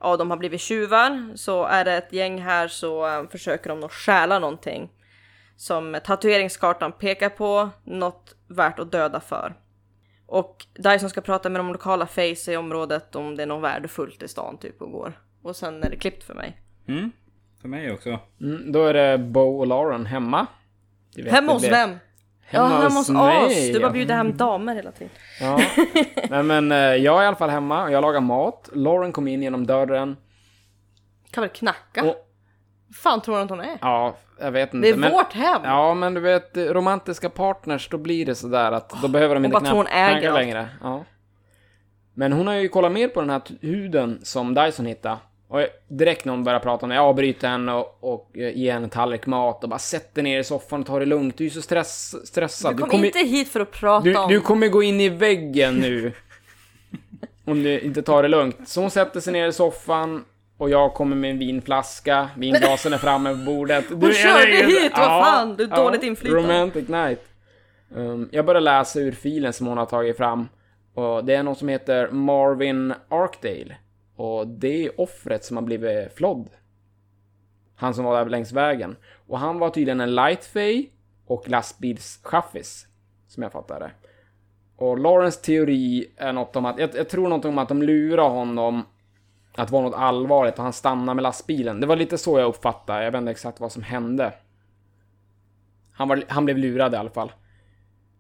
ja, 0.01 0.17
de 0.17 0.31
har 0.31 0.37
blivit 0.37 0.61
tjuvar. 0.61 1.33
Så 1.35 1.65
är 1.65 1.85
det 1.85 1.93
ett 1.93 2.13
gäng 2.13 2.43
här 2.43 2.69
så 2.69 3.07
eh, 3.07 3.29
försöker 3.29 3.69
de 3.71 3.81
nog 3.81 3.91
stjäla 3.93 4.39
någonting. 4.39 4.91
Som 5.57 5.99
tatueringskartan 6.05 6.93
pekar 6.93 7.29
på, 7.29 7.71
något 7.85 8.35
värt 8.49 8.79
att 8.79 8.93
döda 8.93 9.21
för. 9.21 9.57
Och 10.27 10.67
Dyson 10.75 11.11
ska 11.11 11.21
prata 11.21 11.49
med 11.49 11.61
de 11.61 11.73
lokala 11.73 12.07
face 12.07 12.53
i 12.53 12.57
området 12.57 13.17
om 13.17 13.37
det 13.37 13.43
är 13.43 13.47
något 13.47 13.63
värdefullt 13.65 14.23
i 14.23 14.29
stan 14.29 14.59
typ 14.59 14.83
och 14.83 14.93
går. 14.93 15.21
Och 15.43 15.57
sen 15.57 15.83
är 15.83 15.91
det 15.91 15.97
klippt 15.97 16.25
för 16.25 16.35
mig. 16.35 16.61
Mm. 16.89 17.13
För 17.61 17.69
mig 17.69 17.93
också. 17.93 18.19
Mm, 18.41 18.73
då 18.73 18.85
är 18.85 18.95
det 18.95 19.19
Bo 19.19 19.59
och 19.59 19.67
Lauren 19.67 20.07
hemma. 20.07 20.47
Hemma 21.27 21.53
hos 21.53 21.63
blir- 21.63 21.71
vem? 22.51 22.63
ja, 22.63 22.69
Hemma 22.69 22.83
hemma 22.83 22.99
hos 23.01 23.11
oss! 23.11 23.73
Du 23.73 23.81
bara 23.81 23.93
bjuder 23.93 24.15
hem 24.15 24.37
damer 24.37 24.75
hela 24.75 24.93
tiden. 24.93 25.13
Ja. 25.41 25.61
Nej 26.31 26.43
men 26.43 26.73
eh, 26.73 26.79
jag 26.79 27.19
är 27.19 27.23
i 27.23 27.27
alla 27.27 27.37
fall 27.37 27.51
hemma 27.51 27.83
och 27.83 27.93
jag 27.93 28.03
lagar 28.03 28.21
mat. 28.21 28.69
Lauren 28.73 29.13
kom 29.13 29.29
in 29.29 29.43
genom 29.43 29.67
dörren. 29.67 30.17
Kan 31.31 31.41
väl 31.43 31.51
knacka? 31.51 32.05
Och, 32.05 32.17
fan 33.03 33.21
tror 33.21 33.35
hon 33.35 33.45
att 33.45 33.51
hon 33.51 33.61
är? 33.61 33.79
ja, 33.81 34.17
jag 34.41 34.51
vet 34.51 34.75
inte. 34.75 34.89
Det 34.89 34.93
är 34.93 34.97
men, 34.97 35.13
vårt 35.13 35.33
hem! 35.33 35.61
Ja, 35.65 35.95
men 35.95 36.15
du 36.15 36.21
vet, 36.21 36.57
romantiska 36.57 37.31
partners, 37.31 37.89
då 37.89 37.99
blir 37.99 38.27
det 38.27 38.35
sådär 38.35 38.73
att 38.73 39.03
då 39.03 39.09
behöver 39.09 39.35
de 39.35 39.45
inte 39.45 39.61
knacka 39.61 40.33
längre. 40.33 40.69
Ja. 40.83 41.05
Men 42.15 42.33
hon 42.33 42.47
har 42.47 42.55
ju 42.55 42.69
kollat 42.69 42.93
mer 42.93 43.09
på 43.09 43.21
den 43.21 43.31
här 43.31 43.43
huden 43.61 44.21
som 44.23 44.55
Dyson 44.55 44.87
hittade. 44.87 45.17
Och 45.49 45.61
direkt 45.89 46.27
hon 46.27 46.45
börjar 46.45 46.61
prata 46.61 46.87
om 46.87 46.91
det, 46.91 46.95
jag 46.95 47.05
avbryter 47.05 47.49
henne 47.49 47.73
och, 47.73 47.99
och 48.01 48.31
eh, 48.35 48.57
ger 48.57 48.73
henne 48.73 48.85
en 48.85 48.91
tallrik 48.91 49.27
mat 49.27 49.65
och 49.65 49.71
bara 49.71 49.79
sätter 49.79 50.23
ner 50.23 50.41
i 50.41 50.45
soffan 50.45 50.81
och 50.81 50.87
tar 50.87 51.01
det 51.01 51.07
lugnt. 51.07 51.39
Du 51.39 51.47
är 51.47 51.51
så 51.51 51.63
stress, 51.63 52.27
stressad. 52.27 52.77
Du 52.77 52.81
kom 52.81 52.91
kommer- 52.91 53.07
inte 53.07 53.19
hit 53.19 53.49
för 53.49 53.61
att 53.61 53.71
prata 53.71 54.05
du, 54.05 54.17
om... 54.17 54.31
du 54.31 54.41
kommer 54.41 54.69
gå 54.69 54.83
in 54.83 55.01
i 55.01 55.09
väggen 55.09 55.75
nu. 55.75 56.13
om 57.45 57.63
du 57.63 57.81
inte 57.81 58.03
tar 58.03 58.23
det 58.23 58.29
lugnt. 58.29 58.69
Så 58.69 58.81
hon 58.81 58.91
sätter 58.91 59.21
sig 59.21 59.33
ner 59.33 59.49
i 59.49 59.53
soffan 59.53 60.25
och 60.59 60.71
jag 60.71 60.95
kommer 60.95 61.17
med 61.17 61.31
en 61.31 61.39
vinflaska. 61.39 62.29
Vinglasen 62.37 62.93
är 62.93 62.99
framme 62.99 63.31
på 63.31 63.37
bordet. 63.37 63.85
Du, 63.91 64.07
jag 64.07 64.17
körde 64.17 64.57
hit, 64.67 64.93
vad 64.97 65.25
fan, 65.25 65.57
du 65.57 65.65
är 65.65 65.77
dåligt 65.77 66.03
inflytande. 66.03 66.43
Romantic 66.43 66.89
night. 66.89 67.21
Um, 67.95 68.29
jag 68.33 68.45
börjar 68.45 68.61
läsa 68.61 69.01
ur 69.01 69.13
filen 69.13 69.53
som 69.53 69.67
hon 69.67 69.79
har 69.79 69.87
tagit 69.87 70.17
fram. 70.17 70.49
Och 70.95 71.25
det 71.25 71.35
är 71.35 71.43
något 71.43 71.59
som 71.59 71.69
heter 71.69 72.11
Marvin 72.11 72.95
Arkdale. 73.09 73.77
Och 74.19 74.47
det 74.47 74.87
är 74.87 75.01
offret 75.01 75.45
som 75.45 75.57
har 75.57 75.65
blivit 75.65 76.13
flodd. 76.13 76.51
Han 77.75 77.95
som 77.95 78.05
var 78.05 78.19
där 78.19 78.31
längs 78.31 78.53
vägen. 78.53 78.97
Och 79.27 79.39
han 79.39 79.59
var 79.59 79.71
tydligen 79.71 80.01
en 80.01 80.15
lightfay 80.15 80.89
och 81.27 81.49
lastbilschaffis. 81.49 82.87
Som 83.29 83.43
jag 83.43 83.53
fattar 83.53 83.81
det. 83.81 83.91
Och 84.77 84.99
Lawrence 84.99 85.41
teori 85.41 86.13
är 86.17 86.33
något 86.33 86.57
om 86.57 86.67
att, 86.67 86.79
jag, 86.79 86.91
jag 86.95 87.09
tror 87.09 87.29
något 87.29 87.45
om 87.45 87.59
att 87.59 87.69
de 87.69 87.83
lurar 87.83 88.29
honom 88.29 88.83
att 89.55 89.71
vara 89.71 89.83
något 89.83 89.95
allvarligt 89.95 90.59
och 90.59 90.65
han 90.65 90.73
stannar 90.73 91.15
med 91.15 91.23
lastbilen. 91.23 91.81
Det 91.81 91.87
var 91.87 91.97
lite 91.97 92.19
så 92.19 92.39
jag 92.39 92.49
uppfattade, 92.49 93.05
jag 93.05 93.13
vet 93.13 93.19
inte 93.19 93.31
exakt 93.31 93.61
vad 93.61 93.73
som 93.73 93.83
hände. 93.83 94.33
Han, 95.93 96.09
var, 96.09 96.25
han 96.29 96.45
blev 96.45 96.59
lurad 96.59 96.95
i 96.95 96.97
alla 96.97 97.11
fall. 97.11 97.33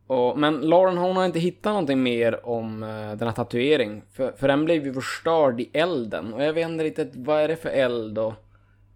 Och, 0.09 0.38
men 0.38 0.61
Lauren 0.61 0.99
hon 0.99 1.16
har 1.16 1.25
inte 1.25 1.38
hittat 1.38 1.71
någonting 1.71 2.03
mer 2.03 2.47
om 2.47 2.83
uh, 2.83 2.88
den 3.16 3.29
här 3.29 3.33
tatueringen. 3.35 4.03
För, 4.12 4.33
för 4.33 4.49
den 4.49 4.64
blev 4.64 4.87
ju 4.87 4.92
förstörd 4.92 5.61
i 5.61 5.71
elden. 5.73 6.35
Och 6.35 6.42
jag 6.42 6.53
vet 6.53 6.68
inte 6.68 6.85
riktigt, 6.85 7.12
vad 7.14 7.40
är 7.40 7.49
det 7.49 7.57
för 7.57 7.68
eld 7.68 8.18
och 8.18 8.35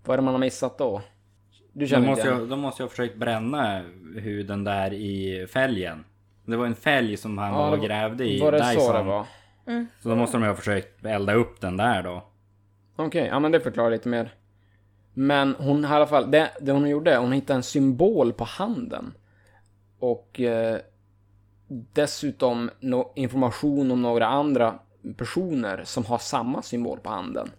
vad 0.05 0.15
är 0.15 0.17
det 0.17 0.23
man 0.23 0.35
har 0.35 0.39
missat 0.39 0.79
då? 0.79 1.03
Du 1.73 1.81
De 1.81 1.87
känner 1.87 2.07
måste, 2.09 2.21
inte 2.21 2.33
ju, 2.33 2.37
igen? 2.37 2.49
de 2.49 2.61
måste 2.61 2.83
ju 2.83 2.85
ha 2.85 2.91
försökt 2.91 3.17
bränna 3.17 3.83
huden 4.17 4.65
där 4.65 4.93
i 4.93 5.47
fälgen. 5.47 6.05
Det 6.45 6.57
var 6.57 6.67
en 6.67 6.75
fälg 6.75 7.17
som 7.17 7.39
han 7.39 7.53
Ja, 7.53 7.59
var 7.59 7.79
och 7.79 7.85
grävde 7.85 8.25
i 8.25 8.41
Var 8.41 8.53
det 8.53 8.59
Dyson. 8.59 8.83
så 8.87 8.93
det 8.93 9.03
var? 9.03 9.27
Så 10.03 10.09
då 10.09 10.17
måste 10.17 10.37
de 10.37 10.43
ju 10.43 10.49
ha 10.49 10.57
försökt 10.57 11.05
elda 11.05 11.35
upp 11.35 11.61
den 11.61 11.77
där 11.77 12.03
då. 12.03 12.23
Okej, 12.97 13.27
ja 13.27 13.39
men 13.39 13.53
det 13.53 13.61
förklarar 13.61 13.91
lite 13.91 14.09
mer. 14.09 14.35
Men 15.15 15.55
hon 15.59 15.85
i 15.85 15.89
alla 15.89 16.07
fall, 16.07 16.31
det, 16.31 16.51
det 16.61 16.73
hon 16.73 16.89
gjorde, 16.89 17.17
hon 17.17 17.33
hittade 17.33 17.57
en 17.57 17.63
symbol 17.63 18.33
på 18.33 18.45
handen. 18.45 19.13
Och 19.99 20.41
eh, 20.41 20.79
dessutom 21.93 22.71
no, 22.81 23.13
information 23.15 23.91
om 23.91 24.03
några 24.03 24.27
andra 24.27 24.79
personer 25.17 25.85
som 25.85 26.05
har 26.05 26.19
samma 26.19 26.63
symbol 26.63 26.99
på 26.99 27.11
handen. 27.11 27.51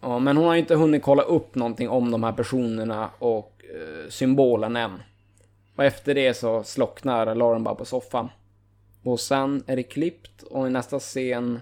Ja, 0.00 0.18
men 0.18 0.36
hon 0.36 0.46
har 0.46 0.54
inte 0.54 0.74
hunnit 0.74 1.02
kolla 1.02 1.22
upp 1.22 1.54
någonting 1.54 1.88
om 1.88 2.10
de 2.10 2.22
här 2.22 2.32
personerna 2.32 3.10
och 3.18 3.64
eh, 3.74 4.08
symbolen 4.08 4.76
än. 4.76 5.02
Och 5.76 5.84
efter 5.84 6.14
det 6.14 6.34
så 6.34 6.62
slocknar 6.62 7.34
Lauren 7.34 7.64
bara 7.64 7.74
på 7.74 7.84
soffan. 7.84 8.28
Och 9.02 9.20
sen 9.20 9.64
är 9.66 9.76
det 9.76 9.82
klippt 9.82 10.42
och 10.42 10.66
i 10.66 10.70
nästa 10.70 10.98
scen 10.98 11.60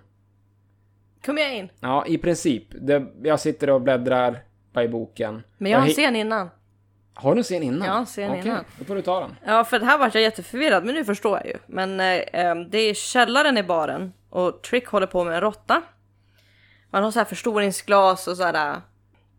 Kom 1.24 1.38
jag 1.38 1.56
in? 1.56 1.68
Ja, 1.80 2.06
i 2.06 2.18
princip. 2.18 2.64
Det, 2.70 3.06
jag 3.22 3.40
sitter 3.40 3.70
och 3.70 3.80
bläddrar 3.80 4.38
i 4.84 4.88
boken. 4.88 5.42
Men 5.58 5.72
jag 5.72 5.78
har 5.78 5.86
en 5.86 5.92
scen 5.92 6.16
innan. 6.16 6.50
Har 7.20 7.34
du 7.34 7.38
en 7.38 7.44
scen 7.44 7.62
innan? 7.62 7.88
Ja, 7.88 7.98
en 7.98 8.06
scen 8.06 8.30
Okej, 8.30 8.42
innan. 8.46 8.64
då 8.78 8.84
får 8.84 8.94
du 8.94 9.02
ta 9.02 9.20
den. 9.20 9.36
Ja, 9.44 9.64
för 9.64 9.78
det 9.78 9.86
här 9.86 9.98
var 9.98 10.10
jag 10.14 10.22
jätteförvirrad, 10.22 10.84
men 10.84 10.94
nu 10.94 11.04
förstår 11.04 11.36
jag 11.36 11.46
ju. 11.46 11.56
Men 11.66 12.00
eh, 12.00 12.06
eh, 12.06 12.54
det 12.54 12.78
är 12.78 12.94
källaren 12.94 13.58
i 13.58 13.62
baren 13.62 14.12
och 14.30 14.62
Trick 14.62 14.86
håller 14.86 15.06
på 15.06 15.24
med 15.24 15.34
en 15.34 15.40
råtta. 15.40 15.82
Man 16.90 17.04
har 17.04 17.10
så 17.10 17.18
här 17.18 17.26
förstoringsglas 17.26 18.28
och 18.28 18.36
så 18.36 18.42
här, 18.44 18.72
eh, 18.72 18.78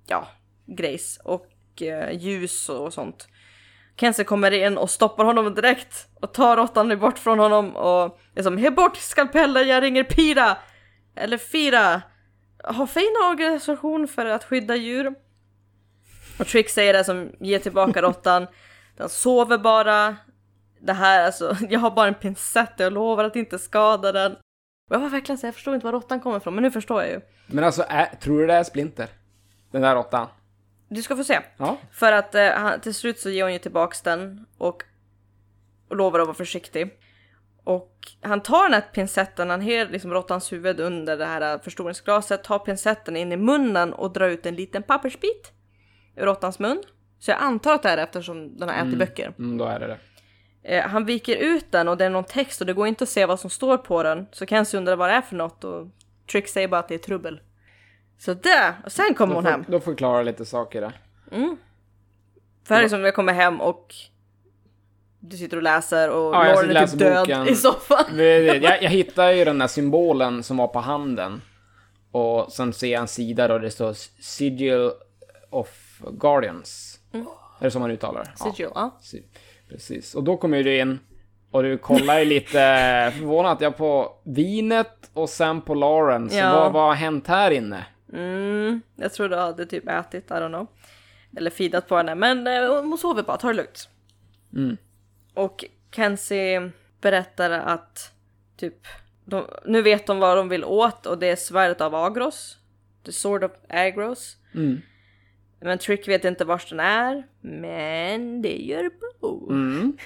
ja, 0.08 0.28
grejs 0.66 1.20
och 1.24 1.82
eh, 1.82 2.12
ljus 2.18 2.70
och 2.70 2.94
sånt. 2.94 3.28
Kenzie 4.00 4.26
kommer 4.26 4.52
in 4.52 4.78
och 4.78 4.90
stoppar 4.90 5.26
honom 5.26 5.54
direkt 5.54 6.08
och 6.22 6.34
tar 6.34 6.58
råttan 6.58 7.00
bort 7.00 7.20
från 7.20 7.40
honom 7.40 7.76
och 7.76 8.20
är 8.36 8.44
som 8.44 8.58
He 8.58 8.72
bort 8.72 8.98
skalpellen, 8.98 9.68
jag 9.68 9.84
ringer 9.84 10.04
Pira! 10.04 10.58
Eller 11.16 11.38
Fira! 11.38 12.02
Har 12.64 12.88
fin 12.88 13.16
organisation 13.32 14.08
för 14.08 14.26
att 14.26 14.44
skydda 14.44 14.76
djur. 14.76 15.16
Och 16.42 16.48
Trick 16.48 16.70
säger 16.70 16.94
det 16.94 17.04
som 17.04 17.32
ger 17.40 17.60
tillbaka 17.60 18.02
råttan. 18.08 18.48
Den 18.98 19.10
sover 19.10 19.58
bara. 19.58 20.16
Det 20.80 20.94
här 20.94 21.26
alltså, 21.26 21.58
jag 21.70 21.80
har 21.80 21.92
bara 21.92 22.08
en 22.08 22.14
pincett 22.14 22.74
och 22.80 22.86
jag 22.86 22.94
lovar 22.94 23.24
att 23.24 23.36
inte 23.36 23.60
skada 23.60 24.12
den. 24.12 24.32
Och 24.90 24.96
jag 24.96 25.00
var 25.00 25.10
verkligen 25.10 25.38
så 25.38 25.48
jag 25.48 25.54
förstår 25.54 25.76
inte 25.76 25.86
var 25.86 25.92
råttan 25.94 26.20
kommer 26.20 26.38
ifrån, 26.38 26.56
men 26.56 26.64
nu 26.64 26.72
förstår 26.72 27.02
jag 27.02 27.12
ju. 27.12 27.22
Men 27.48 27.64
alltså, 27.64 27.86
är, 27.88 28.06
tror 28.06 28.40
du 28.40 28.48
det 28.48 28.54
är 28.54 28.64
Splinter? 28.64 29.08
Den 29.72 29.82
där 29.82 29.96
råttan? 29.96 30.28
Du 30.90 31.02
ska 31.02 31.16
få 31.16 31.24
se. 31.24 31.40
Ja. 31.58 31.78
För 31.92 32.12
att 32.12 32.36
eh, 32.36 32.78
till 32.82 32.94
slut 32.94 33.20
så 33.20 33.30
ger 33.30 33.44
hon 33.44 33.54
ju 33.54 33.60
tillbaks 33.60 34.02
den 34.02 34.46
och, 34.58 34.84
och 35.88 35.96
lovar 35.96 36.20
att 36.20 36.28
vara 36.28 36.38
försiktig. 36.38 36.98
Och 37.64 37.98
han 38.22 38.42
tar 38.42 38.64
den 38.64 38.74
här 38.74 38.82
pincetten, 38.94 39.50
han 39.50 39.62
har 39.62 39.92
liksom 39.92 40.14
råttans 40.14 40.54
huvud 40.54 40.80
under 40.80 41.18
det 41.18 41.26
här 41.26 41.58
förstoringsglaset, 41.58 42.44
tar 42.44 42.60
pincetten 42.60 43.18
in 43.18 43.32
i 43.32 43.38
munnen 43.38 43.94
och 43.94 44.14
drar 44.14 44.28
ut 44.28 44.46
en 44.46 44.56
liten 44.56 44.84
pappersbit 44.84 45.54
ur 46.16 46.26
råttans 46.26 46.60
mun. 46.60 46.84
Så 47.20 47.32
jag 47.32 47.38
antar 47.42 47.74
att 47.76 47.84
det 47.84 47.90
är 47.90 47.98
det 47.98 48.04
eftersom 48.04 48.58
den 48.58 48.70
har 48.70 48.76
ätit 48.76 48.98
böcker. 49.00 49.34
Mm, 49.40 49.58
då 49.58 49.66
är 49.66 49.80
det 49.80 49.88
det. 49.88 49.98
Eh, 50.64 50.88
han 50.88 51.06
viker 51.06 51.36
ut 51.36 51.72
den 51.72 51.88
och 51.88 51.98
det 51.98 52.06
är 52.06 52.10
någon 52.10 52.24
text 52.24 52.62
och 52.62 52.68
det 52.68 52.74
går 52.74 52.88
inte 52.88 53.04
att 53.04 53.10
se 53.10 53.26
vad 53.26 53.40
som 53.40 53.50
står 53.50 53.78
på 53.78 54.04
den. 54.04 54.28
Så 54.32 54.46
Kenzie 54.46 54.78
undrar 54.78 54.96
vad 54.96 55.10
det 55.10 55.14
är 55.14 55.22
för 55.22 55.36
något 55.36 55.64
och 55.64 55.88
Trick 56.32 56.48
säger 56.48 56.68
bara 56.68 56.80
att 56.80 56.88
det 56.88 56.94
är 56.94 56.98
trubbel. 57.00 57.42
Så 58.18 58.34
där! 58.34 58.74
Och 58.86 58.92
sen 58.92 59.14
kommer 59.14 59.34
Då, 59.34 59.38
hon 59.38 59.44
för, 59.44 59.52
hem. 59.52 59.66
då 59.68 59.80
förklarar 59.80 60.24
lite 60.24 60.46
saker 60.46 60.82
där. 60.82 60.92
För 62.64 62.76
här 62.76 62.84
är 62.84 62.88
som 62.88 63.04
jag 63.04 63.16
kommer 63.16 63.34
hem 63.34 63.62
och 63.62 63.96
du 65.20 65.38
sitter 65.38 65.58
och 65.58 65.64
läser 65.64 66.10
och 66.10 66.36
Ja, 66.36 66.44
Lauren 66.44 66.78
är 66.78 66.88
typ 66.88 67.00
död 67.00 67.20
boken. 67.28 67.48
i 67.48 67.56
soffan. 67.56 68.18
Jag, 68.18 68.64
jag 68.64 68.90
hittade 68.90 69.36
ju 69.36 69.46
den 69.46 69.60
där 69.60 69.68
symbolen 69.68 70.44
som 70.44 70.58
var 70.58 70.68
på 70.68 70.80
handen. 70.80 71.42
Och 72.12 72.52
sen 72.52 72.74
ser 72.74 72.88
jag 72.92 73.02
en 73.02 73.08
sida 73.08 73.48
då 73.48 73.60
det 73.60 73.72
står 73.72 73.94
Sigil 74.22 74.92
of 75.50 75.91
Guardians. 76.12 77.00
Är 77.60 77.64
det 77.66 77.72
så 77.72 77.80
man 77.80 77.92
uttalar 77.92 78.24
det? 78.24 78.32
Sigil, 78.38 78.70
ja. 78.76 78.98
Si- 79.02 79.24
Precis. 79.70 80.16
Och 80.16 80.24
då 80.24 80.38
kommer 80.38 80.64
du 80.64 80.80
in 80.80 81.00
och 81.52 81.64
du 81.64 81.78
kollar 81.78 82.20
ju 82.20 82.26
lite 82.26 82.52
förvånat 83.18 83.62
jag 83.62 83.78
på 83.78 84.14
vinet 84.24 85.10
och 85.14 85.30
sen 85.30 85.62
på 85.62 85.74
Lauren. 85.74 86.30
Så 86.30 86.36
Ja. 86.38 86.54
vad, 86.54 86.74
vad 86.74 86.84
har 86.84 86.94
hänt 86.96 87.28
här 87.28 87.52
inne? 87.52 87.86
Mm, 88.14 88.82
jag 88.96 89.14
tror 89.14 89.30
du 89.30 89.36
hade 89.36 89.66
typ 89.66 89.88
ätit, 89.90 90.32
I 90.32 90.34
don't 90.34 90.48
know. 90.50 90.68
Eller 91.38 91.50
fidat 91.50 91.88
på 91.88 91.98
henne, 91.98 92.16
men 92.16 92.48
eh, 92.48 92.68
hon 92.82 92.98
sover 92.98 93.24
bara, 93.24 93.38
ta 93.38 93.48
det 93.48 93.54
lugnt. 93.54 93.90
Mm. 94.54 94.78
Och 95.34 95.66
Kenzie 95.96 96.72
berättar 97.02 97.52
att 97.52 98.12
typ, 98.58 98.76
de, 99.26 99.46
nu 99.66 99.82
vet 99.82 100.08
de 100.08 100.20
vad 100.20 100.38
de 100.38 100.50
vill 100.50 100.64
åt 100.66 101.06
och 101.06 101.18
det 101.18 101.28
är 101.28 101.36
svärdet 101.36 101.82
av 101.82 101.96
Agros. 101.96 102.58
The 103.06 103.12
Sword 103.12 103.44
of 103.44 103.52
Agros. 103.70 104.38
Mm. 104.56 104.82
Men 105.62 105.78
Trick 105.78 106.08
vet 106.08 106.26
inte 106.26 106.46
vars 106.46 106.70
den 106.70 106.80
är, 106.80 107.24
men 107.42 108.42
det 108.42 108.58
gör 108.58 108.90
Bo. 109.22 109.50
Mm. 109.52 109.98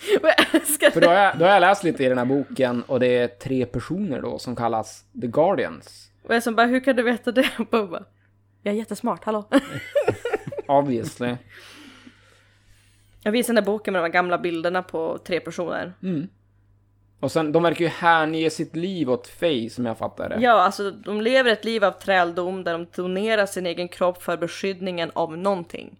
För 0.92 1.00
då 1.00 1.08
har, 1.08 1.14
jag, 1.14 1.38
då 1.38 1.44
har 1.44 1.52
jag 1.52 1.60
läst 1.60 1.84
lite 1.84 2.04
i 2.04 2.08
den 2.08 2.18
här 2.18 2.24
boken 2.24 2.82
och 2.82 3.00
det 3.00 3.06
är 3.06 3.28
tre 3.28 3.66
personer 3.66 4.22
då 4.22 4.38
som 4.38 4.56
kallas 4.56 5.04
The 5.20 5.26
Guardians. 5.26 6.10
Och 6.22 6.34
jag 6.34 6.42
som 6.42 6.54
bara, 6.54 6.66
hur 6.66 6.80
kan 6.80 6.96
du 6.96 7.02
veta 7.02 7.32
det? 7.32 7.50
Och 7.58 7.66
Bo 7.70 7.86
bara, 7.86 8.04
jag 8.62 8.74
är 8.74 8.78
jättesmart, 8.78 9.24
hallå. 9.24 9.48
Obviously. 10.66 11.36
Jag 13.22 13.32
visade 13.32 13.56
den 13.56 13.64
där 13.64 13.72
boken 13.72 13.92
med 13.92 14.02
de 14.02 14.10
gamla 14.10 14.38
bilderna 14.38 14.82
på 14.82 15.18
tre 15.18 15.40
personer. 15.40 15.92
Och 17.20 17.32
sen, 17.32 17.52
de 17.52 17.62
verkar 17.62 17.84
ju 17.84 17.88
hänge 17.88 18.50
sitt 18.50 18.76
liv 18.76 19.10
åt 19.10 19.26
Faye 19.26 19.70
som 19.70 19.86
jag 19.86 19.98
fattar 19.98 20.28
det. 20.28 20.40
Ja, 20.40 20.52
alltså 20.52 20.90
de 20.90 21.20
lever 21.20 21.50
ett 21.50 21.64
liv 21.64 21.84
av 21.84 21.90
träldom 21.92 22.64
där 22.64 22.72
de 22.72 22.86
donerar 22.94 23.46
sin 23.46 23.66
egen 23.66 23.88
kropp 23.88 24.22
för 24.22 24.36
beskyddningen 24.36 25.10
av 25.14 25.38
någonting. 25.38 25.98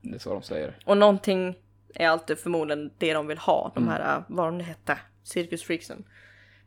Det 0.00 0.14
är 0.14 0.18
så 0.18 0.32
de 0.32 0.42
säger. 0.42 0.78
Och 0.84 0.96
någonting 0.98 1.54
är 1.94 2.08
alltid 2.08 2.38
förmodligen 2.38 2.90
det 2.98 3.14
de 3.14 3.26
vill 3.26 3.38
ha. 3.38 3.72
De 3.74 3.88
här, 3.88 4.16
äh, 4.16 4.22
vad 4.28 4.46
de 4.46 4.58
nu 4.58 4.64
hette, 4.64 4.98
Circus 5.22 5.62
Freaksen. 5.62 6.04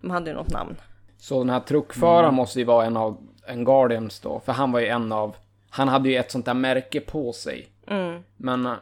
De 0.01 0.11
hade 0.11 0.29
ju 0.29 0.35
något 0.35 0.53
namn. 0.53 0.75
Så 1.17 1.39
den 1.39 1.49
här 1.49 1.59
truckföraren 1.59 2.33
måste 2.33 2.59
ju 2.59 2.65
vara 2.65 2.85
en 2.85 2.97
av 2.97 3.17
en 3.47 3.65
Guardians 3.65 4.19
då, 4.19 4.39
för 4.45 4.53
han 4.53 4.71
var 4.71 4.79
ju 4.79 4.87
en 4.87 5.11
av... 5.11 5.35
Han 5.69 5.87
hade 5.87 6.09
ju 6.09 6.15
ett 6.15 6.31
sånt 6.31 6.45
där 6.45 6.53
märke 6.53 6.99
på 6.99 7.33
sig. 7.33 7.67
Mm. 7.87 8.23
Men 8.37 8.65
eh, 8.65 8.73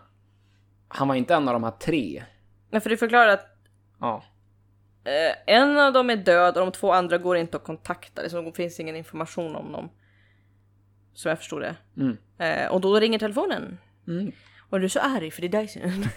han 0.88 1.08
var 1.08 1.16
inte 1.16 1.36
en 1.36 1.48
av 1.48 1.54
de 1.54 1.64
här 1.64 1.72
tre. 1.72 2.24
Men 2.70 2.82
för 2.82 2.90
du 2.90 2.98
förklarar 2.98 3.28
att 3.28 3.58
Ja. 4.00 4.24
Eh, 5.08 5.56
en 5.56 5.78
av 5.80 5.94
dem 5.94 6.10
är 6.10 6.16
död 6.16 6.58
och 6.58 6.66
de 6.66 6.72
två 6.72 6.92
andra 6.94 7.18
går 7.18 7.38
inte 7.38 7.58
att 7.58 7.64
kontakta. 7.64 8.22
Liksom, 8.22 8.46
det 8.46 8.52
finns 8.54 8.80
ingen 8.80 8.96
information 8.96 9.56
om 9.56 9.72
dem. 9.72 9.90
Så 11.14 11.30
jag 11.30 11.38
förstod 11.38 11.62
det. 11.62 11.76
Mm. 11.98 12.18
Eh, 12.38 12.72
och 12.72 12.82
då 12.82 13.00
ringer 13.00 13.20
telefonen. 13.20 13.78
Mm. 14.08 14.32
Och 14.70 14.80
du 14.80 14.86
är 14.86 14.90
så 14.90 15.00
arg 15.00 15.32
för 15.32 15.42
det 15.42 15.48
är 15.58 15.62
Dyson. 15.62 15.82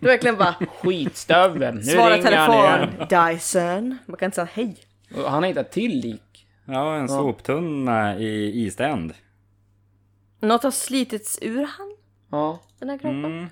är 0.00 0.06
verkligen 0.06 0.36
bara 0.36 0.54
Skitstöveln, 0.82 1.76
nu 1.76 1.82
svara 1.82 2.16
ringer 2.16 2.36
han 2.36 2.54
igen. 2.54 2.88
telefon, 3.08 3.28
Dyson. 3.30 3.98
Man 4.06 4.16
kan 4.16 4.26
inte 4.26 4.34
säga 4.34 4.48
hej. 4.52 4.76
Och 5.16 5.30
Han 5.30 5.42
har 5.42 5.48
hittat 5.48 5.72
till 5.72 6.00
lik. 6.00 6.46
Ja, 6.64 6.96
en 6.96 7.08
soptunna 7.08 8.18
i 8.18 8.64
East 8.64 8.80
End. 8.80 9.14
Något 10.40 10.62
har 10.62 10.70
slitits 10.70 11.38
ur 11.42 11.64
han, 11.78 11.96
Ja. 12.30 12.60
den 12.78 12.90
här 12.90 12.98
kroppen. 12.98 13.24
Mm. 13.24 13.46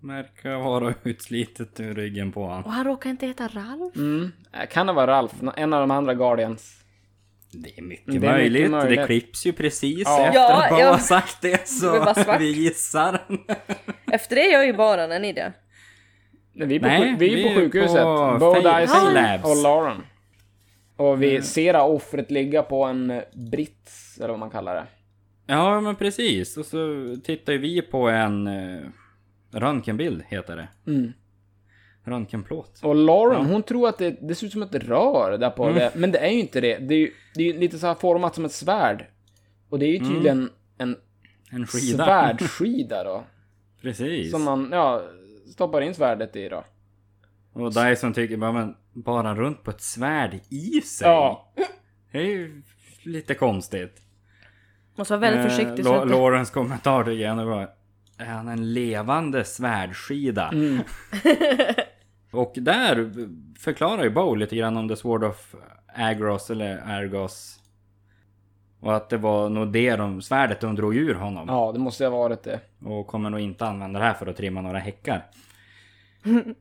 Verkar 0.00 0.56
vara 0.56 0.94
utslitet 1.04 1.80
ur 1.80 1.94
ryggen 1.94 2.32
på 2.32 2.46
han. 2.48 2.64
Och 2.64 2.72
han 2.72 2.84
råkar 2.84 3.10
inte 3.10 3.26
heta 3.26 3.48
Ralf. 3.48 3.96
Mm. 3.96 4.32
Eh, 4.52 4.66
Kan 4.68 4.86
det 4.86 4.92
vara 4.92 5.06
Ralf? 5.06 5.32
En 5.56 5.72
av 5.72 5.80
de 5.80 5.90
andra 5.90 6.14
Guardians? 6.14 6.74
Det 7.52 7.78
är 7.78 7.82
mycket 7.82 8.06
Det 8.06 8.12
är 8.12 8.14
mycket 8.14 8.30
möjligt. 8.30 8.70
möjligt. 8.70 8.98
Det 9.00 9.06
klipps 9.06 9.46
ju 9.46 9.52
precis 9.52 10.02
Ja. 10.04 10.26
efter 10.26 10.40
Ja, 10.40 10.64
att 10.64 10.70
Bo 10.70 10.78
ja. 10.78 10.90
har 10.90 10.98
sagt 10.98 11.42
det. 11.42 11.68
Så 11.68 12.14
vi 12.38 12.52
gissar. 12.52 13.20
Efter 14.12 14.36
det 14.36 14.44
gör 14.46 14.62
ju 14.62 14.72
bara 14.72 15.14
en 15.14 15.24
i 15.24 15.32
det. 15.32 15.52
Nej, 16.52 16.68
vi 16.68 16.76
är 16.76 16.80
på, 16.80 16.86
Nej, 16.86 17.16
vi 17.18 17.32
är 17.32 17.36
vi 17.36 17.42
på 17.42 17.48
är 17.48 17.54
sjukhuset. 17.54 18.02
på 18.02 18.36
Bo 18.40 18.54
Dyson 18.54 19.16
och 19.50 19.62
Lauren. 19.62 20.02
Och 20.96 21.22
vi 21.22 21.42
ser 21.42 21.80
offret 21.80 22.30
ligga 22.30 22.62
på 22.62 22.84
en 22.84 23.10
eh, 23.10 23.22
brits, 23.50 24.16
eller 24.18 24.28
vad 24.28 24.38
man 24.38 24.50
kallar 24.50 24.74
det. 24.74 24.86
Ja, 25.46 25.80
men 25.80 25.96
precis. 25.96 26.56
Och 26.56 26.66
så 26.66 26.78
tittar 27.24 27.52
ju 27.52 27.58
vi 27.58 27.82
på 27.82 28.08
en 28.08 28.46
uh, 28.46 28.86
röntgenbild, 29.50 30.22
heter 30.28 30.56
det. 30.56 30.68
Mm. 30.90 31.12
Röntgenplåt. 32.04 32.80
Och 32.82 32.94
Lauren, 32.94 33.46
hon 33.46 33.62
tror 33.62 33.88
att 33.88 33.98
det, 33.98 34.10
det 34.28 34.34
ser 34.34 34.46
ut 34.46 34.52
som 34.52 34.62
ett 34.62 34.74
rör 34.74 35.38
där 35.38 35.50
på 35.50 35.64
Mm. 35.64 35.74
det. 35.78 35.92
Men 35.94 36.12
det 36.12 36.18
är 36.18 36.30
ju 36.30 36.40
inte 36.40 36.60
det. 36.60 36.78
Det 36.78 36.94
är 36.94 36.98
ju 36.98 37.10
det 37.34 37.42
är 37.42 37.52
ju 37.52 37.58
lite 37.58 37.78
så 37.78 37.86
här 37.86 37.94
format 37.94 38.34
som 38.34 38.44
ett 38.44 38.52
svärd. 38.52 39.06
Och 39.68 39.78
det 39.78 39.86
är 39.86 39.90
ju 39.90 39.98
tydligen 39.98 40.50
en 40.78 40.96
En 41.50 41.66
skida. 41.66 42.04
svärdskida 42.04 43.04
då. 43.04 43.24
Precis. 43.82 44.30
Som 44.30 44.42
man, 44.42 44.68
ja, 44.72 45.02
stoppar 45.52 45.80
in 45.80 45.94
svärdet 45.94 46.36
i 46.36 46.48
då. 46.48 46.64
Och 47.52 47.74
Dyson 47.74 48.12
tycker 48.12 48.36
bara, 48.36 48.52
men 48.52 48.74
bara 48.92 49.34
runt 49.34 49.62
på 49.62 49.70
ett 49.70 49.80
svärd 49.80 50.40
i 50.48 50.80
sig? 50.80 51.08
Ja. 51.08 51.52
Det 52.12 52.18
är 52.18 52.22
ju 52.22 52.62
lite 53.02 53.34
konstigt. 53.34 54.02
Måste 54.96 55.16
vara 55.16 55.30
väldigt 55.30 55.52
försiktig. 55.52 55.86
Eh, 55.86 55.92
La- 55.92 56.02
att- 56.02 56.10
Lawrence 56.10 56.52
kommentar 56.52 57.10
igen 57.10 57.38
och 57.38 57.46
bara, 57.46 57.68
är 58.18 58.24
han 58.24 58.48
en 58.48 58.72
levande 58.72 59.44
svärdskida? 59.44 60.48
Mm. 60.48 60.82
och 62.30 62.52
där 62.56 63.10
förklarar 63.58 64.04
ju 64.04 64.10
Bo 64.10 64.34
lite 64.34 64.56
grann 64.56 64.76
om 64.76 64.88
The 64.88 64.96
Sword 64.96 65.24
of 65.24 65.54
Agros 65.94 66.50
eller 66.50 66.82
Argos. 66.86 67.54
Och 68.80 68.96
att 68.96 69.08
det 69.08 69.16
var 69.16 69.48
nog 69.48 69.72
det 69.72 69.96
de, 69.96 70.22
svärdet 70.22 70.60
de 70.60 70.74
drog 70.74 70.96
ur 70.96 71.14
honom. 71.14 71.48
Ja, 71.48 71.72
det 71.72 71.78
måste 71.78 72.04
ha 72.04 72.10
varit 72.10 72.42
det. 72.42 72.60
Och 72.84 73.06
kommer 73.06 73.30
nog 73.30 73.40
inte 73.40 73.66
använda 73.66 73.98
det 73.98 74.06
här 74.06 74.14
för 74.14 74.26
att 74.26 74.36
trimma 74.36 74.60
några 74.60 74.78
häckar. 74.78 75.26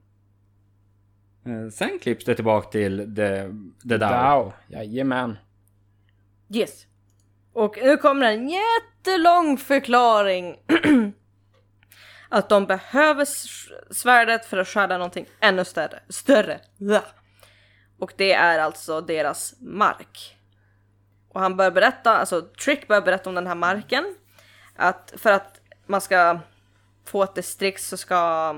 Eh, 1.46 1.70
Sen 1.70 2.00
klipps 2.02 2.26
det 2.26 2.36
tillbaka 2.36 2.70
till 2.70 3.16
The, 3.16 3.44
the 3.90 3.98
Dow. 3.98 4.10
Dow. 4.10 4.54
Jajamän. 4.68 5.38
Yes. 6.54 6.86
Och 7.54 7.78
nu 7.84 7.98
kommer 7.98 8.26
en 8.26 8.50
jättelång 8.50 9.58
förklaring. 9.58 10.56
att 12.30 12.50
de 12.50 12.66
behöver 12.66 13.26
svärdet 13.94 14.46
för 14.46 14.58
att 14.58 14.68
skörda 14.68 14.98
någonting 14.98 15.26
ännu 15.40 15.66
större. 15.66 16.00
Större. 16.10 16.60
Och 18.00 18.14
det 18.18 18.34
är 18.34 18.60
alltså 18.60 19.02
deras 19.02 19.54
mark. 19.60 20.38
Och 21.30 21.40
han 21.42 21.58
börjar 21.58 21.72
berätta, 21.72 22.18
alltså 22.18 22.42
Trick 22.42 22.88
börjar 22.88 23.02
berätta 23.02 23.30
om 23.30 23.36
den 23.36 23.48
här 23.48 23.56
marken. 23.56 24.16
Att 24.76 25.14
för 25.18 25.32
att 25.32 25.60
man 25.86 26.02
ska 26.02 26.40
få 27.06 27.24
ett 27.24 27.36
distrikt 27.36 27.82
så 27.84 27.98
ska... 27.98 28.56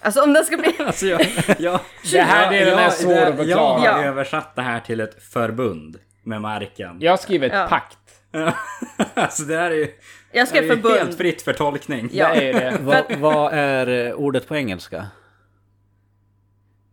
Alltså 0.00 0.22
om 0.22 0.32
den 0.32 0.44
ska 0.44 0.56
bli... 0.56 0.76
Alltså 0.86 1.06
jag, 1.06 1.26
jag, 1.58 1.80
Det 2.12 2.20
här 2.22 2.50
delen 2.50 2.78
är 2.78 2.90
svår 2.90 3.12
att 3.12 3.28
Jag 3.28 3.36
förklara. 3.36 3.78
har 3.78 3.86
Ja. 3.86 4.04
översatt 4.04 4.54
det 4.56 4.62
här 4.62 4.80
till 4.80 5.00
ett 5.00 5.22
förbund 5.32 5.98
med 6.22 6.40
marken. 6.40 6.96
Jag 7.00 7.12
har 7.12 7.16
skrivit 7.16 7.52
Ja. 7.52 7.66
pakt. 7.70 7.98
alltså 9.14 9.42
det 9.42 9.56
här 9.56 9.70
är 9.70 9.74
ju 9.74 9.94
Jag 10.32 10.48
skrev 10.48 10.62
Det 10.62 10.68
är 10.68 10.76
förbund. 10.76 10.96
helt 10.98 11.16
fritt 11.16 11.42
för 11.42 11.52
tolkning. 11.52 12.10
Ja. 12.12 12.34
Det 12.34 12.50
är 12.50 12.52
det. 12.72 12.78
Vad, 12.80 13.12
vad 13.18 13.52
är 13.52 14.06
eh, 14.08 14.12
ordet 14.14 14.48
på 14.48 14.56
engelska? 14.56 15.06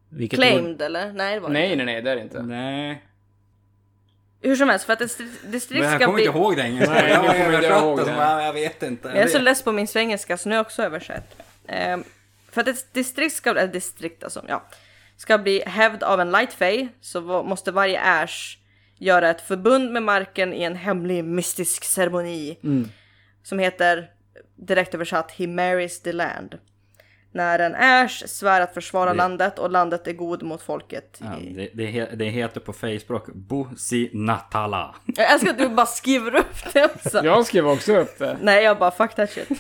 Vilket 0.09 0.39
ord? 0.39 0.45
Claimed 0.45 0.81
eller? 0.81 1.13
Nej 1.13 1.35
det 1.35 1.39
var 1.41 1.49
Nej, 1.49 1.71
inte. 1.71 1.85
nej, 1.85 1.93
nej, 1.93 2.01
det 2.01 2.11
är 2.11 2.15
det 2.15 2.21
inte. 2.21 2.41
Nej. 2.43 3.03
Hur 4.41 4.55
som 4.55 4.69
helst, 4.69 4.85
för 4.85 4.93
att 4.93 5.01
ett 5.01 5.07
distri- 5.19 5.47
distrikt 5.51 5.81
Men 5.81 5.89
jag 5.91 5.99
ska 5.99 6.05
kommer 6.05 6.15
bli... 6.17 6.25
inte 6.25 6.37
ihåg 6.37 6.55
det 6.55 6.61
engelska. 6.61 6.93
Nej, 6.93 7.09
jag 7.09 7.19
kommer 7.21 7.35
inte 7.45 7.57
översatt 7.67 7.83
ihåg 7.83 8.05
det, 8.05 8.11
Jag 8.43 8.53
vet 8.53 8.83
inte. 8.83 9.07
Jag 9.07 9.17
är 9.17 9.27
så 9.27 9.39
less 9.39 9.63
på 9.63 9.71
min 9.71 9.87
svengelska 9.87 10.37
så 10.37 10.49
nu 10.49 10.55
har 10.55 10.57
jag 10.57 10.65
också 10.65 10.83
översatt. 10.83 11.35
Ehm, 11.67 12.03
för 12.51 12.61
att 12.61 12.67
ett 12.67 12.93
distrikt 12.93 13.35
ska, 13.35 13.49
eller 13.49 13.67
distrikt 13.67 14.23
alltså, 14.23 14.45
ja, 14.47 14.63
ska 15.17 15.37
bli 15.37 15.63
hävd 15.65 16.03
av 16.03 16.21
en 16.21 16.31
light 16.31 16.53
fay 16.53 16.87
så 17.01 17.21
måste 17.43 17.71
varje 17.71 18.01
Ash 18.01 18.57
göra 18.97 19.29
ett 19.29 19.41
förbund 19.41 19.91
med 19.91 20.03
marken 20.03 20.53
i 20.53 20.63
en 20.63 20.75
hemlig 20.75 21.23
mystisk 21.23 21.83
ceremoni. 21.83 22.57
Som 23.49 23.59
heter, 23.59 24.11
direkt 24.55 24.95
översatt, 24.95 25.31
He 25.31 25.47
marries 25.47 26.01
the 26.01 26.11
land. 26.11 26.57
När 27.31 27.59
en 27.59 27.75
Ash 27.75 28.27
svär 28.27 28.61
att 28.61 28.73
försvara 28.73 29.09
Det- 29.09 29.17
landet 29.17 29.59
och 29.59 29.71
landet 29.71 30.07
är 30.07 30.13
god 30.13 30.43
mot 30.43 30.61
folket. 30.61 31.17
Ja, 31.21 31.27
det, 31.55 31.69
det, 31.73 32.05
det 32.15 32.25
heter 32.25 32.59
på 32.59 32.73
Facebook 32.73 33.25
Bosi 33.33 34.09
Natala. 34.13 34.95
Jag 35.05 35.31
älskar 35.33 35.49
att 35.49 35.57
du 35.57 35.69
bara 35.69 35.85
skriver 35.85 36.35
upp 36.35 36.73
det 36.73 36.85
också. 36.85 37.21
Jag 37.25 37.45
skrev 37.45 37.67
också 37.67 37.95
upp 37.97 38.19
det. 38.19 38.37
Nej 38.41 38.63
jag 38.63 38.77
bara 38.77 38.91
fuck 38.91 39.15
that 39.15 39.29
shit. 39.31 39.47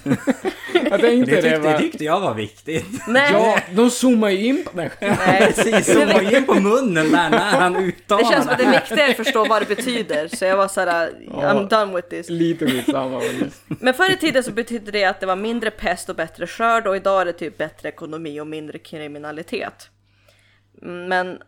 Jag 0.73 1.01
tänkte 1.01 1.31
Det 1.35 1.41
det. 1.41 1.41
tyckte, 1.41 1.49
det 1.49 1.57
var... 1.59 1.77
tyckte 1.79 2.03
jag 2.03 2.19
var 2.19 2.33
viktigt. 2.33 2.85
Nej. 3.07 3.29
Ja, 3.33 3.59
de 3.75 3.89
zoomar 3.89 4.29
ju 4.29 4.45
in 4.45 4.63
på... 4.63 4.71
Nej, 4.73 4.89
Nej. 4.99 5.53
Precis, 5.53 5.95
var 5.95 6.35
in 6.37 6.45
på 6.45 6.53
munnen 6.53 7.11
där 7.11 7.29
när 7.29 7.37
han 7.59 7.73
Det 7.79 7.79
uttalade 7.79 8.29
känns 8.29 8.43
som 8.43 8.53
att 8.53 8.59
det 8.59 8.63
är 8.65 8.71
viktigare 8.71 9.09
att 9.11 9.17
förstå 9.17 9.45
vad 9.45 9.61
det 9.61 9.75
betyder. 9.75 10.27
Så 10.27 10.45
jag 10.45 10.57
var 10.57 10.67
såhär, 10.67 11.11
I'm 11.29 11.69
done 11.69 11.95
with 11.95 12.07
this. 12.09 12.29
lite 12.29 12.67
skitsamma. 12.67 13.21
Men 13.67 13.93
förr 13.93 14.11
i 14.13 14.17
tiden 14.17 14.43
så 14.43 14.51
betydde 14.51 14.91
det 14.91 15.03
att 15.05 15.19
det 15.19 15.25
var 15.25 15.35
mindre 15.35 15.71
pest 15.71 16.09
och 16.09 16.15
bättre 16.15 16.47
skörd 16.47 16.87
och 16.87 16.95
idag 16.95 17.21
är 17.21 17.25
det 17.25 17.33
typ 17.33 17.58
bättre 17.59 17.89
ekonomi 17.89 18.39
och 18.39 18.47
mindre 18.47 18.77
kriminalitet. 18.79 19.89
Mm, 20.81 21.07
Men 21.07 21.41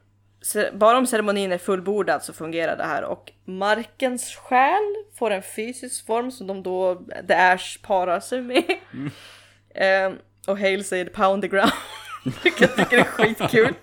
bara 0.74 0.98
om 0.98 1.08
ceremonin 1.08 1.52
är 1.52 1.58
fullbordad 1.58 2.24
så 2.24 2.34
fungerar 2.34 2.78
det 2.78 2.84
här 2.84 3.04
och 3.04 3.32
markens 3.46 4.36
själ 4.36 4.96
får 5.20 5.32
en 5.32 5.44
fysisk 5.56 6.06
form 6.06 6.32
som 6.32 6.48
de 6.48 6.64
då, 6.64 7.02
The 7.28 7.34
Ash 7.34 7.82
parar 7.82 8.20
sig 8.20 8.42
med. 8.42 8.64
Ehm, 9.76 10.18
och 10.48 10.58
Hale 10.60 10.84
säger 10.84 11.06
pound 11.06 11.42
the 11.42 11.48
ground, 11.48 11.72
vilket 12.44 12.62
jag 12.62 12.76
tycker 12.76 12.98
är 12.98 13.04
skitkul. 13.04 13.74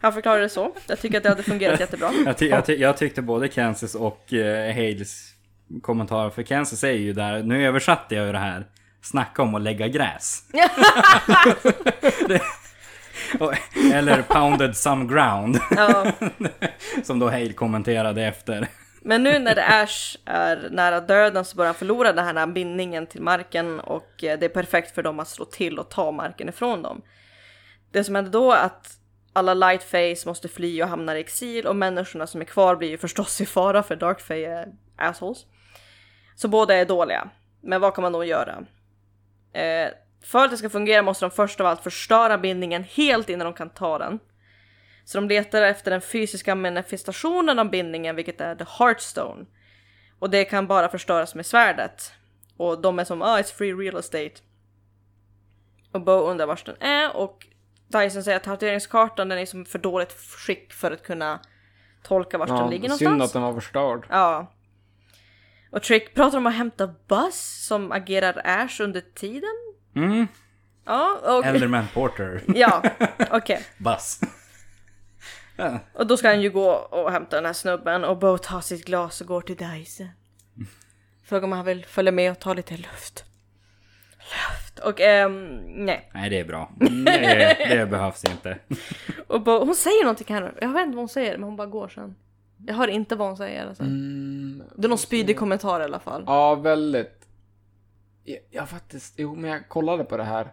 Han 0.00 0.12
förklarar 0.12 0.40
det 0.40 0.48
så. 0.48 0.74
Jag 0.86 1.00
tycker 1.00 1.16
att 1.16 1.22
det 1.22 1.28
hade 1.28 1.42
fungerat 1.42 1.80
jättebra. 1.80 2.10
Jag, 2.26 2.38
ty, 2.38 2.48
jag, 2.48 2.66
ty, 2.66 2.74
jag 2.74 2.96
tyckte 2.96 3.22
både 3.22 3.48
Kansas 3.48 3.94
och 3.94 4.32
eh, 4.32 4.74
Hales 4.74 5.34
kommentarer, 5.82 6.30
för 6.30 6.42
Kansas 6.42 6.80
säger 6.80 7.00
ju 7.00 7.12
där, 7.12 7.42
nu 7.42 7.66
översatte 7.66 8.14
jag 8.14 8.26
ju 8.26 8.32
det 8.32 8.38
här, 8.38 8.66
snacka 9.02 9.42
om 9.42 9.54
att 9.54 9.62
lägga 9.62 9.88
gräs. 9.88 10.44
det, 12.28 12.42
och, 13.40 13.54
eller 13.92 14.22
pounded 14.22 14.76
some 14.76 15.14
ground, 15.14 15.60
Ja. 15.76 16.12
som 17.02 17.18
då 17.18 17.30
Hale 17.30 17.52
kommenterade 17.52 18.22
efter. 18.22 18.68
Men 19.02 19.22
nu 19.22 19.38
när 19.38 19.82
Ash 19.82 20.16
är 20.24 20.68
nära 20.70 21.00
döden 21.00 21.44
så 21.44 21.56
börjar 21.56 21.68
han 21.68 21.74
förlora 21.74 22.12
den 22.12 22.36
här 22.36 22.46
bindningen 22.46 23.06
till 23.06 23.22
marken 23.22 23.80
och 23.80 24.24
eh, 24.24 24.38
det 24.38 24.46
är 24.46 24.48
perfekt 24.48 24.94
för 24.94 25.02
dem 25.02 25.20
att 25.20 25.28
slå 25.28 25.44
till 25.44 25.78
och 25.78 25.90
ta 25.90 26.10
marken 26.10 26.48
ifrån 26.48 26.82
dem. 26.82 27.02
Det 27.92 28.04
som 28.04 28.14
händer 28.14 28.32
då 28.32 28.52
är 28.52 28.64
att 28.64 28.96
alla 29.32 29.54
Lightface 29.54 30.26
måste 30.26 30.48
fly 30.48 30.82
och 30.82 30.88
hamnar 30.88 31.16
i 31.16 31.20
exil 31.20 31.66
och 31.66 31.76
människorna 31.76 32.26
som 32.26 32.40
är 32.40 32.44
kvar 32.44 32.76
blir 32.76 32.88
ju 32.88 32.98
förstås 32.98 33.40
i 33.40 33.46
fara 33.46 33.82
för 33.82 33.96
Darkfae 33.96 34.46
är 34.46 34.68
assholes. 34.96 35.46
Så 36.34 36.48
båda 36.48 36.74
är 36.74 36.84
dåliga. 36.84 37.30
Men 37.62 37.80
vad 37.80 37.94
kan 37.94 38.02
man 38.02 38.12
då 38.12 38.24
göra? 38.24 38.62
Eh, 39.52 39.88
för 40.22 40.44
att 40.44 40.50
det 40.50 40.56
ska 40.56 40.70
fungera 40.70 41.02
måste 41.02 41.24
de 41.24 41.30
först 41.30 41.60
av 41.60 41.66
allt 41.66 41.82
förstöra 41.82 42.38
bindningen 42.38 42.84
helt 42.84 43.28
innan 43.28 43.44
de 43.44 43.54
kan 43.54 43.70
ta 43.70 43.98
den. 43.98 44.18
Så 45.04 45.18
de 45.18 45.28
letar 45.28 45.62
efter 45.62 45.90
den 45.90 46.00
fysiska 46.00 46.54
manifestationen 46.54 47.58
av 47.58 47.70
bindningen, 47.70 48.16
vilket 48.16 48.40
är 48.40 48.54
the 48.54 48.64
Heartstone. 48.78 49.46
Och 50.18 50.30
det 50.30 50.44
kan 50.44 50.66
bara 50.66 50.88
förstöras 50.88 51.34
med 51.34 51.46
svärdet. 51.46 52.12
Och 52.56 52.80
de 52.80 52.98
är 52.98 53.04
som 53.04 53.22
ah, 53.22 53.38
it's 53.38 53.54
free 53.54 53.72
real 53.74 53.96
estate. 53.96 54.34
Och 55.92 56.00
Bo 56.00 56.12
undrar 56.12 56.46
vars 56.46 56.64
den 56.64 56.76
är 56.80 57.16
och 57.16 57.46
Dyson 57.88 58.22
säger 58.24 58.36
att 58.36 58.44
tatueringskartan 58.44 59.28
den 59.28 59.38
är 59.38 59.46
som 59.46 59.64
för 59.64 59.78
dåligt 59.78 60.12
skick 60.12 60.72
för 60.72 60.90
att 60.90 61.02
kunna 61.02 61.40
tolka 62.02 62.38
vart 62.38 62.48
den 62.48 62.70
ligger 62.70 62.88
Ja, 62.88 62.96
synd 62.96 63.10
någonstans. 63.10 63.30
att 63.30 63.32
den 63.32 63.42
var 63.42 63.60
förstörd. 63.60 64.06
Ja. 64.10 64.52
Och 65.70 65.82
Trick 65.82 66.14
pratar 66.14 66.38
om 66.38 66.46
att 66.46 66.54
hämta 66.54 66.94
Buzz 67.08 67.66
som 67.66 67.92
agerar 67.92 68.40
Ash 68.44 68.80
under 68.80 69.00
tiden. 69.14 69.74
Mm. 69.96 70.26
Ja, 70.84 71.18
och... 71.24 71.46
Elderman 71.46 71.86
Porter. 71.94 72.42
Ja, 72.54 72.82
okej. 73.30 73.62
Buzz. 73.78 74.20
Ja. 75.56 75.78
Och 75.92 76.06
då 76.06 76.16
ska 76.16 76.28
han 76.28 76.42
ju 76.42 76.50
gå 76.50 76.70
och 76.70 77.12
hämta 77.12 77.36
den 77.36 77.46
här 77.46 77.52
snubben 77.52 78.04
och 78.04 78.18
Bo 78.18 78.38
tar 78.38 78.60
sitt 78.60 78.84
glas 78.84 79.20
och 79.20 79.26
går 79.26 79.40
till 79.40 79.56
Dyson. 79.56 80.08
Frågar 81.24 81.44
om 81.44 81.52
han 81.52 81.64
vill 81.64 81.84
följa 81.84 82.12
med 82.12 82.30
och 82.30 82.38
ta 82.38 82.54
lite 82.54 82.76
luft. 82.76 83.24
Luft. 84.18 84.78
Och 84.78 85.00
ehm, 85.00 85.56
nej. 85.66 86.10
Nej, 86.14 86.30
det 86.30 86.38
är 86.38 86.44
bra. 86.44 86.72
Det, 86.78 87.66
det 87.68 87.86
behövs 87.86 88.24
inte. 88.24 88.58
Och 89.26 89.42
Bo, 89.42 89.64
hon 89.64 89.74
säger 89.74 90.04
någonting 90.04 90.34
här. 90.34 90.54
Jag 90.60 90.72
vet 90.72 90.82
inte 90.82 90.96
vad 90.96 91.02
hon 91.02 91.08
säger 91.08 91.32
men 91.32 91.42
hon 91.42 91.56
bara 91.56 91.66
går 91.66 91.88
sen. 91.88 92.14
Jag 92.66 92.74
hör 92.74 92.88
inte 92.88 93.16
vad 93.16 93.28
hon 93.28 93.36
säger 93.36 93.66
alltså. 93.66 93.82
Mm, 93.82 94.62
Det 94.76 94.86
är 94.86 94.88
någon 94.88 94.98
spydig 94.98 95.38
kommentar 95.38 95.80
i 95.80 95.84
alla 95.84 96.00
fall. 96.00 96.24
ja, 96.26 96.54
väldigt. 96.54 97.28
Jag, 98.24 98.38
jag 98.50 98.68
faktiskt, 98.68 99.14
jo 99.18 99.34
men 99.34 99.50
jag 99.50 99.68
kollade 99.68 100.04
på 100.04 100.16
det 100.16 100.24
här. 100.24 100.52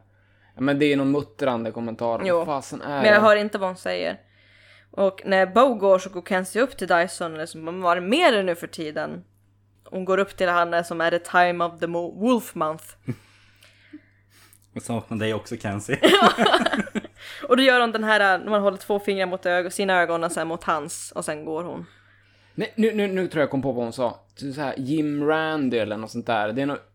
Men 0.59 0.79
det 0.79 0.85
är 0.85 0.97
någon 0.97 1.11
muttrande 1.11 1.71
kommentar. 1.71 2.21
Jo. 2.25 2.37
Vad 2.37 2.45
fasen 2.45 2.81
är 2.81 2.87
Men 3.01 3.05
jag 3.05 3.15
det? 3.15 3.19
hör 3.27 3.35
inte 3.35 3.57
vad 3.57 3.69
hon 3.69 3.77
säger. 3.77 4.19
Och 4.91 5.21
när 5.25 5.45
Bo 5.45 5.73
går 5.75 5.99
så 5.99 6.09
går 6.09 6.21
Kenzie 6.21 6.61
upp 6.61 6.77
till 6.77 6.87
Dyson 6.87 7.31
och 7.33 7.37
liksom, 7.39 7.81
vad 7.81 7.97
är 7.97 8.01
det 8.01 8.07
med 8.07 8.33
dig 8.33 8.43
nu 8.43 8.55
för 8.55 8.67
tiden? 8.67 9.23
Hon 9.83 10.05
går 10.05 10.17
upp 10.17 10.37
till 10.37 10.49
han 10.49 10.83
som 10.85 11.01
är 11.01 11.11
the 11.11 11.19
time 11.19 11.63
of 11.65 11.79
the 11.79 11.87
wolf 11.87 12.55
month. 12.55 12.83
Jag 14.73 14.83
saknar 14.83 15.17
dig 15.17 15.33
också 15.33 15.57
Kenzie. 15.57 15.99
Och 17.49 17.57
då 17.57 17.63
gör 17.63 17.81
hon 17.81 17.91
den 17.91 18.03
här, 18.03 18.37
när 18.37 18.49
man 18.49 18.61
håller 18.61 18.77
två 18.77 18.99
fingrar 18.99 19.25
mot 19.25 19.45
ög- 19.45 19.69
sina 19.73 19.93
ögon 20.01 20.23
och 20.23 20.31
sen 20.31 20.47
mot 20.47 20.63
hans 20.63 21.11
och 21.11 21.25
sen 21.25 21.45
går 21.45 21.63
hon. 21.63 21.85
Nej, 22.57 22.73
nu, 22.75 22.93
nu, 22.93 23.07
nu 23.07 23.27
tror 23.27 23.41
jag 23.41 23.49
kom 23.49 23.61
på 23.61 23.71
vad 23.71 23.83
hon 23.83 23.93
sa. 23.93 24.19
Så 24.35 24.53
så 24.53 24.61
här, 24.61 24.75
Jim 24.77 25.27
Randy 25.27 25.77
eller 25.77 25.97
något 25.97 26.11
sånt 26.11 26.25
där. 26.25 26.53
Det 26.53 26.61
är 26.61 26.65
något... 26.65 26.91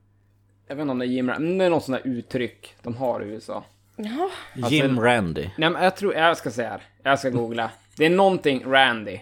Jag 0.66 0.76
vet 0.76 0.82
inte 0.82 0.92
om 0.92 0.98
det 0.98 1.04
är 1.04 1.08
Jim 1.08 1.28
Randy, 1.28 1.48
men 1.48 1.58
det 1.58 1.64
är 1.64 1.70
något 1.70 1.84
sånt 1.84 2.02
där 2.02 2.10
uttryck 2.10 2.74
de 2.82 2.96
har 2.96 3.22
i 3.22 3.26
USA. 3.28 3.64
Ja. 3.96 4.30
Jim 4.68 5.00
Randy. 5.00 5.50
Nej 5.58 5.70
men 5.70 5.82
jag 5.82 5.96
tror, 5.96 6.14
jag 6.14 6.36
ska 6.36 6.50
säga 6.50 6.68
här. 6.68 6.82
Jag 7.02 7.18
ska 7.18 7.30
googla. 7.30 7.70
Det 7.96 8.06
är 8.06 8.10
någonting 8.10 8.64
Randy. 8.66 9.20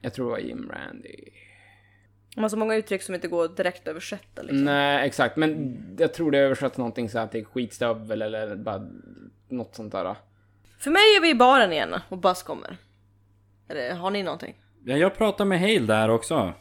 Jag 0.00 0.14
tror 0.14 0.26
det 0.26 0.30
var 0.30 0.38
Jim 0.38 0.70
Randy. 0.74 1.16
De 2.34 2.40
har 2.40 2.48
så 2.48 2.56
många 2.56 2.74
uttryck 2.74 3.02
som 3.02 3.14
inte 3.14 3.28
går 3.28 3.48
direkt 3.48 3.88
översätta 3.88 4.42
liksom. 4.42 4.64
Nej, 4.64 5.06
exakt. 5.06 5.36
Men 5.36 5.76
jag 5.98 6.14
tror 6.14 6.30
det 6.30 6.38
översätts 6.38 6.78
någonting 6.78 7.08
så 7.08 7.18
här 7.18 7.26
till 7.26 7.44
skitstövel 7.44 8.22
eller 8.22 8.56
bara 8.56 8.88
något 9.48 9.74
sånt 9.74 9.92
där. 9.92 10.16
För 10.78 10.90
mig 10.90 11.16
är 11.16 11.20
vi 11.20 11.30
i 11.30 11.34
baren 11.34 11.72
igen 11.72 11.94
och 12.08 12.18
Buzz 12.18 12.42
kommer. 12.42 12.76
Eller 13.68 13.94
har 13.94 14.10
ni 14.10 14.22
någonting? 14.22 14.54
Ja, 14.84 14.96
jag 14.96 15.16
pratade 15.18 15.48
med 15.48 15.60
Hale 15.60 15.78
där 15.80 16.08
också. 16.08 16.52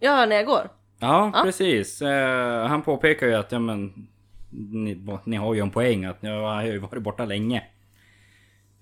Ja, 0.00 0.26
när 0.26 0.36
jag 0.36 0.46
går. 0.46 0.68
Ja, 0.98 1.30
Ja. 1.34 1.42
precis. 1.44 2.02
Eh, 2.02 2.66
han 2.66 2.82
påpekar 2.82 3.26
ju 3.26 3.34
att 3.34 3.52
ja, 3.52 3.58
men, 3.58 4.08
ni, 4.50 5.06
ni 5.24 5.36
har 5.36 5.54
ju 5.54 5.60
en 5.60 5.70
poäng 5.70 6.04
att 6.04 6.16
jag 6.20 6.40
har 6.40 6.62
ju 6.64 6.78
varit 6.78 7.02
borta 7.02 7.24
länge. 7.24 7.62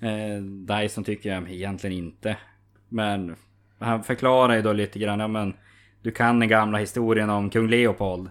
Eh, 0.01 0.43
Dyson 0.43 1.05
tycker 1.05 1.33
jag 1.35 1.51
egentligen 1.53 1.97
inte. 1.99 2.37
Men 2.89 3.37
han 3.79 4.03
förklarar 4.05 4.55
ju 4.57 4.63
då 4.63 4.73
lite 4.73 4.99
grann, 4.99 5.21
ja 5.21 5.29
men 5.29 5.55
du 6.03 6.11
kan 6.11 6.41
den 6.41 6.49
gamla 6.49 6.79
historien 6.79 7.31
om 7.31 7.51
kung 7.51 7.69
Leopold. 7.69 8.31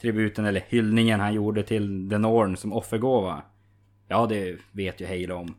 Tributen 0.00 0.44
eller 0.44 0.62
hyllningen 0.68 1.20
han 1.20 1.34
gjorde 1.34 1.62
till 1.62 2.10
The 2.10 2.18
Norn 2.18 2.56
som 2.56 2.72
offergåva. 2.72 3.42
Ja, 4.08 4.26
det 4.26 4.56
vet 4.72 5.00
ju 5.00 5.06
Hale 5.06 5.34
om. 5.34 5.54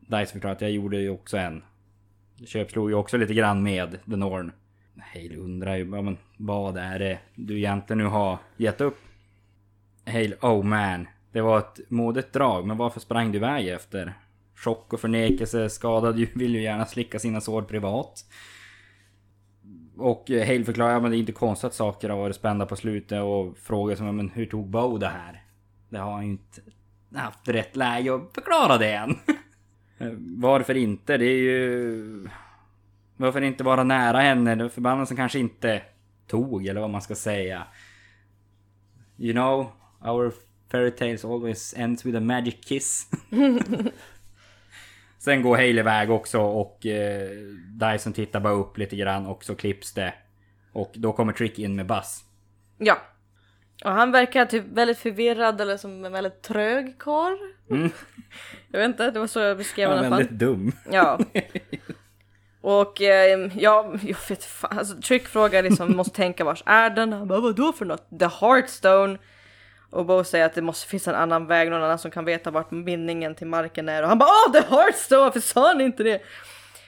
Dyson 0.00 0.26
förklarar 0.32 0.54
att 0.54 0.60
jag 0.60 0.70
gjorde 0.70 0.96
ju 1.00 1.10
också 1.10 1.36
en. 1.36 1.62
Köpslog 2.44 2.90
ju 2.90 2.96
också 2.96 3.16
lite 3.16 3.34
grann 3.34 3.62
med 3.62 3.98
The 4.04 4.16
Norn. 4.16 4.52
Hale 5.14 5.36
undrar 5.36 5.76
ju 5.76 5.90
ja, 5.90 6.02
men, 6.02 6.18
vad 6.36 6.76
är 6.76 6.98
det 6.98 7.18
du 7.34 7.58
egentligen 7.58 7.98
nu 7.98 8.04
har 8.04 8.38
gett 8.56 8.80
upp? 8.80 8.98
Hale, 10.06 10.36
oh 10.40 10.62
man. 10.62 11.06
Det 11.32 11.40
var 11.40 11.58
ett 11.58 11.80
modigt 11.88 12.32
drag, 12.32 12.66
men 12.66 12.76
varför 12.76 13.00
sprang 13.00 13.32
du 13.32 13.38
iväg 13.38 13.68
efter? 13.68 14.14
Chock 14.54 14.92
och 14.92 15.00
förnekelse, 15.00 15.68
skadad 15.68 16.18
ju, 16.18 16.28
vill 16.34 16.54
ju 16.54 16.62
gärna 16.62 16.86
slicka 16.86 17.18
sina 17.18 17.40
sår 17.40 17.62
privat. 17.62 18.24
Och 19.96 20.30
eh, 20.30 20.46
Hale 20.46 20.64
förklarar, 20.64 20.92
ja, 20.92 21.00
men 21.00 21.10
det 21.10 21.16
är 21.16 21.18
inte 21.18 21.32
konstigt 21.32 21.66
att 21.66 21.74
saker 21.74 22.08
har 22.08 22.16
varit 22.16 22.36
spända 22.36 22.66
på 22.66 22.76
slutet 22.76 23.22
och 23.22 23.58
frågar 23.58 23.96
som, 23.96 24.06
ja, 24.06 24.12
men 24.12 24.30
hur 24.30 24.46
tog 24.46 24.68
Bo 24.68 24.98
det 24.98 25.08
här? 25.08 25.42
Det 25.88 25.98
har 25.98 26.12
han 26.12 26.24
ju 26.24 26.30
inte 26.30 26.60
haft 27.14 27.48
rätt 27.48 27.76
läge 27.76 28.14
att 28.14 28.34
förklara 28.34 28.78
det 28.78 28.92
än. 28.92 29.16
Eh, 29.98 30.12
Varför 30.36 30.76
inte? 30.76 31.16
Det 31.16 31.26
är 31.26 31.38
ju... 31.38 32.28
Varför 33.16 33.40
inte 33.40 33.64
vara 33.64 33.84
nära 33.84 34.20
henne? 34.20 34.68
Förbannelsen 34.68 35.16
kanske 35.16 35.38
inte 35.38 35.82
tog, 36.26 36.66
eller 36.66 36.80
vad 36.80 36.90
man 36.90 37.02
ska 37.02 37.14
säga. 37.14 37.66
You 39.18 39.32
know, 39.32 39.72
our 40.00 40.32
fairy 40.70 40.90
tales 40.90 41.24
always 41.24 41.74
ends 41.76 42.06
with 42.06 42.16
a 42.16 42.20
magic 42.20 42.54
kiss. 42.64 43.10
Sen 45.18 45.42
går 45.42 45.56
Hale 45.56 45.80
iväg 45.80 46.10
också 46.10 46.40
och 46.40 46.86
eh, 46.86 47.30
Dyson 47.80 48.12
tittar 48.12 48.40
bara 48.40 48.52
upp 48.52 48.78
lite 48.78 48.96
grann 48.96 49.26
och 49.26 49.44
så 49.44 49.54
klipps 49.54 49.92
det. 49.92 50.14
Och 50.72 50.92
då 50.94 51.12
kommer 51.12 51.32
Trick 51.32 51.58
in 51.58 51.76
med 51.76 51.86
Buzz. 51.86 52.24
Ja. 52.78 52.98
Och 53.84 53.90
han 53.90 54.12
verkar 54.12 54.46
typ 54.46 54.64
väldigt 54.72 54.98
förvirrad 54.98 55.60
eller 55.60 55.76
som 55.76 56.04
en 56.04 56.12
väldigt 56.12 56.42
trög 56.42 56.98
karl. 56.98 57.38
Jag 58.72 58.80
vet 58.80 58.86
inte, 58.86 59.10
det 59.10 59.20
var 59.20 59.26
så 59.26 59.40
jag 59.40 59.56
beskrev 59.56 59.88
Han 59.88 59.98
honom 59.98 60.12
är 60.12 60.16
alla 60.16 60.24
fall. 60.26 60.36
väldigt 60.38 60.48
dum. 60.48 60.72
Ja. 60.90 61.18
Och 62.60 63.02
eh, 63.02 63.50
ja, 63.56 63.94
jag 64.02 64.16
vet 64.28 64.44
fan. 64.44 64.78
Alltså, 64.78 64.96
Trick 65.00 65.28
frågar 65.28 65.62
liksom, 65.62 65.96
måste 65.96 66.16
tänka 66.16 66.44
vars 66.44 66.62
är 66.66 66.90
den? 66.90 67.12
Han 67.12 67.28
bara, 67.28 67.40
vadå 67.40 67.72
för 67.72 67.84
något? 67.84 68.18
The 68.18 68.26
Heartstone. 68.40 69.18
Och 69.90 70.06
Bo 70.06 70.24
säger 70.24 70.46
att 70.46 70.54
det 70.54 70.62
måste 70.62 70.88
finnas 70.88 71.08
en 71.08 71.14
annan 71.14 71.46
väg, 71.46 71.70
någon 71.70 71.82
annan 71.82 71.98
som 71.98 72.10
kan 72.10 72.24
veta 72.24 72.50
vart 72.50 72.70
bindningen 72.70 73.34
till 73.34 73.46
marken 73.46 73.88
är. 73.88 74.02
Och 74.02 74.08
han 74.08 74.18
bara, 74.18 74.28
åh 74.46 74.52
the 74.52 74.74
Heartstone, 74.74 75.20
varför 75.22 75.40
sa 75.40 75.72
ni 75.74 75.84
inte 75.84 76.02
det? 76.02 76.22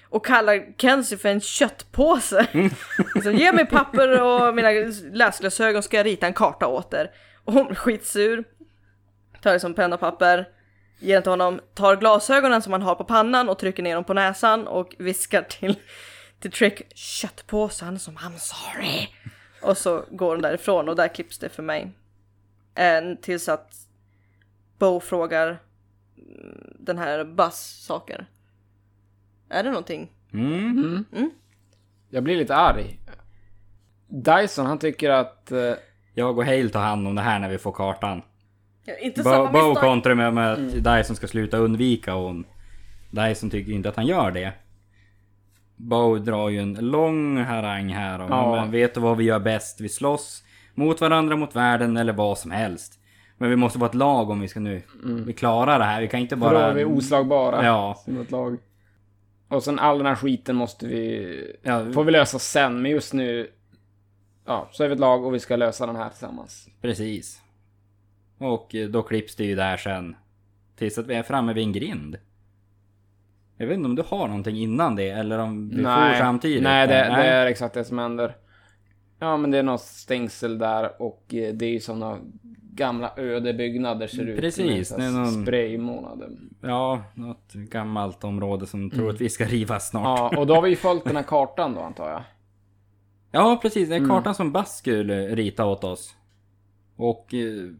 Och 0.09 0.26
kallar 0.26 0.79
Kenzie 0.79 1.18
för 1.18 1.29
en 1.29 1.41
köttpåse. 1.41 2.47
liksom, 3.14 3.33
Ge 3.35 3.53
mig 3.53 3.66
papper 3.66 4.22
och 4.22 4.55
mina 4.55 4.68
läsglasögon 5.12 5.83
ska 5.83 5.97
jag 5.97 6.07
rita 6.07 6.26
en 6.26 6.35
karta 6.35 6.66
åt 6.66 6.95
er. 6.95 7.11
Och 7.45 7.53
hon 7.53 7.66
blir 7.66 7.76
skitsur. 7.76 8.45
Tar 9.43 9.53
liksom 9.53 9.74
penna 9.74 9.95
och 9.95 10.01
papper. 10.01 10.49
Ger 10.99 11.14
den 11.14 11.22
till 11.22 11.32
honom, 11.32 11.61
tar 11.74 11.96
glasögonen 11.96 12.62
som 12.62 12.72
han 12.72 12.82
har 12.82 12.94
på 12.94 13.05
pannan 13.05 13.49
och 13.49 13.59
trycker 13.59 13.82
ner 13.82 13.94
dem 13.94 14.05
på 14.05 14.14
näsan 14.14 14.66
och 14.68 14.94
viskar 14.99 15.42
till, 15.42 15.76
till 16.40 16.53
Trick 16.53 16.82
köttpåsen 16.94 17.99
som 17.99 18.16
I'm 18.16 18.36
sorry. 18.38 19.09
Och 19.62 19.78
så 19.78 20.05
går 20.11 20.34
den 20.34 20.42
därifrån 20.42 20.88
och 20.88 20.96
där 20.96 21.09
klipps 21.09 21.38
det 21.38 21.49
för 21.49 21.62
mig. 21.62 21.92
Eh, 22.74 23.01
tills 23.22 23.49
att 23.49 23.74
Bo 24.78 25.01
frågar 25.01 25.46
mm, 26.16 26.76
den 26.78 26.99
här 26.99 27.24
Buzz 27.24 27.84
saker. 27.86 28.26
Är 29.49 29.62
det 29.62 29.70
någonting? 29.70 30.12
Mm. 30.32 31.05
Jag 32.11 32.22
blir 32.22 32.36
lite 32.36 32.55
arg. 32.57 32.99
Dyson, 34.09 34.66
han 34.66 34.78
tycker 34.78 35.11
att... 35.11 35.53
Eh, 35.53 35.74
Jag 36.14 36.38
och 36.38 36.44
Hale 36.44 36.68
tar 36.68 36.80
hand 36.80 37.09
om 37.09 37.14
det 37.14 37.22
här 37.22 37.38
när 37.38 37.49
vi 37.49 37.59
får 37.59 37.72
kartan. 37.72 38.22
Inte 39.01 39.22
Bo, 39.22 39.30
samma 39.30 39.53
Bo 39.53 39.74
kontrar 39.74 40.14
med, 40.14 40.34
med 40.34 40.53
att 40.53 40.84
Dyson 40.84 41.16
ska 41.16 41.26
sluta 41.26 41.57
undvika 41.57 42.12
hon, 42.12 42.45
Dyson 43.11 43.51
tycker 43.51 43.72
inte 43.72 43.89
att 43.89 43.97
han 43.97 44.07
gör 44.07 44.30
det. 44.30 44.53
Bo 45.76 46.18
drar 46.18 46.49
ju 46.49 46.59
en 46.59 46.74
lång 46.74 47.39
harang 47.39 47.89
här 47.89 48.18
om 48.20 48.26
Ja. 48.30 48.55
men 48.61 48.70
vet 48.70 48.95
du 48.95 49.01
vad 49.01 49.16
vi 49.16 49.24
gör 49.24 49.39
bäst? 49.39 49.80
Vi 49.80 49.89
slåss 49.89 50.45
mot 50.74 51.01
varandra, 51.01 51.36
mot 51.36 51.57
världen 51.57 51.97
eller 51.97 52.12
vad 52.12 52.39
som 52.39 52.51
helst. 52.51 52.99
Men 53.36 53.51
vi 53.51 53.57
måste 53.57 53.78
vara 53.78 53.89
ett 53.89 53.95
lag 53.95 54.30
om 54.30 54.41
vi 54.41 54.49
ska 54.49 54.61
nu 54.61 54.82
vi 55.26 55.32
klarar 55.32 55.78
det 55.78 55.84
här. 55.84 56.01
Vi 56.01 56.09
kan 56.09 56.20
inte 56.20 56.36
bara... 56.36 56.53
Då 56.53 56.59
är 56.59 56.74
vi 56.74 56.84
oslagbara. 56.84 57.64
Ja. 57.64 58.03
Som 58.05 58.20
ett 58.20 58.30
lag. 58.30 58.59
Och 59.49 59.62
sen 59.62 59.78
all 59.78 59.99
den 59.99 60.07
här 60.07 60.14
skiten 60.14 60.57
måste 60.57 60.86
vi... 60.86 61.57
Ja, 61.62 61.93
Får 61.93 62.05
vi 62.05 62.12
lösa 62.12 62.39
sen, 62.39 62.82
men 62.82 62.91
just 62.91 63.12
nu... 63.12 63.51
Ja, 64.47 64.68
så 64.72 64.84
är 64.84 64.89
vi 64.89 64.95
ett 64.95 65.01
lag 65.01 65.24
och 65.24 65.34
vi 65.34 65.41
ska 65.41 65.57
lösa 65.57 65.86
den 65.86 65.97
här 65.97 66.09
tillsammans. 66.09 66.68
Precis. 66.82 67.41
Och 68.39 68.74
eh, 68.74 68.89
då 68.89 69.03
klipps 69.03 69.36
det 69.36 69.45
ju 69.45 69.55
där 69.55 69.76
sen. 69.76 70.16
Tills 70.76 70.99
att 70.99 71.07
vi 71.07 71.14
är 71.14 71.22
framme 71.22 71.53
vid 71.53 71.64
en 71.64 71.72
grind. 71.72 72.16
Jag 73.57 73.66
vet 73.66 73.74
inte 73.76 73.86
om 73.89 73.95
du 73.95 74.03
har 74.07 74.28
någonting 74.28 74.57
innan 74.57 74.97
det 74.97 75.11
eller 75.11 75.39
om 75.39 75.68
vi 75.68 75.76
får 75.82 76.18
samtidigt? 76.18 76.62
Nej, 76.62 76.86
det, 76.89 76.95
Nej. 77.09 77.22
det 77.22 77.28
är 77.28 77.47
exakt 77.47 77.74
det 77.74 77.84
som 77.84 77.99
händer. 77.99 78.36
Ja, 79.18 79.36
men 79.36 79.51
det 79.51 79.59
är 79.59 79.62
något 79.62 79.80
stängsel 79.80 80.59
där 80.59 81.03
och 81.03 81.34
eh, 81.34 81.55
det 81.55 81.66
är 81.66 81.70
ju 81.70 81.80
såna 81.80 82.18
gamla 82.74 83.12
öde 83.16 83.55
byggnader 83.55 84.07
ser 84.07 84.24
det 84.24 84.32
ut. 84.32 84.41
Precis, 84.41 84.89
det 84.89 85.05
är 85.05 85.11
någon- 85.11 85.43
Spraymånader. 85.43 86.30
Ja, 86.62 87.03
något 87.14 87.53
gammalt 87.53 88.24
område 88.24 88.66
som 88.66 88.91
tror 88.91 89.11
att 89.11 89.20
vi 89.20 89.28
ska 89.28 89.45
rivas 89.45 89.89
snart. 89.91 90.18
Ja, 90.18 90.28
Ja, 90.32 90.39
och 90.41 90.47
då 90.47 90.55
har 90.55 90.62
vi 90.62 90.70
ju 90.70 90.76
följt 90.76 91.05
den 91.05 91.16
här 91.16 91.22
kartan 91.22 91.74
då 91.74 91.80
antar 91.80 92.24
jag. 93.30 93.62
precis. 93.62 93.89
Det 93.89 93.95
är 93.97 94.09
kartan 94.09 94.34
som 94.34 94.53
Bass 94.53 94.76
skulle 94.78 95.28
rita 95.36 95.66
åt 95.66 95.84
oss. 95.84 96.14
Och 96.97 97.34
eh, 97.34 97.70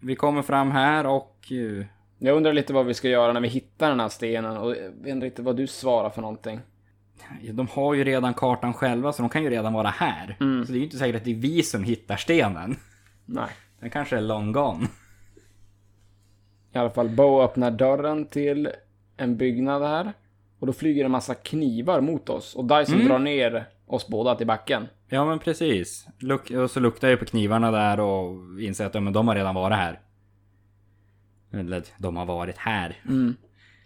vi 0.00 0.16
kommer 0.16 0.42
fram 0.42 0.70
här 0.70 1.06
och... 1.06 1.36
Eh, 1.50 1.86
Jag 2.18 2.36
undrar 2.36 2.52
lite 2.52 2.72
vad 2.72 2.86
vi 2.86 2.94
ska 2.94 3.08
göra 3.08 3.32
när 3.32 3.40
vi 3.40 3.48
hittar 3.48 3.88
den 3.90 4.00
här 4.00 4.08
stenen 4.08 4.56
och 4.56 4.76
jag 4.76 4.90
vet 4.90 5.24
inte 5.24 5.42
vad 5.42 5.56
du 5.56 5.66
svarar 5.66 6.10
för 6.10 6.20
någonting. 6.22 6.60
de 7.52 7.68
har 7.68 7.94
ju 7.94 8.04
redan 8.04 8.34
kartan 8.34 8.74
själva 8.74 9.12
så 9.12 9.22
de 9.22 9.28
kan 9.28 9.42
ju 9.42 9.50
redan 9.50 9.72
vara 9.72 9.88
här. 9.88 10.36
Så 10.38 10.72
det 10.72 10.78
är 10.78 10.78
ju 10.78 10.84
inte 10.84 10.98
säkert 10.98 11.16
att 11.16 11.24
det 11.24 11.30
är 11.30 11.34
vi 11.34 11.62
som 11.62 11.82
hittar 11.84 12.16
stenen. 12.16 12.76
Nej. 13.26 13.48
Den 13.80 13.90
kanske 13.90 14.16
är 14.16 14.20
long 14.20 14.52
gone. 14.52 14.86
I 16.72 16.78
alla 16.78 16.90
fall, 16.90 17.08
Bo 17.08 17.42
öppnar 17.42 17.70
dörren 17.70 18.26
till 18.26 18.68
en 19.16 19.36
byggnad 19.36 19.82
här. 19.82 20.12
Och 20.58 20.66
då 20.66 20.72
flyger 20.72 21.04
en 21.04 21.10
massa 21.10 21.34
knivar 21.34 22.00
mot 22.00 22.28
oss. 22.28 22.54
Och 22.54 22.64
Dyson 22.64 23.04
drar 23.04 23.18
ner 23.18 23.68
oss 23.88 24.08
båda 24.08 24.34
till 24.34 24.46
backen. 24.46 24.88
Ja 25.08 25.24
men 25.24 25.38
precis. 25.38 26.06
Luk 26.18 26.50
och 26.50 26.70
så 26.70 26.80
luktar 26.80 27.08
jag 27.08 27.18
på 27.18 27.24
knivarna 27.24 27.70
där 27.70 28.00
och 28.00 28.60
inser 28.60 28.86
att 28.86 28.94
ja, 28.94 29.00
men 29.00 29.12
de 29.12 29.28
har 29.28 29.34
redan 29.34 29.54
varit 29.54 29.76
här. 29.76 30.00
Eller 31.52 31.82
de 31.98 32.16
har 32.16 32.26
varit 32.26 32.58
här. 32.58 32.96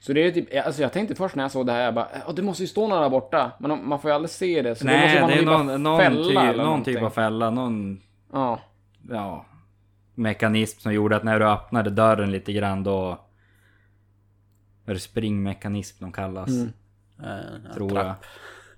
Så 0.00 0.12
det 0.12 0.26
är 0.26 0.30
typ, 0.30 0.66
alltså 0.66 0.82
jag 0.82 0.92
tänkte 0.92 1.14
först 1.14 1.34
när 1.34 1.44
jag 1.44 1.50
såg 1.50 1.66
det 1.66 1.72
här, 1.72 1.80
jag 1.84 1.94
bara, 1.94 2.08
"Ja, 2.26 2.32
det 2.32 2.42
måste 2.42 2.62
ju 2.62 2.66
stå 2.66 2.88
några 2.88 3.02
där 3.02 3.10
borta. 3.10 3.52
Men 3.60 3.70
de- 3.70 3.88
man 3.88 4.00
får 4.00 4.10
ju 4.10 4.14
aldrig 4.14 4.30
se 4.30 4.62
det. 4.62 4.74
Så 4.74 4.84
det 4.84 4.92
måste 4.92 5.06
Nej, 5.06 5.20
vara 5.20 5.26
det 5.26 5.34
är 5.34 5.38
typ 5.38 5.46
någon, 5.46 5.82
någon, 5.82 6.00
fälla 6.00 6.22
typ, 6.28 6.38
eller 6.38 6.52
någon 6.56 6.66
någonting. 6.66 6.94
typ 6.94 7.02
av 7.02 7.10
fälla. 7.10 7.50
Någon 7.50 8.00
Ja. 8.32 8.60
ja, 9.10 9.46
mekanism 10.14 10.80
som 10.80 10.92
gjorde 10.94 11.16
att 11.16 11.22
när 11.24 11.38
du 11.40 11.46
öppnade 11.48 11.90
dörren 11.90 12.32
lite 12.32 12.52
grann 12.52 12.82
då... 12.84 13.18
Är 14.86 14.94
det 14.94 15.00
springmekanism 15.00 16.04
de 16.04 16.12
kallas? 16.12 16.48
Eh, 17.22 17.72
tror 17.74 17.92
jag. 17.98 18.06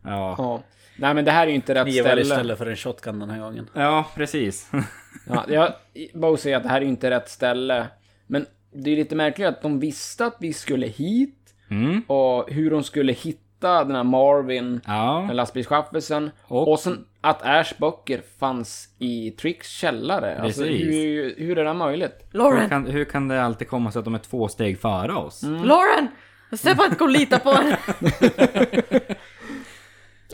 Ja. 0.03 0.35
ja. 0.39 0.63
Nej 0.97 1.15
men 1.15 1.25
det 1.25 1.31
här 1.31 1.43
är 1.43 1.49
ju 1.49 1.55
inte 1.55 1.75
rätt 1.75 1.93
ställe. 1.95 2.21
istället 2.21 2.59
för 2.59 2.67
en 2.67 2.77
shotgun 2.77 3.19
den 3.19 3.31
här 3.31 3.41
gången. 3.41 3.71
ja, 3.75 4.07
precis. 4.15 4.71
Ja, 5.29 5.45
jag, 5.49 5.73
Bo 6.15 6.37
säger 6.37 6.57
att 6.57 6.63
det 6.63 6.69
här 6.69 6.77
är 6.77 6.81
ju 6.83 6.89
inte 6.89 7.11
rätt 7.11 7.29
ställe. 7.29 7.87
Men 8.27 8.47
det 8.73 8.91
är 8.91 8.97
lite 8.97 9.17
märkligt 9.17 9.49
att 9.49 9.63
de 9.63 9.81
visste 9.81 10.27
att 10.27 10.37
vi 10.41 10.53
skulle 10.53 10.87
hit. 10.87 11.55
Mm. 11.71 12.01
Och 12.07 12.51
hur 12.51 12.71
de 12.71 12.83
skulle 12.85 13.13
hitta 13.13 13.85
den 13.85 13.97
här 13.97 14.05
Marvin, 14.05 14.81
Ja. 14.87 15.25
den 15.29 15.37
lastbilschaffisen. 15.37 16.31
Och- 16.43 16.69
Och, 16.73 16.81
sen 16.81 17.05
att 17.21 17.43
Ash 17.43 17.75
böcker 17.79 18.23
fanns 18.39 18.89
i 18.99 19.31
Tricks 19.31 19.69
källare. 19.71 20.39
Alltså, 20.41 20.63
Precis. 20.63 20.87
hur, 20.87 21.35
hur 21.39 21.59
är 21.59 21.65
det 21.65 21.75
möjligt? 21.75 22.27
Hur 22.33 22.39
Lauren! 22.39 22.69
kan, 22.69 22.87
hur 22.87 23.05
kan 23.05 23.29
det 23.29 23.43
alltid 23.43 23.69
komma 23.69 23.91
sig 23.93 23.99
att 23.99 24.05
de 24.05 24.15
är 24.15 24.19
två 24.19 24.49
steg 24.49 24.81
före 24.81 25.13
oss? 25.15 25.43
Lauren! 25.43 26.09
Stefan 26.53 26.85
inte 26.85 26.97
gå 26.99 27.05
och 27.05 27.11
lita 27.11 27.39
på 27.39 27.51
henne! 27.53 27.79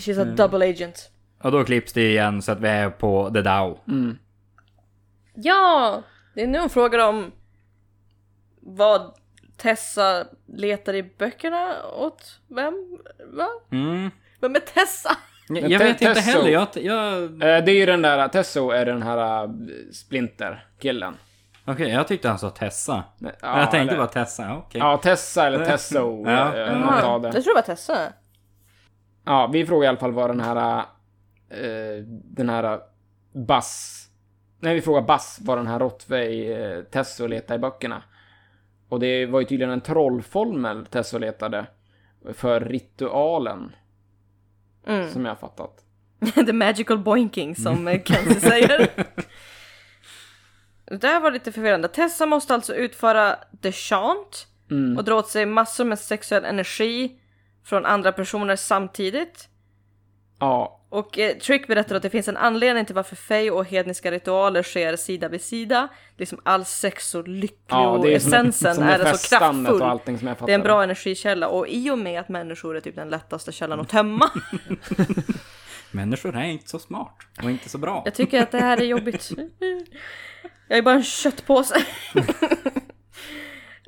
She's 0.01 0.20
a 0.22 0.24
double 0.24 0.70
agent. 0.70 1.11
Och 1.42 1.53
då 1.53 1.64
klipps 1.64 1.92
det 1.92 2.11
igen 2.11 2.42
så 2.42 2.53
att 2.53 2.61
vi 2.61 2.68
är 2.68 2.90
på 2.90 3.30
The 3.34 3.42
Dow. 3.42 3.78
Ja! 5.34 6.03
Det 6.34 6.42
är 6.42 6.46
nu 6.46 6.59
hon 6.59 6.70
frågar 6.70 7.09
om 7.09 7.32
vad 8.61 9.14
Tessa 9.57 10.24
letar 10.46 10.94
i 10.94 11.03
böckerna 11.03 11.86
åt 11.86 12.40
vem? 12.48 12.98
Va? 13.32 13.48
Mm. 13.72 14.11
Vem 14.40 14.55
är 14.57 14.61
Tessa? 14.61 15.16
Jag, 15.48 15.70
jag 15.70 15.80
Te- 15.80 15.86
vet 15.86 16.03
inte 16.03 16.20
heller. 16.20 16.48
Jag, 16.48 16.68
jag, 16.74 17.22
Eh, 17.22 17.64
det 17.64 17.72
är 17.72 17.76
ju 17.76 17.86
den 17.86 18.03
där, 18.03 18.28
Tesso 18.28 18.70
är 18.70 18.86
den 18.86 19.03
här 19.03 19.44
uh, 19.44 19.51
Splinter-killen. 19.92 21.16
Okej, 21.64 21.88
jag 21.90 22.09
tyckte 22.09 22.28
han 22.28 22.38
sa 22.38 22.51
Tessa. 22.51 23.05
Nej, 23.18 23.32
jag 23.42 23.70
tänkte 23.70 23.94
eller- 23.94 23.96
bara 24.05 24.12
Tessa, 24.12 24.42
ja, 24.42 24.57
okej. 24.66 24.78
Ja, 24.78 24.96
Tessa 24.96 25.46
eller 25.46 25.64
Tesso. 25.64 26.24
Ja. 26.26 26.55
eh, 26.55 26.61
Jag 26.61 27.22
det. 27.22 27.32
tror 27.32 27.42
det 27.42 27.55
var 27.55 27.62
Tessa. 27.62 28.12
Ja, 29.24 29.46
vi 29.52 29.66
frågar 29.66 29.84
i 29.84 29.88
alla 29.88 29.98
fall 29.98 30.12
vad 30.12 30.30
den 30.30 30.40
här... 30.40 30.78
eh, 31.48 32.04
den 32.06 32.48
här 32.48 32.80
Bass... 33.32 33.96
Nej, 34.60 34.74
vi 34.74 34.80
frågar 34.80 35.02
Bass 35.02 35.38
vad 35.42 35.58
den 35.58 35.66
här 35.66 35.78
Rottwey 35.78 36.54
uh, 36.54 36.84
Tesso 36.84 37.26
letar 37.26 37.54
i 37.54 37.58
böckerna. 37.58 38.02
Och 38.88 39.00
det 39.00 39.26
var 39.26 39.40
ju 39.40 39.46
tydligen 39.46 39.72
en 39.72 39.80
trollformel 39.80 40.86
Tesso 40.86 41.18
letade. 41.18 41.66
För 42.34 42.60
ritualen. 42.60 43.72
Mm. 44.86 45.10
Som 45.10 45.24
jag 45.24 45.30
har 45.30 45.36
fattat. 45.36 45.84
The 46.46 46.52
magical 46.52 46.98
boinking 46.98 47.56
som 47.56 47.88
eh, 47.88 48.02
Kenzie 48.02 48.40
säger. 48.50 48.90
Det 50.84 50.96
där 50.96 51.20
var 51.20 51.30
lite 51.30 51.52
förvirrande. 51.52 51.88
Tessa 51.88 52.26
måste 52.26 52.54
alltså 52.54 52.74
utföra 52.74 53.36
the 53.62 53.72
chant 53.72 54.46
Mm. 54.70 54.96
och 54.98 55.04
dra 55.04 55.14
åt 55.14 55.28
sig 55.28 55.46
massor 55.46 55.84
med 55.84 55.98
sexuell 55.98 56.44
energi 56.44 57.19
från 57.64 57.86
andra 57.86 58.12
personer 58.12 58.56
samtidigt. 58.56 59.48
Ja, 60.38 60.80
Och 60.88 61.18
eh, 61.18 61.36
Trick 61.36 61.66
berättar 61.66 61.96
att 61.96 62.02
det 62.02 62.11
finns 62.11 62.28
en 62.28 62.36
anledning 62.36 62.84
till 62.86 62.94
varför 62.94 63.16
fej 63.16 63.50
och 63.50 63.64
hedniska 63.66 64.11
ritualer 64.11 64.62
sker 64.62 64.96
sida 64.96 65.28
vid 65.28 65.42
sida. 65.42 65.88
Liksom 66.16 66.40
all 66.42 66.64
sex 66.64 67.14
och 67.14 67.28
lycklig 67.28 67.58
ja 67.68 67.96
är 67.96 68.00
som, 68.00 68.11
essensen 68.11 68.74
som 68.74 68.84
är 68.84 68.98
det 68.98 69.04
den 69.04 69.18
så 69.18 69.28
kraftfull. 69.28 69.82
och 69.82 69.88
allting 69.88 70.18
som 70.18 70.28
jag 70.28 70.36
fattar. 70.36 70.46
Det 70.46 70.52
är 70.52 70.58
en 70.58 70.62
bra 70.62 70.82
energikälla 70.82 71.48
och 71.48 71.68
i 71.68 71.90
och 71.90 71.98
med 71.98 72.20
att 72.20 72.28
människor 72.28 72.76
är 72.76 72.80
typ 72.80 72.96
den 72.96 73.08
lättaste 73.08 73.52
källan 73.52 73.80
att 73.80 73.88
tömma. 73.88 74.30
Människor 75.90 76.36
är 76.36 76.44
inte 76.44 76.68
så 76.68 76.78
smart 76.78 77.16
och 77.42 77.50
inte 77.50 77.68
så 77.68 77.78
bra. 77.78 78.02
Jag 78.04 78.14
tycker 78.14 78.42
att 78.42 78.50
det 78.50 78.58
här 78.61 78.76
är 78.80 78.84
jobbigt. 78.84 79.30
Jag 80.68 80.78
är 80.78 80.82
bara 80.82 80.94
en 80.94 81.02
köttpåse. 81.02 81.74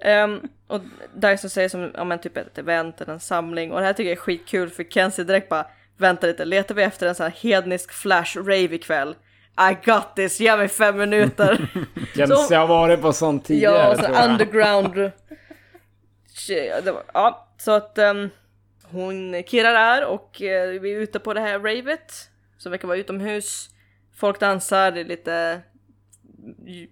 Ehm, 0.04 0.40
och 0.72 0.80
Dyson 1.14 1.50
säger 1.50 1.68
som 1.68 1.90
ja, 1.94 2.04
men 2.04 2.18
typ 2.18 2.36
ett 2.36 2.58
event 2.58 3.00
eller 3.00 3.12
en 3.12 3.20
samling 3.20 3.72
och 3.72 3.80
det 3.80 3.86
här 3.86 3.92
tycker 3.92 4.10
jag 4.10 4.18
är 4.18 4.22
skitkul 4.22 4.70
för 4.70 4.84
Kenzie 4.84 5.24
direkt 5.24 5.48
bara 5.48 5.66
vänta 5.96 6.26
lite, 6.26 6.44
letar 6.44 6.74
vi 6.74 6.82
efter 6.82 7.06
en 7.06 7.14
sån 7.14 7.24
här 7.24 7.32
hednisk 7.32 7.92
flash 7.92 8.36
rave 8.36 8.74
ikväll? 8.74 9.14
I 9.70 9.76
got 9.84 10.16
this, 10.16 10.40
ge 10.40 10.56
mig 10.56 10.68
fem 10.68 10.98
minuter. 10.98 11.68
Jag 12.14 12.28
har 12.28 12.66
varit 12.66 13.00
på 13.00 13.12
sånt 13.12 13.44
tidigare 13.44 13.76
ja, 13.76 13.94
tror 13.94 14.14
så 14.14 14.24
underground. 14.24 15.12
Ja, 17.14 17.48
så 17.58 17.70
att 17.70 17.98
um, 17.98 18.30
hon 18.82 19.42
kirrar 19.46 19.72
där 19.72 20.04
och 20.04 20.42
eh, 20.42 20.80
vi 20.80 20.94
är 20.94 21.00
ute 21.00 21.18
på 21.18 21.34
det 21.34 21.40
här 21.40 21.58
ravet 21.58 22.12
som 22.58 22.70
verkar 22.70 22.88
vara 22.88 22.98
utomhus. 22.98 23.68
Folk 24.16 24.40
dansar, 24.40 24.90
det 24.90 25.00
är 25.00 25.04
lite 25.04 25.60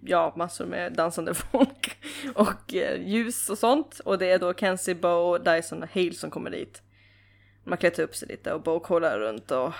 ja, 0.01 0.33
massor 0.37 0.65
med 0.65 0.93
dansande 0.93 1.33
folk 1.51 1.97
och 2.35 2.73
eh, 2.75 3.01
ljus 3.07 3.49
och 3.49 3.57
sånt. 3.57 3.99
Och 4.05 4.17
det 4.17 4.31
är 4.31 4.39
då 4.39 4.53
Kenzie, 4.53 4.95
Bo, 4.95 5.37
Dyson 5.37 5.83
och 5.83 5.89
Hale 5.93 6.13
som 6.13 6.31
kommer 6.31 6.49
dit. 6.51 6.81
Man 7.63 7.77
klättrar 7.77 8.03
upp 8.05 8.15
sig 8.15 8.27
lite 8.27 8.53
och 8.53 8.61
Bo 8.61 8.79
kollar 8.79 9.19
runt 9.19 9.51
och 9.51 9.73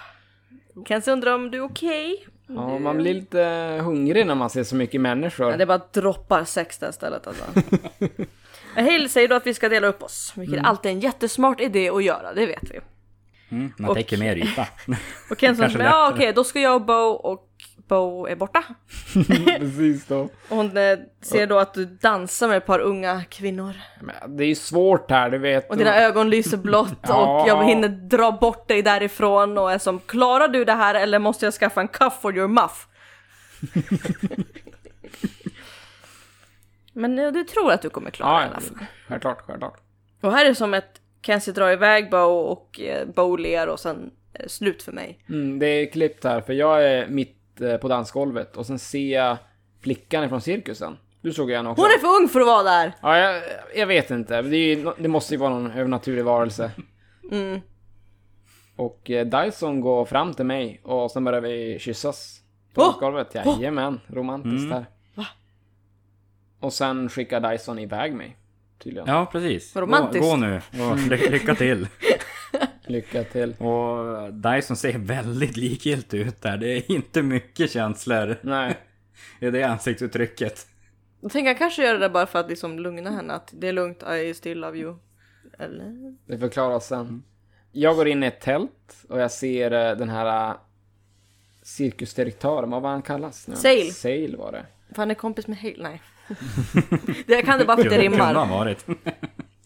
Kenzie 0.88 1.14
undrar 1.14 1.34
om 1.36 1.52
du 1.52 1.58
är 1.58 1.62
okej? 1.64 2.28
Ja, 2.48 2.80
man 2.80 2.98
blir 2.98 3.14
lite 3.14 3.42
hungrig 3.84 4.26
när 4.28 4.36
man 4.36 4.50
ser 4.50 4.64
så 4.64 4.76
mycket 4.76 5.02
människor. 5.02 5.52
Ja, 5.52 5.58
det 5.58 5.66
bara 5.66 5.82
droppar 5.94 6.44
sex 6.44 6.78
där 6.78 6.90
istället 6.90 7.28
alltså. 7.28 7.44
Hale 8.76 9.10
säger 9.10 9.28
då 9.28 9.36
att 9.36 9.48
vi 9.48 9.54
ska 9.54 9.70
dela 9.70 9.88
upp 9.88 10.04
oss, 10.04 10.34
vilket 10.36 10.54
Mm. 10.58 10.66
alltid 10.66 10.92
är 10.92 10.96
en 10.96 11.00
jättesmart 11.02 11.62
idé 11.62 11.90
att 11.90 12.04
göra, 12.04 12.34
det 12.34 12.46
vet 12.46 12.72
vi. 12.72 12.80
Mm, 13.52 13.74
man 13.78 13.90
Och- 13.90 13.96
täcker 13.96 14.18
mer 14.18 14.36
yta. 14.36 14.68
Och 15.32 15.40
Kenzie 15.40 15.70
säger 15.70 15.86
ja 15.86 16.12
okej, 16.14 16.34
då 16.34 16.44
ska 16.44 16.60
jag 16.60 16.76
och 16.76 16.82
Bo 16.86 16.94
och 17.12 17.51
Bo 17.92 18.28
är 18.28 18.36
borta. 18.36 18.64
Precis 19.60 20.06
då. 20.06 20.20
Och 20.20 20.30
hon 20.58 20.78
eh, 20.78 20.98
ser 21.22 21.48
då 21.48 21.60
att 21.60 21.74
du 21.74 21.86
dansar 21.86 22.48
med 22.48 22.58
ett 22.58 22.66
par 22.66 22.80
unga 22.80 23.24
kvinnor. 23.30 23.74
Men 24.02 24.38
det 24.38 24.44
är 24.44 24.48
ju 24.48 24.56
svårt 24.56 25.12
här, 25.12 25.30
du 25.30 25.38
vet. 25.38 25.70
Och 25.70 25.78
dina 25.78 25.96
ögon 26.02 26.30
lyser 26.30 26.58
blått 26.58 26.94
Ja. 27.02 27.42
och 27.42 27.48
jag 27.50 27.64
hinner 27.66 27.88
dra 27.90 28.32
bort 28.32 28.68
dig 28.68 28.82
därifrån 28.82 29.58
och 29.58 29.72
är 29.72 29.78
som 29.78 30.00
klarar 30.00 30.48
du 30.48 30.66
det 30.66 30.74
här 30.74 30.96
eller 30.96 31.20
måste 31.20 31.46
jag 31.46 31.54
skaffa 31.54 31.82
en 31.82 31.88
cuff 31.88 32.14
for 32.22 32.38
your 32.38 32.48
muff? 32.48 32.88
Men 36.94 37.16
du 37.16 37.44
tror 37.44 37.72
att 37.72 37.82
du 37.82 37.90
kommer 37.90 38.12
klara 38.12 38.40
det 38.40 38.46
i 38.46 38.48
Ja, 38.48 38.52
alla 38.52 38.62
fall. 38.62 38.86
självklart, 39.08 39.42
självklart. 39.42 39.80
Och 40.22 40.32
här 40.32 40.46
är 40.46 40.50
det 40.50 40.56
som 40.56 40.74
att 40.74 41.02
Kenzie 41.26 41.54
drar 41.54 41.72
iväg 41.72 42.10
Bo 42.10 42.18
och 42.28 42.80
eh, 42.82 43.08
Bo 43.16 43.36
ler 43.36 43.68
och 43.70 43.80
sen 43.80 44.12
eh, 44.34 44.48
slut 44.48 44.84
för 44.84 44.92
mig. 44.92 45.20
Mm, 45.30 45.60
det 45.60 45.66
är 45.66 45.92
klippt 45.92 46.24
här, 46.24 46.42
för 46.42 46.54
jag 46.54 46.84
är 46.86 47.08
mitt 47.08 47.38
på 47.82 47.88
dansgolvet 47.88 48.58
och 48.58 48.66
sen 48.66 48.80
ser 48.80 49.14
jag 49.14 49.38
flickan 49.82 50.30
från 50.30 50.42
cirkusen. 50.42 50.98
Du 51.22 51.34
såg 51.34 51.50
ju 51.50 51.56
henne 51.56 51.70
också. 51.70 51.82
Hon 51.82 51.92
är 51.92 51.98
för 52.00 52.22
ung 52.22 52.28
för 52.30 52.40
att 52.40 52.48
vara 52.48 52.64
där! 52.64 52.96
Ja, 53.02 53.18
jag, 53.18 53.44
jag 53.76 53.88
vet 53.88 54.12
inte. 54.12 54.42
Det, 54.42 54.58
är 54.58 54.76
ju, 54.76 54.92
det 54.98 55.08
måste 55.08 55.34
ju 55.34 55.38
vara 55.38 55.50
någon 55.50 55.72
övernaturlig 55.72 56.24
varelse. 56.24 56.72
Mm. 57.32 57.62
Och 58.76 59.12
eh, 59.12 59.26
Dyson 59.26 59.82
går 59.82 60.06
fram 60.06 60.34
till 60.34 60.46
mig 60.46 60.82
och 60.84 61.12
sen 61.12 61.24
börjar 61.24 61.42
vi 61.42 61.80
kyssas. 61.80 62.42
På 62.74 62.82
Åh! 62.82 62.88
dansgolvet. 62.88 63.36
Jajamän, 63.36 64.00
romantiskt 64.08 64.70
där. 64.70 64.86
Va? 65.16 65.28
Och 66.60 66.74
sen 66.74 67.10
skickar 67.10 67.52
Dyson 67.52 67.80
iväg 67.80 68.14
mig. 68.14 68.38
Tydligen. 68.84 69.08
Ja, 69.08 69.26
precis. 69.32 69.76
Romantiskt. 69.76 70.24
Gå, 70.24 70.30
gå 70.30 70.36
nu 70.36 70.62
och 70.90 70.98
ly 70.98 71.18
lycka 71.30 71.56
till. 71.56 71.88
Lycka 72.92 73.24
till. 73.24 73.54
Och 73.54 74.34
Dyson 74.34 74.78
ser 74.78 74.98
väldigt 74.98 75.58
likgiltig 75.58 76.20
ut 76.20 76.42
där. 76.42 76.58
Det 76.58 76.68
är 76.68 76.92
inte 76.92 77.22
mycket 77.22 77.72
känslor 77.72 78.38
Nej. 78.42 78.78
i 79.40 79.50
det 79.50 79.64
ansiktsuttrycket. 79.64 80.68
Jag 81.22 81.32
tänker 81.32 81.50
han 81.50 81.58
kanske 81.58 81.84
gör 81.84 81.94
det 81.94 82.00
där 82.00 82.10
bara 82.10 82.26
för 82.26 82.40
att 82.40 82.50
liksom 82.50 82.80
lugna 82.80 83.12
henne 83.12 83.34
att 83.34 83.54
det 83.54 83.68
är 83.68 83.74
lugnt, 83.74 84.04
I 84.04 84.34
still 84.34 84.60
love 84.60 84.78
you. 84.78 84.96
Eller? 85.60 86.16
Det 86.26 86.38
förklaras 86.38 86.88
sen. 86.88 87.24
Jag 87.72 87.96
går 87.96 88.08
in 88.08 88.24
i 88.24 88.28
ett 88.28 88.42
tält 88.42 89.06
och 89.10 89.20
jag 89.20 89.32
ser 89.32 89.72
eh, 89.72 89.98
den 89.98 90.10
här 90.10 90.50
eh, 90.50 90.56
cirkusdirektören, 91.62 92.70
vad 92.70 92.82
var 92.82 92.90
han 92.90 93.02
kallas? 93.02 93.48
nu? 93.48 93.56
Sail. 93.56 93.94
Sail 93.94 94.38
var 94.38 94.52
det. 94.52 94.66
För 94.90 94.98
han 95.02 95.12
är 95.12 95.16
kompis 95.16 95.48
med 95.48 95.58
Hale? 95.58 95.76
Nej. 95.80 96.02
det 97.28 97.42
kan 97.42 97.60
det 97.60 97.66
bara 97.66 97.78
för 97.78 97.84
att 97.84 97.90
det 97.90 98.02
Kunde 98.02 98.24
ha 98.24 98.30
rimmar. 98.32 98.48
varit. 98.50 98.86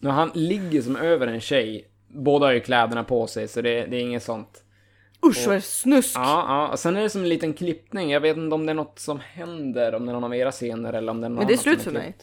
Han 0.02 0.30
ligger 0.34 0.82
som 0.82 0.96
över 0.96 1.26
en 1.26 1.40
tjej. 1.40 1.88
Båda 2.16 2.46
har 2.46 2.52
ju 2.52 2.60
kläderna 2.60 3.04
på 3.04 3.26
sig 3.26 3.48
så 3.48 3.60
det, 3.60 3.86
det 3.86 3.96
är 3.96 4.00
inget 4.00 4.22
sånt. 4.22 4.62
Usch 5.26 5.46
vad 5.46 5.64
snusk! 5.64 6.16
Ja, 6.16 6.44
ja. 6.48 6.68
Och 6.68 6.78
sen 6.78 6.96
är 6.96 7.02
det 7.02 7.10
som 7.10 7.22
en 7.22 7.28
liten 7.28 7.52
klippning. 7.54 8.10
Jag 8.10 8.20
vet 8.20 8.36
inte 8.36 8.54
om 8.54 8.66
det 8.66 8.72
är 8.72 8.74
något 8.74 8.98
som 8.98 9.20
händer, 9.20 9.94
om 9.94 10.06
det 10.06 10.10
är 10.10 10.14
någon 10.14 10.24
av 10.24 10.34
era 10.34 10.52
scener 10.52 10.92
eller 10.92 11.10
om 11.10 11.20
det 11.20 11.26
är 11.26 11.28
något 11.28 11.38
Men 11.38 11.46
det 11.46 11.52
är 11.54 11.58
slut 11.58 11.82
för 11.82 11.90
mig. 11.90 12.16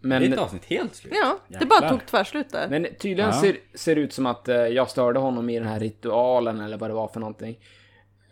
Men, 0.00 0.22
Ditt 0.22 0.38
avsnitt 0.38 0.64
helt 0.64 0.94
slut. 0.94 1.12
Ja, 1.16 1.38
det 1.48 1.54
Jävlar. 1.54 1.80
bara 1.80 1.90
tog 1.90 2.06
tvärslut 2.06 2.50
där. 2.50 2.68
men 2.68 2.86
tydligen 2.98 3.30
Ja. 3.30 3.40
ser, 3.40 3.56
ser 3.74 3.94
det 3.94 4.00
ut 4.00 4.12
som 4.12 4.26
att 4.26 4.48
eh, 4.48 4.56
jag 4.56 4.90
störde 4.90 5.18
honom 5.18 5.50
i 5.50 5.58
den 5.58 5.68
här 5.68 5.80
ritualen 5.80 6.60
eller 6.60 6.76
vad 6.76 6.90
det 6.90 6.94
var 6.94 7.08
för 7.08 7.20
någonting. 7.20 7.58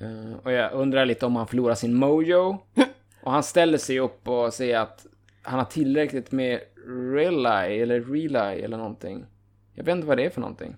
Eh, 0.01 0.37
och 0.45 0.53
jag 0.53 0.73
undrar 0.73 1.07
lite 1.07 1.27
om 1.27 1.37
han 1.37 1.47
förlorar 1.47 1.75
sin 1.75 1.95
mojo. 1.95 2.59
och 3.23 3.33
han 3.33 3.43
ställer 3.43 3.79
sig 3.79 4.01
upp 4.01 4.29
och 4.29 4.55
säger 4.55 4.79
att 4.79 5.07
han 5.43 5.59
har 5.59 5.67
tillräckligt 5.67 6.33
med 6.33 6.61
relay 7.15 7.81
eller 7.81 8.01
relay 8.01 8.61
eller 8.61 8.77
någonting. 8.77 9.27
Jag 9.75 9.85
vet 9.85 9.93
inte 9.93 10.07
vad 10.07 10.17
det 10.17 10.25
är 10.25 10.31
för 10.31 10.41
någonting. 10.41 10.77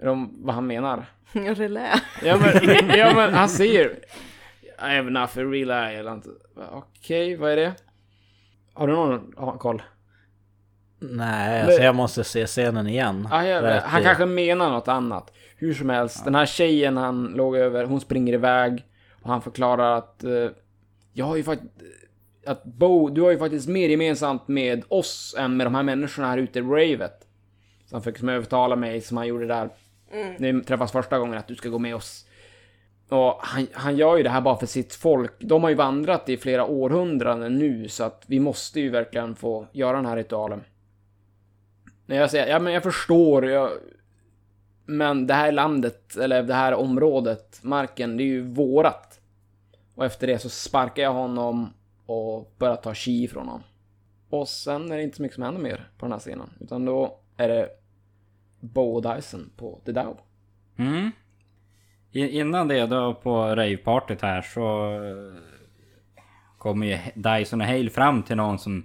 Eller 0.00 0.10
om, 0.10 0.34
vad 0.38 0.54
han 0.54 0.66
menar. 0.66 1.06
Relä. 1.32 2.00
Ja 2.22 2.38
men, 2.38 2.88
ja, 2.98 3.14
men 3.14 3.34
han 3.34 3.48
säger 3.48 3.98
I 4.78 4.96
have 4.96 5.08
enough 5.08 5.38
relay 5.38 5.94
eller 5.94 6.10
något. 6.10 6.26
Okej, 6.72 7.36
vad 7.36 7.52
är 7.52 7.56
det? 7.56 7.74
Har 8.74 8.86
du 8.86 8.92
någon 8.92 9.32
har 9.36 9.58
koll? 9.58 9.82
Nej, 10.98 11.62
alltså 11.62 11.82
jag 11.82 11.94
måste 11.94 12.24
se 12.24 12.46
scenen 12.46 12.86
igen. 12.86 13.28
Ah, 13.30 13.44
ja, 13.44 13.80
han 13.84 14.00
eh, 14.00 14.04
kanske 14.06 14.26
menar 14.26 14.70
något 14.70 14.88
annat. 14.88 15.32
Hur 15.56 15.74
som 15.74 15.90
helst, 15.90 16.24
den 16.24 16.34
här 16.34 16.46
tjejen 16.46 16.96
han 16.96 17.26
låg 17.26 17.56
över, 17.56 17.84
hon 17.84 18.00
springer 18.00 18.32
iväg 18.32 18.84
och 19.22 19.30
han 19.30 19.42
förklarar 19.42 19.98
att 19.98 20.24
eh, 20.24 20.48
jag 21.12 21.26
har 21.26 21.36
ju 21.36 21.42
faktiskt 21.42 21.72
att 22.46 22.64
Bo, 22.64 23.08
du 23.08 23.22
har 23.22 23.30
ju 23.30 23.38
faktiskt 23.38 23.68
mer 23.68 23.88
gemensamt 23.88 24.48
med 24.48 24.84
oss 24.88 25.34
än 25.38 25.56
med 25.56 25.66
de 25.66 25.74
här 25.74 25.82
människorna 25.82 26.28
här 26.28 26.38
ute 26.38 26.58
i 26.58 26.62
ravet. 26.62 27.26
Så 27.92 27.96
han 27.96 28.02
fick 28.02 28.18
som 28.18 28.28
övertala 28.28 28.76
mig 28.76 29.00
som 29.00 29.16
han 29.16 29.26
gjorde 29.26 29.46
där. 29.46 29.70
När 30.38 30.52
vi 30.52 30.64
träffas 30.64 30.92
första 30.92 31.18
gången 31.18 31.38
att 31.38 31.48
du 31.48 31.54
ska 31.54 31.68
gå 31.68 31.78
med 31.78 31.94
oss. 31.94 32.26
Och 33.08 33.38
han, 33.40 33.66
han 33.72 33.96
gör 33.96 34.16
ju 34.16 34.22
det 34.22 34.30
här 34.30 34.40
bara 34.40 34.56
för 34.56 34.66
sitt 34.66 34.94
folk. 34.94 35.32
De 35.38 35.62
har 35.62 35.70
ju 35.70 35.76
vandrat 35.76 36.28
i 36.28 36.36
flera 36.36 36.66
århundraden 36.66 37.58
nu 37.58 37.88
så 37.88 38.04
att 38.04 38.24
vi 38.26 38.40
måste 38.40 38.80
ju 38.80 38.90
verkligen 38.90 39.34
få 39.34 39.66
göra 39.72 39.96
den 39.96 40.06
här 40.06 40.16
ritualen. 40.16 40.64
När 42.06 42.16
jag 42.16 42.30
säger, 42.30 42.46
ja 42.46 42.58
men 42.58 42.72
jag 42.72 42.82
förstår, 42.82 43.46
jag, 43.46 43.70
men 44.86 45.26
det 45.26 45.34
här 45.34 45.52
landet, 45.52 46.16
eller 46.16 46.42
det 46.42 46.54
här 46.54 46.74
området, 46.74 47.60
marken, 47.62 48.16
det 48.16 48.22
är 48.22 48.26
ju 48.26 48.42
vårat. 48.42 49.20
Och 49.94 50.04
efter 50.04 50.26
det 50.26 50.38
så 50.38 50.48
sparkar 50.48 51.02
jag 51.02 51.12
honom 51.12 51.74
och 52.06 52.54
börjar 52.58 52.76
ta 52.76 52.94
chi 52.94 53.28
från 53.28 53.46
honom. 53.46 53.62
Och 54.30 54.48
sen 54.48 54.92
är 54.92 54.96
det 54.96 55.02
inte 55.02 55.16
så 55.16 55.22
mycket 55.22 55.34
som 55.34 55.44
händer 55.44 55.60
mer 55.60 55.90
på 55.98 56.06
den 56.06 56.12
här 56.12 56.18
scenen. 56.18 56.50
Utan 56.60 56.84
då 56.84 57.18
är 57.36 57.48
det 57.48 57.68
Bo 58.62 58.94
och 58.94 59.14
Dyson 59.14 59.50
på 59.56 59.80
The 59.86 59.92
Dow. 59.92 60.20
Mm. 60.76 61.10
Innan 62.12 62.68
det 62.68 62.86
då 62.86 63.14
på 63.14 63.56
ravepartyt 63.56 64.22
här 64.22 64.42
så 64.42 64.94
eh, 64.94 65.42
kommer 66.58 66.86
ju 66.86 66.98
Dyson 67.14 67.60
och 67.60 67.66
Hale 67.66 67.90
fram 67.90 68.22
till 68.22 68.36
någon 68.36 68.58
som 68.58 68.84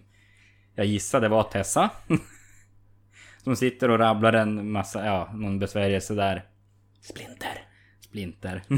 jag 0.76 0.86
gissade 0.86 1.30
var 1.30 1.44
Tessa. 1.44 1.90
som 3.44 3.56
sitter 3.56 3.90
och 3.90 4.00
rabblar 4.00 4.34
en 4.34 4.72
massa, 4.72 5.06
ja, 5.06 5.30
någon 5.34 5.60
besvärjelse 5.60 6.14
där. 6.14 6.44
Splinter. 7.02 7.62
Splinter. 8.00 8.64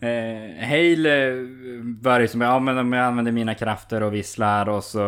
eh, 0.00 0.68
Hale 0.68 1.28
eh, 1.28 1.42
börjar 1.82 2.26
som, 2.26 2.40
ja 2.40 2.58
men 2.58 2.78
om 2.78 2.92
jag 2.92 3.06
använder 3.06 3.32
mina 3.32 3.54
krafter 3.54 4.02
och 4.02 4.14
visslar 4.14 4.68
och 4.68 4.84
så 4.84 5.00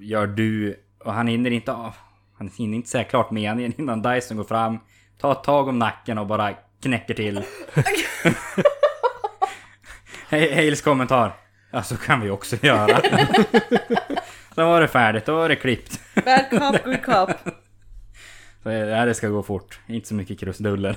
gör 0.00 0.26
du... 0.26 0.80
Och 1.04 1.12
han 1.12 1.26
hinner 1.26 1.50
inte 1.50 1.72
av... 1.72 1.94
Han 2.40 2.50
hinner 2.56 2.76
inte 2.76 2.88
säga 2.88 3.04
klart 3.04 3.30
meningen 3.30 3.72
innan 3.78 4.02
Dyson 4.02 4.36
går 4.36 4.44
fram, 4.44 4.78
tar 5.18 5.32
ett 5.32 5.44
tag 5.44 5.68
om 5.68 5.78
nacken 5.78 6.18
och 6.18 6.26
bara 6.26 6.54
knäcker 6.82 7.14
till. 7.14 7.42
Hales 10.30 10.82
kommentar. 10.82 11.32
Ja 11.70 11.82
så 11.82 11.96
kan 11.96 12.20
vi 12.20 12.30
också 12.30 12.56
göra. 12.62 13.00
Sen 14.54 14.66
var 14.66 14.80
det 14.80 14.88
färdigt, 14.88 15.26
då 15.26 15.36
var 15.36 15.48
det 15.48 15.56
klippt. 15.56 16.00
Bad 16.14 16.50
cop, 16.50 16.84
good 16.84 17.04
cop. 17.04 17.30
Så, 18.62 18.70
ja, 18.70 19.04
det 19.04 19.14
ska 19.14 19.28
gå 19.28 19.42
fort. 19.42 19.80
Inte 19.86 20.08
så 20.08 20.14
mycket 20.14 20.40
krusiduller. 20.40 20.96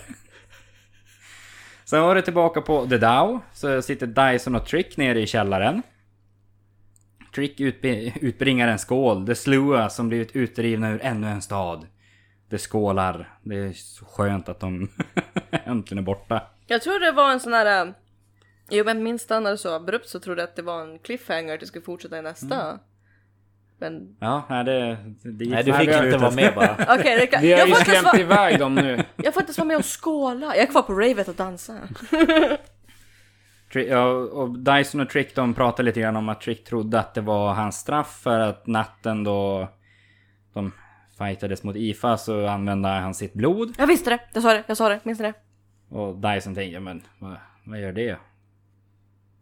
Sen 1.86 2.02
var 2.02 2.16
det 2.16 2.22
tillbaka 2.22 2.62
på 2.62 2.88
The 2.88 2.98
Dow. 2.98 3.40
Så 3.54 3.82
sitter 3.82 4.08
Dyson 4.08 4.56
och 4.56 4.66
Trick 4.66 4.98
nere 4.98 5.22
i 5.22 5.28
källaren. 5.28 5.82
Trick 7.36 7.60
utbringar 8.22 8.68
en 8.68 8.80
skål. 8.80 9.26
Det 9.26 9.36
slua 9.36 9.90
som 9.90 10.10
blivit 10.10 10.36
utdrivna 10.36 10.92
ur 10.92 11.00
ännu 11.04 11.28
en 11.28 11.42
stad. 11.42 11.88
Det 12.50 12.58
skålar. 12.58 13.38
Det 13.44 13.56
är 13.56 13.74
så 13.74 14.06
skönt 14.06 14.50
att 14.50 14.60
de 14.60 14.90
äntligen 15.52 15.98
är 15.98 16.06
borta. 16.06 16.42
Jag 16.68 16.82
tror 16.82 17.00
det 17.00 17.12
var 17.12 17.32
en 17.32 17.40
sån 17.40 17.54
här... 17.54 17.86
äh, 17.86 17.94
Jo 18.70 18.86
men 18.86 19.04
min 19.04 19.20
stannade 19.20 19.58
så 19.58 19.76
abrupt 19.76 20.08
så 20.10 20.20
trodde 20.20 20.42
jag 20.42 20.48
att 20.48 20.56
det 20.56 20.62
var 20.62 20.82
en 20.82 21.00
cliffhanger 21.00 21.54
att 21.54 21.60
det 21.60 21.66
skulle 21.66 21.86
fortsätta 21.86 22.18
i 22.18 22.22
nästa. 22.22 22.62
Mm. 22.62 22.78
Men 23.78 24.16
Ja, 24.20 24.44
nej, 24.50 24.64
det, 24.64 24.98
det 25.24 25.50
Nej, 25.50 25.64
du 25.64 25.74
fick 25.74 25.90
inte 25.90 26.18
vara 26.18 26.32
slutet. 26.32 26.36
med 26.36 26.56
bara. 26.56 26.96
okej, 27.00 27.18
det 27.20 27.28
kan... 27.28 27.42
Vi 27.42 27.52
har 27.52 27.60
jag, 27.60 27.70
ju 27.70 27.76
skrämt 27.76 28.06
vara... 28.06 28.20
iväg 28.20 28.60
dem 28.60 28.76
nu. 28.76 29.04
jag 29.16 29.34
får 29.34 29.42
inte 29.42 29.50
ens 29.50 29.58
vara 29.58 29.68
med 29.68 29.78
och 29.78 30.02
skåla. 30.04 30.46
Jag 30.46 30.58
är 30.58 30.66
kvar 30.66 30.82
på 30.82 30.94
ravet 30.94 31.28
och 31.28 31.36
dansar. 31.36 31.80
Ja, 33.76 34.06
och 34.14 34.60
Dyson 34.60 35.02
och 35.02 35.10
Trick 35.10 35.36
de 35.36 35.54
pratade 35.54 35.86
lite 35.86 36.00
grann 36.02 36.16
om 36.16 36.30
att 36.30 36.42
Trick 36.42 36.64
trodde 36.64 37.00
att 37.00 37.14
det 37.14 37.22
var 37.22 37.54
hans 37.54 37.76
straff 37.76 38.20
för 38.24 38.40
att 38.40 38.68
natten 38.68 39.24
då 39.24 39.70
de 40.54 40.72
fightades 41.18 41.64
mot 41.64 41.76
IFA 41.76 42.18
så 42.18 42.48
använde 42.48 42.90
han 42.90 43.14
sitt 43.14 43.34
blod. 43.34 43.74
Jag 43.78 43.88
visste 43.88 44.10
det, 44.10 44.20
jag 44.34 44.44
sa 44.44 44.54
det, 44.54 44.64
jag 44.68 44.78
sa 44.78 44.90
det, 44.90 45.00
minns 45.04 45.20
det? 45.20 45.34
Och 45.90 46.16
Dyson 46.18 46.56
tänkte, 46.56 46.80
men 46.80 47.02
vad, 47.20 47.36
vad 47.64 47.82
gör 47.82 47.92
det? 47.92 48.18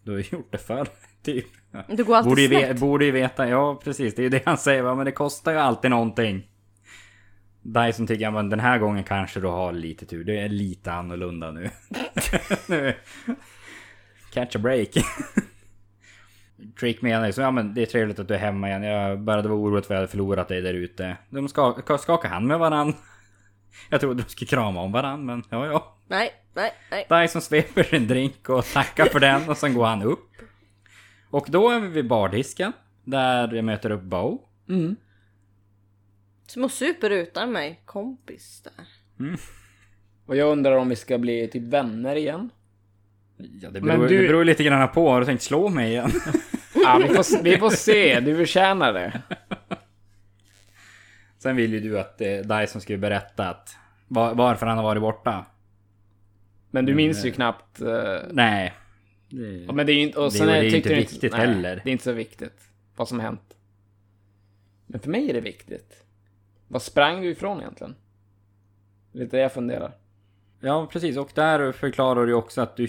Du 0.04 0.12
har 0.12 0.18
ju 0.18 0.24
gjort 0.32 0.52
det 0.52 0.58
förr, 0.58 0.88
typ. 1.24 1.46
Det 1.88 2.04
går 2.04 2.16
alltid 2.16 2.30
Borde 2.30 2.42
ju, 2.42 2.48
snett. 2.48 2.80
borde 2.80 3.06
ju 3.06 3.12
veta, 3.12 3.50
ja 3.50 3.82
precis, 3.84 4.16
det 4.16 4.22
är 4.22 4.24
ju 4.24 4.30
det 4.30 4.42
han 4.46 4.58
säger, 4.58 4.96
men 4.96 5.06
det 5.06 5.12
kostar 5.12 5.52
ju 5.52 5.58
alltid 5.58 5.92
någonting. 5.92 6.48
Dyson 7.62 8.08
tycker 8.08 8.24
jag, 8.24 8.34
men 8.34 8.50
den 8.50 8.60
här 8.60 8.78
gången 8.80 9.04
kanske 9.04 9.40
du 9.40 9.48
har 9.48 9.72
lite 9.72 10.06
tur, 10.06 10.24
det 10.24 10.40
är 10.40 10.50
lite 10.50 10.92
annorlunda 10.92 11.52
nu. 11.52 11.70
nu. 12.68 12.94
Catch 14.32 14.56
a 14.56 14.60
break. 14.60 14.90
Trick 16.80 17.02
menar 17.02 17.28
ju 17.28 17.34
så, 17.34 17.42
ja 17.42 17.52
men 17.52 17.74
det 17.74 17.82
är 17.82 17.86
trevligt 17.86 18.20
att 18.20 18.28
du 18.28 18.34
är 18.34 18.40
hemma 18.40 18.68
igen, 18.68 18.84
jag 18.84 19.20
började 19.20 19.48
vara 19.48 19.60
orolig 19.60 19.86
för 19.86 19.94
att 19.94 19.96
jag 19.96 20.02
hade 20.02 20.12
förlorat 20.12 20.48
dig 20.48 20.62
där 20.62 20.74
ute. 20.74 21.18
De 21.30 21.50
ska, 21.50 21.82
skakar 22.00 22.30
hand 22.30 22.48
med 22.48 22.60
varann. 22.60 22.94
Jag 23.90 24.02
trodde 24.02 24.24
de 24.24 24.30
skulle 24.30 24.48
krama 24.48 24.82
om 24.82 24.92
varann, 24.92 25.26
men 25.26 25.44
ja 25.50 25.66
ja. 25.66 25.98
Nej, 26.08 26.32
nej, 26.54 26.74
nej. 26.92 27.08
Dyson 27.10 27.42
sveper 27.42 27.84
sin 27.84 28.08
drink 28.08 28.50
och 28.50 28.66
tackar 28.66 29.06
för 29.06 29.20
den 29.20 29.50
och 29.50 29.58
sen 29.58 29.74
går 29.74 29.86
han 29.86 30.02
upp. 30.02 30.30
Och 31.30 31.46
då 31.50 31.70
är 31.70 31.80
vi 31.80 31.88
vid 31.88 32.08
bardisken. 32.08 32.74
Där 33.04 33.54
jag 33.54 33.66
möter 33.66 33.90
upp 33.90 34.02
Bo. 34.02 34.48
Som 36.48 36.64
och 36.64 36.72
super 36.72 37.10
utan 37.10 37.52
mig, 37.52 37.82
kompis 37.86 38.62
där. 38.64 38.88
Och 40.26 40.36
jag 40.36 40.52
undrar 40.52 40.78
om 40.78 40.90
vi 40.90 40.96
ska 40.96 41.18
bli 41.18 41.48
typ 41.48 41.64
vänner 41.64 42.16
igen. 42.16 42.50
Ja, 43.62 43.70
det 43.70 43.82
Men 43.82 44.00
beror, 44.00 44.08
du- 44.10 44.22
det 44.22 44.28
beror 44.28 44.46
lite 44.46 44.64
grann 44.64 44.90
på. 44.90 45.10
Har 45.10 45.20
du 45.20 45.26
tänkt 45.26 45.42
slå 45.44 45.70
mig 45.70 45.90
igen? 45.90 46.12
Ja, 46.84 47.00
vi 47.04 47.08
får, 47.16 47.44
vi 47.44 47.58
får 47.58 47.70
se. 47.70 48.20
Du 48.20 48.36
förtjänar 48.38 48.94
det. 48.94 49.22
Sen 51.38 51.56
vill 51.56 51.74
ju 51.74 51.80
du 51.80 52.00
att 52.00 52.22
eh, 52.22 52.28
Dyson 52.38 52.82
skulle 52.82 52.98
berätta 52.98 53.50
att 53.50 53.76
var, 54.08 54.36
varför 54.36 54.66
han 54.66 54.78
har 54.78 54.84
varit 54.84 55.02
borta. 55.02 55.46
Men 56.72 56.86
du 56.86 56.96
minns 56.96 57.26
ju 57.26 57.32
knappt... 57.32 57.82
eh, 57.82 58.18
Nej. 58.32 58.74
Det, 59.30 59.64
Ja, 59.68 59.72
men 59.74 59.86
det 59.86 59.92
är 59.92 59.96
ju 59.96 60.02
inte... 60.02 60.20
Och 60.20 60.32
Det- 60.32 60.38
sen 60.38 60.48
det 60.48 60.54
är 60.54 60.58
är, 60.58 60.64
ju 60.64 60.72
tyckte 60.72 60.90
inte 60.94 61.02
viktigt 61.02 61.32
nej, 61.32 61.42
heller. 61.48 61.82
Det 61.84 61.90
är 61.90 61.92
inte 61.92 62.04
så 62.04 62.12
viktigt. 62.12 62.62
Vad 62.96 63.08
som 63.08 63.20
har 63.20 63.26
hänt. 63.26 63.58
Men 64.88 65.00
för 65.00 65.10
mig 65.10 65.30
är 65.30 65.34
det 65.34 65.42
viktigt. 65.42 66.04
Vad 66.68 66.82
sprang 66.82 67.22
du 67.22 67.30
ifrån 67.32 67.60
egentligen? 67.60 67.96
Lite 69.12 69.38
det 69.38 69.42
jag 69.44 69.54
funderar. 69.54 69.92
Ja, 70.62 70.88
precis. 70.92 71.18
Och 71.18 71.32
där 71.36 71.72
förklarar 71.72 72.26
du 72.26 72.34
också 72.34 72.62
att 72.62 72.76
du 72.78 72.88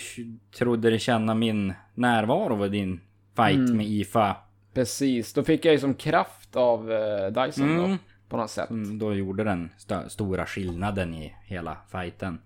trodde 0.59 0.91
dig 0.91 0.99
känna 0.99 1.35
min 1.35 1.75
närvaro 1.95 2.57
vid 2.63 2.73
din 2.73 3.01
fight 3.37 3.55
Mm. 3.59 3.77
med 3.77 3.87
IFA. 3.87 4.37
Precis, 4.75 5.33
då 5.33 5.43
fick 5.45 5.65
jag 5.65 5.73
ju 5.73 5.79
som 5.81 5.95
kraft 5.95 6.57
av 6.57 6.91
uh, 6.91 7.27
Dyson 7.45 7.77
då. 7.77 7.85
Mm. 7.85 7.99
På 8.29 8.37
något 8.37 8.51
sätt. 8.51 8.69
Som 8.69 8.99
då 8.99 9.15
gjorde 9.15 9.45
den 9.45 9.71
st- 9.77 10.09
stora 10.11 10.47
skillnaden 10.47 11.15
i 11.15 11.35
hela 11.45 11.77
fighten. 11.93 12.39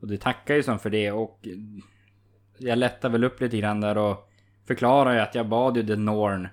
Och 0.00 0.08
du 0.08 0.16
tackar 0.16 0.54
ju 0.54 0.62
som 0.62 0.78
för 0.78 0.90
det 0.90 1.12
och 1.12 1.46
jag 2.58 2.78
lättar 2.78 3.08
väl 3.08 3.24
upp 3.24 3.40
lite 3.40 3.56
grann 3.58 3.80
där 3.80 3.98
och 3.98 4.30
förklarar 4.66 5.14
ju 5.14 5.20
att 5.20 5.34
jag 5.34 5.48
bad 5.48 5.76
ju 5.76 5.86
The 5.86 5.96
Norn 5.96 6.48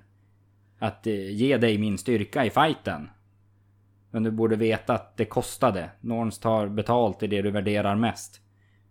att 0.80 1.08
eh, 1.08 1.32
ge 1.32 1.58
dig 1.58 1.78
min 1.78 1.98
styrka 1.98 2.46
i 2.46 2.50
fighten. 2.50 3.10
Men 4.12 4.24
du 4.24 4.32
borde 4.32 4.56
veta 4.56 4.94
att 4.94 5.18
det 5.18 5.26
kostade. 5.26 5.90
Norns 6.02 6.40
tar 6.40 6.68
betalt 6.68 7.24
i 7.24 7.28
det 7.28 7.42
du 7.42 7.52
värderar 7.52 7.96
mest. 7.96 8.42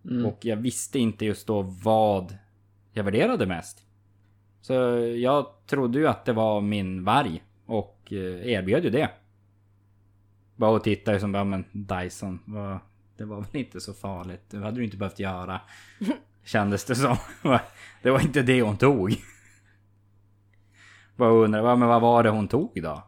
Mm. 0.04 0.26
Och 0.26 0.38
jag 0.44 0.56
visste 0.56 0.98
inte 0.98 1.24
just 1.24 1.46
då 1.46 1.62
vad 1.62 2.36
jag 2.92 3.04
värderade 3.04 3.46
mest. 3.46 3.78
Så 4.60 4.72
jag 5.16 5.46
trodde 5.66 5.98
ju 5.98 6.08
att 6.08 6.24
det 6.24 6.32
var 6.32 6.60
min 6.60 7.04
varg 7.04 7.42
och 7.66 8.12
eh, 8.12 8.46
erbjöd 8.52 8.84
ju 8.84 8.90
det. 8.90 9.10
Bara 10.56 10.70
och 10.70 10.84
tittade 10.84 11.20
som 11.20 11.32
bara, 11.32 11.44
men 11.44 11.64
Dyson, 11.72 12.38
vad, 12.44 12.78
det 13.16 13.24
var 13.24 13.36
väl 13.40 13.56
inte 13.56 13.80
så 13.80 13.94
farligt. 13.94 14.40
Det 14.50 14.58
hade 14.58 14.76
du 14.76 14.84
inte 14.84 14.96
behövt 14.96 15.18
göra. 15.18 15.60
Kändes 16.44 16.84
det 16.84 16.94
som. 16.94 17.16
Det 18.02 18.10
var 18.10 18.20
inte 18.20 18.42
det 18.42 18.62
hon 18.62 18.76
tog. 18.76 19.14
Bara 21.16 21.30
undrar, 21.30 21.62
vad- 21.62 21.78
men 21.78 21.88
vad 21.88 22.00
var 22.02 22.22
det 22.22 22.30
hon 22.30 22.48
tog 22.48 22.82
då? 22.82 23.02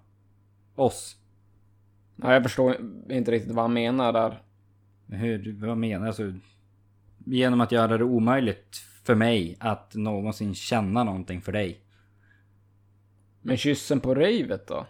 Oss? 0.74 1.16
Ja, 2.16 2.32
jag 2.32 2.42
förstår 2.42 2.76
inte 3.10 3.30
riktigt 3.30 3.52
vad 3.52 3.64
han 3.64 3.72
menar 3.72 4.12
där. 4.12 4.42
Hur, 5.06 5.66
vad 5.66 5.78
menar 5.78 6.00
du? 6.00 6.06
Alltså, 6.06 6.32
genom 7.24 7.60
att 7.60 7.72
göra 7.72 7.98
det 7.98 8.04
omöjligt 8.04 8.76
för 9.04 9.14
mig 9.14 9.56
att 9.60 9.94
någonsin 9.94 10.54
känna 10.54 11.04
någonting 11.04 11.40
för 11.40 11.52
dig. 11.52 11.80
Men 13.42 13.56
kyssen 13.56 14.00
på 14.00 14.14
ravet 14.14 14.66
då? 14.66 14.86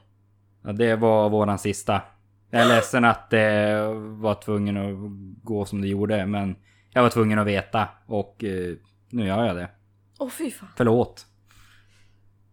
Ja, 0.63 0.73
det 0.73 0.97
var 0.97 1.31
våran 1.31 1.59
sista. 1.59 2.03
Jag 2.51 2.63
är 2.63 2.69
ledsen 2.69 3.05
att 3.05 3.31
det 3.31 3.85
var 3.99 4.35
tvungen 4.35 4.77
att 4.77 4.97
gå 5.45 5.65
som 5.65 5.81
det 5.81 5.89
gjorde, 5.89 6.27
men 6.27 6.57
jag 6.91 7.03
var 7.03 7.11
tvungen 7.11 7.39
att 7.39 7.47
veta 7.47 7.89
och 8.07 8.45
eh, 8.45 8.75
nu 9.11 9.27
gör 9.27 9.45
jag 9.45 9.57
det. 9.57 9.69
Åh 10.19 10.29
fy 10.29 10.51
fan. 10.51 10.69
Förlåt. 10.77 11.27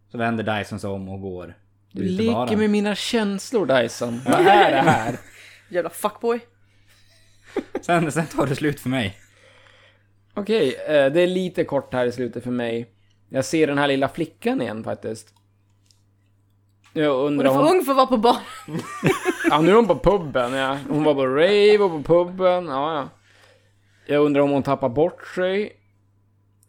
Så 0.08 0.18
vänder 0.18 0.58
Dyson 0.58 0.80
sig 0.80 0.90
om 0.90 1.08
och 1.08 1.20
går. 1.20 1.54
Du 1.92 2.02
leker 2.04 2.32
baren. 2.32 2.58
med 2.58 2.70
mina 2.70 2.94
känslor 2.94 3.66
Dyson. 3.66 4.20
Vad 4.26 4.40
är 4.40 4.70
det 4.70 4.90
här? 4.90 5.16
Jävla 5.68 5.90
fuckboy. 5.90 6.40
Sen, 7.80 8.12
sen 8.12 8.26
tar 8.26 8.46
det 8.46 8.56
slut 8.56 8.80
för 8.80 8.88
mig. 8.88 9.16
Okej, 10.34 10.74
eh, 10.86 11.12
det 11.12 11.20
är 11.20 11.26
lite 11.26 11.64
kort 11.64 11.94
här 11.94 12.06
i 12.06 12.12
slutet 12.12 12.44
för 12.44 12.50
mig. 12.50 12.90
Jag 13.28 13.44
ser 13.44 13.66
den 13.66 13.78
här 13.78 13.88
lilla 13.88 14.08
flickan 14.08 14.62
igen 14.62 14.84
faktiskt. 14.84 15.34
Jag 16.92 17.14
Hon 17.14 17.26
undrar 17.26 17.46
är 17.46 17.54
för 17.54 17.60
om... 17.60 17.66
ung 17.66 17.84
för 17.84 17.92
att 17.92 17.96
vara 17.96 18.06
på 18.06 18.16
bar. 18.16 18.36
Ja, 19.50 19.60
nu 19.60 19.70
är 19.70 19.74
hon 19.74 19.86
på 19.86 19.98
puben, 19.98 20.52
ja. 20.52 20.78
Hon 20.88 21.04
var 21.04 21.14
på 21.14 21.26
rave 21.26 21.78
och 21.78 22.04
på 22.04 22.14
puben, 22.14 22.66
ja, 22.66 22.94
ja. 22.94 23.08
Jag 24.06 24.24
undrar 24.24 24.42
om 24.42 24.50
hon 24.50 24.62
tappar 24.62 24.88
bort 24.88 25.26
sig. 25.26 25.72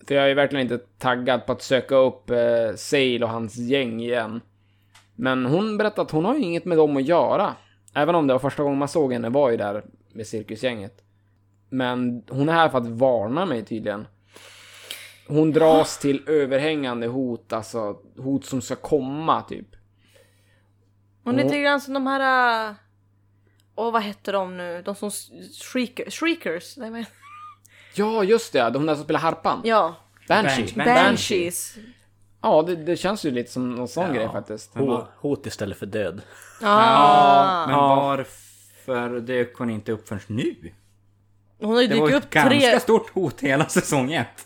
För 0.08 0.16
jag 0.16 0.32
är 0.32 0.36
verkligen 0.36 0.72
inte 0.72 0.78
taggad 0.78 1.46
på 1.46 1.52
att 1.52 1.62
söka 1.62 1.96
upp 1.96 2.30
eh, 2.30 2.76
Sale 2.76 3.20
och 3.24 3.30
hans 3.30 3.58
gäng 3.58 4.02
igen. 4.02 4.42
Men 5.22 5.46
hon 5.46 5.78
berättade 5.78 6.02
att 6.02 6.12
hon 6.12 6.26
har 6.26 6.36
ju 6.36 6.42
inget 6.42 6.66
med 6.66 6.78
dem 6.78 6.98
att 6.98 7.04
göra. 7.06 7.56
Även 7.94 8.16
om 8.16 8.28
det 8.28 8.34
var 8.34 8.40
första 8.40 8.64
gången 8.64 8.80
man 8.80 8.88
såg 8.88 9.14
henne 9.14 9.30
var 9.30 9.50
ju 9.52 9.58
där 9.58 9.84
med 10.14 10.28
cirkusgänget. 10.28 11.02
Men 11.70 12.24
hon 12.30 12.50
är 12.50 12.54
här 12.54 12.70
för 12.70 12.78
att 12.78 12.88
varna 12.88 13.46
mig 13.46 13.66
tydligen. 13.66 14.08
Hon 15.28 15.52
dras 15.52 15.98
till 16.00 16.24
överhängande 16.30 17.08
hot, 17.08 17.54
alltså 17.54 17.98
hot 18.18 18.46
som 18.46 18.62
ska 18.62 18.76
komma 18.76 19.42
typ. 19.42 19.68
Hon 21.24 21.40
är 21.40 21.44
lite 21.44 21.60
grann 21.60 21.82
som 21.82 21.94
de 21.94 22.08
här... 22.08 22.70
äh, 22.70 22.76
Åh 23.76 23.92
vad 23.94 24.02
hette 24.02 24.32
de 24.32 24.58
nu? 24.58 24.82
De 24.86 24.96
som 24.96 25.08
s- 25.08 25.30
shriek, 25.62 26.02
shriekers? 26.14 26.78
Nej, 26.78 26.92
men, 26.92 27.06
Ja, 27.96 28.24
just 28.24 28.54
det, 28.54 28.70
de 28.70 28.86
där 28.86 28.96
som 28.96 29.04
spelar 29.04 29.20
harpan. 29.20 29.62
ja, 29.64 29.96
Banshee. 30.28 30.74
Banshee. 30.76 30.86
banshees. 30.96 31.76
Ja, 32.42 32.62
det, 32.62 32.76
det 32.76 32.98
känns 32.98 33.26
ju 33.26 33.32
lite 33.32 33.52
som 33.52 33.76
någon 33.76 33.88
sån 33.88 34.08
Ja. 34.08 34.14
grej 34.14 34.30
faktiskt. 34.32 34.76
Ho- 34.76 35.06
Hot 35.18 35.46
istället 35.46 35.78
för 35.78 35.86
död. 35.86 36.22
Ah. 36.62 37.68
Men 37.68 37.76
varför 37.78 39.20
dök 39.20 39.58
hon 39.58 39.70
inte 39.70 39.92
upp 39.92 40.08
förrän 40.08 40.22
nu? 40.28 40.56
Hon 41.60 41.74
har 41.76 41.82
ju 41.82 41.88
Det 41.88 42.00
var 42.00 42.08
dykt 42.08 42.18
ett 42.18 42.24
upp 42.24 42.30
ganska 42.30 42.50
tre... 42.50 42.80
stort 42.80 43.10
hot 43.10 43.42
hela 43.42 43.66
säsong 43.66 44.14
ett. 44.14 44.46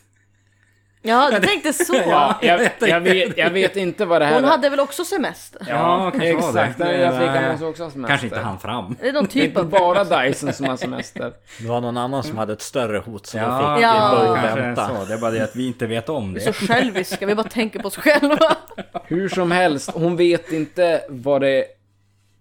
Ja, 1.06 1.32
du 1.40 1.48
tänkte 1.48 1.74
så. 1.74 1.96
Ja, 1.96 2.36
jag, 2.42 2.70
jag, 2.80 3.00
vet, 3.00 3.38
jag 3.38 3.50
vet 3.50 3.76
inte 3.76 4.06
vad 4.06 4.22
det 4.22 4.26
här 4.26 4.34
Hon 4.36 4.44
är. 4.44 4.48
hade 4.48 4.70
väl 4.70 4.80
också 4.80 5.06
semester? 5.06 5.62
Ja, 5.70 6.12
kanske 6.12 6.34
var 6.36 6.54
det. 6.54 6.62
Exakt, 6.62 6.80
lilla 6.80 7.12
Det- 7.12 7.18
flickan 7.18 7.52
måste 7.52 7.66
också 7.66 7.84
ha 7.84 7.92
semester. 7.92 8.08
Kanske 8.12 8.28
inte 8.28 8.40
han 8.40 8.60
fram. 8.60 8.96
Det 9.02 9.08
är 9.10 9.14
någon 9.14 9.24
Det 9.24 9.30
är 9.30 9.32
typ 9.34 9.44
inte 9.44 9.60
av... 9.60 9.70
bara 9.70 10.04
Dyson 10.24 10.54
som 10.54 10.66
har 10.66 10.78
semester. 10.78 11.34
Det 11.60 11.68
var 11.68 11.82
någon 11.82 11.98
annan 11.98 12.24
som 12.24 12.38
hade 12.38 12.54
ett 12.54 12.62
större 12.62 12.98
hot 12.98 13.26
som 13.26 13.40
Ja, 13.40 13.70
jag 13.70 13.78
fick 13.78 13.84
Ja. 13.86 14.16
börja 14.18 14.42
kanske 14.42 14.62
vänta. 14.62 14.88
så. 14.88 15.06
Det 15.06 15.14
är 15.14 15.18
bara 15.18 15.32
det 15.32 15.44
att 15.44 15.56
vi 15.56 15.68
inte 15.68 15.86
vet 15.86 16.10
om 16.10 16.40
Så 16.40 16.46
det. 16.46 16.54
själviska, 16.54 17.26
vi 17.26 17.36
bara 17.36 17.48
tänker 17.50 17.80
på 17.80 17.88
oss 17.88 17.98
själva. 17.98 18.56
Hur 19.04 19.30
som 19.30 19.52
helst, 19.52 19.92
hon 19.94 20.16
vet 20.18 20.52
inte 20.52 21.02
vad 21.10 21.42
det, 21.42 21.66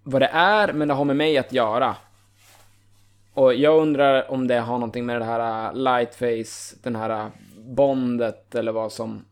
vad 0.03 0.21
det 0.21 0.29
är, 0.33 0.73
men 0.73 0.87
det 0.87 0.93
har 0.93 1.05
med 1.05 1.15
mig 1.15 1.37
att 1.37 1.53
göra. 1.53 1.95
Och 3.33 3.53
jag 3.53 3.77
undrar 3.81 4.31
om 4.31 4.47
det 4.47 4.59
har 4.59 4.73
någonting 4.73 5.05
med 5.05 5.21
det 5.21 5.25
här 5.25 5.69
uh, 5.69 5.73
lightface, 5.77 6.75
den 6.83 6.95
här 6.95 7.09
uh, 7.09 7.25
bondet 7.65 8.55
eller 8.55 8.71
vad 8.71 8.91
som, 8.91 9.25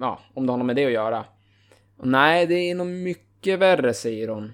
ja, 0.00 0.18
om 0.34 0.46
det 0.46 0.52
har 0.52 0.58
något 0.58 0.66
med 0.66 0.76
det 0.76 0.86
att 0.86 0.92
göra. 0.92 1.24
Och 1.96 2.08
nej, 2.08 2.46
det 2.46 2.54
är 2.54 2.74
nog 2.74 2.86
mycket 2.86 3.58
värre, 3.58 3.94
säger 3.94 4.28
hon. 4.28 4.52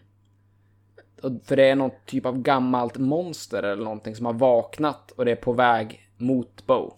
Och 1.23 1.33
för 1.45 1.57
det 1.57 1.65
är 1.65 1.77
något 1.77 2.07
typ 2.07 2.27
av 2.27 2.43
gammalt 2.43 2.99
monster 2.99 3.63
eller 3.63 3.85
någonting 3.85 4.17
som 4.17 4.27
har 4.27 4.33
vaknat 4.33 5.11
och 5.11 5.25
det 5.25 5.31
är 5.31 5.37
på 5.37 5.53
väg 5.53 6.09
mot 6.17 6.67
Bo. 6.67 6.95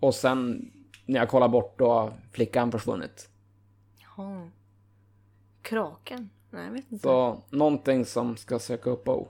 Och 0.00 0.14
sen 0.14 0.70
när 1.06 1.20
jag 1.20 1.28
kollar 1.28 1.48
bort 1.48 1.78
då 1.78 1.92
har 1.92 2.12
flickan 2.32 2.72
försvunnit. 2.72 3.28
Jaha. 3.98 4.50
Kraken? 5.62 6.30
Nej, 6.50 6.64
jag 6.64 6.72
vet 6.72 6.92
inte. 6.92 7.02
Så 7.02 7.42
någonting 7.50 8.04
som 8.04 8.36
ska 8.36 8.58
söka 8.58 8.90
upp 8.90 9.04
Bo. 9.04 9.28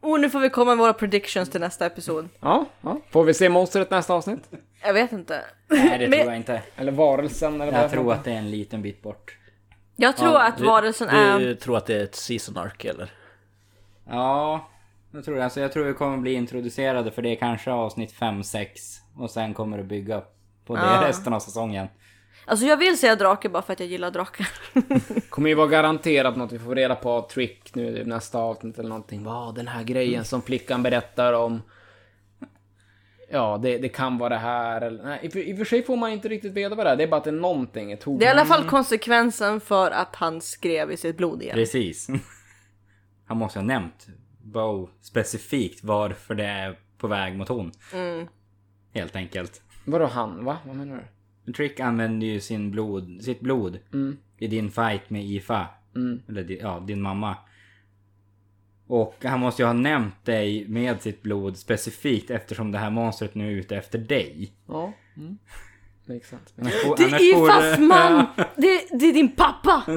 Oh, 0.00 0.20
nu 0.20 0.30
får 0.30 0.40
vi 0.40 0.50
komma 0.50 0.70
med 0.70 0.78
våra 0.78 0.92
predictions 0.92 1.50
till 1.50 1.60
nästa 1.60 1.86
episod. 1.86 2.28
Ja, 2.40 2.66
ja. 2.80 3.00
Får 3.10 3.24
vi 3.24 3.34
se 3.34 3.48
monstret 3.48 3.90
nästa 3.90 4.14
avsnitt? 4.14 4.48
Jag 4.82 4.94
vet 4.94 5.12
inte. 5.12 5.44
Nej 5.68 5.98
det 5.98 6.08
Men- 6.08 6.18
tror 6.18 6.30
jag 6.32 6.36
inte. 6.36 6.62
Eller 6.76 6.92
varelsen 6.92 7.54
eller 7.60 7.72
vad 7.72 7.82
Jag 7.82 7.90
det 7.90 7.94
tror 7.94 8.12
att 8.12 8.24
det 8.24 8.32
är 8.32 8.36
en 8.38 8.50
liten 8.50 8.82
bit 8.82 9.02
bort. 9.02 9.36
Jag 9.96 10.16
tror 10.16 10.32
Ja, 10.32 10.42
att 10.46 10.58
du- 10.58 10.64
varelsen 10.64 11.08
är... 11.08 11.38
Du 11.38 11.54
tror 11.54 11.76
att 11.76 11.86
det 11.86 11.94
är 11.94 12.04
ett 12.04 12.14
season 12.14 12.56
arc 12.56 12.84
eller? 12.84 13.10
Ja, 14.08 14.68
jag 15.12 15.24
tror 15.24 15.36
det. 15.36 15.44
Alltså, 15.44 15.60
jag 15.60 15.72
tror 15.72 15.84
vi 15.84 15.94
kommer 15.94 16.16
bli 16.18 16.32
introducerade 16.32 17.10
för 17.10 17.22
det 17.22 17.28
är 17.28 17.36
kanske 17.36 17.70
avsnitt 17.72 18.12
5-6. 18.12 18.66
Och 19.16 19.30
sen 19.30 19.54
kommer 19.54 19.78
det 19.78 19.84
bygga 19.84 20.22
på 20.66 20.76
det 20.76 20.82
Ja. 20.82 21.02
resten 21.08 21.32
av 21.32 21.40
säsongen. 21.40 21.86
Alltså 22.44 22.66
jag 22.66 22.76
vill 22.76 22.98
säga 22.98 23.16
drake 23.16 23.48
bara 23.48 23.62
för 23.62 23.72
att 23.72 23.80
jag 23.80 23.88
gillar 23.88 24.10
drakar. 24.10 24.48
kommer 25.30 25.48
ju 25.48 25.54
vara 25.54 25.68
garanterat 25.68 26.36
något 26.36 26.52
vi 26.52 26.58
får 26.58 26.74
reda 26.74 26.94
på 26.94 27.22
Trick 27.22 27.74
nu 27.74 27.98
i 27.98 28.04
nästa 28.04 28.38
avsnitt 28.38 28.78
eller 28.78 28.88
någonting. 28.88 29.24
Vad 29.24 29.54
den 29.54 29.68
här 29.68 29.82
grejen 29.82 30.24
som 30.24 30.42
flickan 30.42 30.82
berättar 30.82 31.32
om. 31.32 31.62
Ja, 33.32 33.58
det, 33.62 33.78
det 33.78 33.88
kan 33.88 34.18
vara 34.18 34.28
det 34.28 34.36
här 34.36 34.80
eller... 34.80 35.04
Nej, 35.04 35.30
i, 35.34 35.50
i 35.50 35.54
och 35.54 35.58
för 35.58 35.64
sig 35.64 35.82
får 35.82 35.96
man 35.96 36.10
inte 36.10 36.28
riktigt 36.28 36.52
veta 36.52 36.74
vad 36.74 36.86
det 36.86 36.90
är. 36.90 36.96
Det 36.96 37.02
är 37.02 37.08
bara 37.08 37.16
att 37.16 37.24
det 37.24 37.30
är 37.30 37.32
någonting, 37.32 37.92
ett 37.92 38.02
hot. 38.02 38.20
Det 38.20 38.26
är 38.26 38.28
i 38.28 38.30
alla 38.30 38.44
fall 38.44 38.68
konsekvensen 38.68 39.60
för 39.60 39.90
att 39.90 40.16
han 40.16 40.40
skrev 40.40 40.92
i 40.92 40.96
sitt 40.96 41.16
blod 41.16 41.42
igen. 41.42 41.54
Precis. 41.54 42.08
Han 43.26 43.36
måste 43.36 43.58
ha 43.58 43.66
nämnt 43.66 44.06
Bo 44.42 44.88
specifikt 45.00 45.84
varför 45.84 46.34
det 46.34 46.44
är 46.44 46.78
på 46.98 47.06
väg 47.06 47.36
mot 47.36 47.48
hon. 47.48 47.72
Helt 48.94 49.16
enkelt. 49.16 49.62
Vadå 49.84 50.06
han, 50.06 50.44
va? 50.44 50.58
Vad 50.66 50.76
menar 50.76 50.96
du? 50.96 51.02
Trick 51.56 51.80
använder 51.80 52.26
ju 52.26 52.40
sin 52.40 52.70
blod, 52.70 53.18
sitt 53.22 53.40
blod 53.40 53.78
i 54.38 54.46
din 54.46 54.70
fight 54.70 55.10
med 55.10 55.24
Ifa. 55.24 55.66
Eller 56.28 56.42
di- 56.44 56.58
ja, 56.62 56.80
din 56.86 57.00
mamma. 57.02 57.36
Och 58.86 59.16
han 59.24 59.40
måste 59.40 59.62
ju 59.62 59.66
ha 59.66 59.72
nämnt 59.72 60.24
dig 60.24 60.68
med 60.68 61.02
sitt 61.02 61.22
blod 61.22 61.56
specifikt 61.56 62.30
eftersom 62.30 62.72
det 62.72 62.78
här 62.78 62.90
monstret 62.90 63.34
nu 63.34 63.46
är 63.46 63.50
ute 63.56 63.76
efter 63.76 63.98
dig. 63.98 64.52
Ja. 64.68 64.92
Mm. 65.16 65.38
Makes 66.06 66.28
sense. 66.28 66.44
Annars 66.58 66.82
får- 66.82 66.96
Det 66.96 67.02
är 67.04 67.34
får- 67.34 67.48
Ifas 67.48 67.78
man! 67.88 68.26
Det, 68.56 68.88
det 69.00 69.06
är 69.08 69.12
din 69.12 69.32
pappa! 69.36 69.82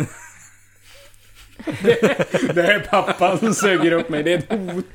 Det 2.53 2.61
är 2.73 2.79
pappan 2.79 3.37
som 3.37 3.53
suger 3.53 3.91
upp 3.91 4.09
mig, 4.09 4.23
det 4.23 4.33
är 4.33 4.37
ett 4.37 4.73
hot. 4.73 4.85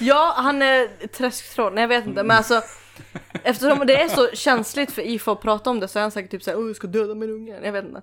Ja, 0.00 0.34
han 0.36 0.62
är 0.62 1.06
träsktroll. 1.06 1.74
Nej 1.74 1.82
jag 1.82 1.88
vet 1.88 2.06
inte 2.06 2.22
men 2.22 2.36
alltså 2.36 2.62
Eftersom 3.44 3.86
det 3.86 4.02
är 4.02 4.08
så 4.08 4.30
känsligt 4.32 4.90
för 4.92 5.02
Ifa 5.02 5.32
att 5.32 5.40
prata 5.40 5.70
om 5.70 5.80
det 5.80 5.88
så 5.88 5.98
är 5.98 6.02
han 6.02 6.10
säkert 6.10 6.30
typ 6.30 6.42
såhär 6.42 6.58
Åh 6.58 6.66
jag 6.66 6.76
ska 6.76 6.86
döda 6.86 7.14
min 7.14 7.30
unge. 7.30 7.60
Jag 7.64 7.72
vet 7.72 7.84
inte. 7.84 8.02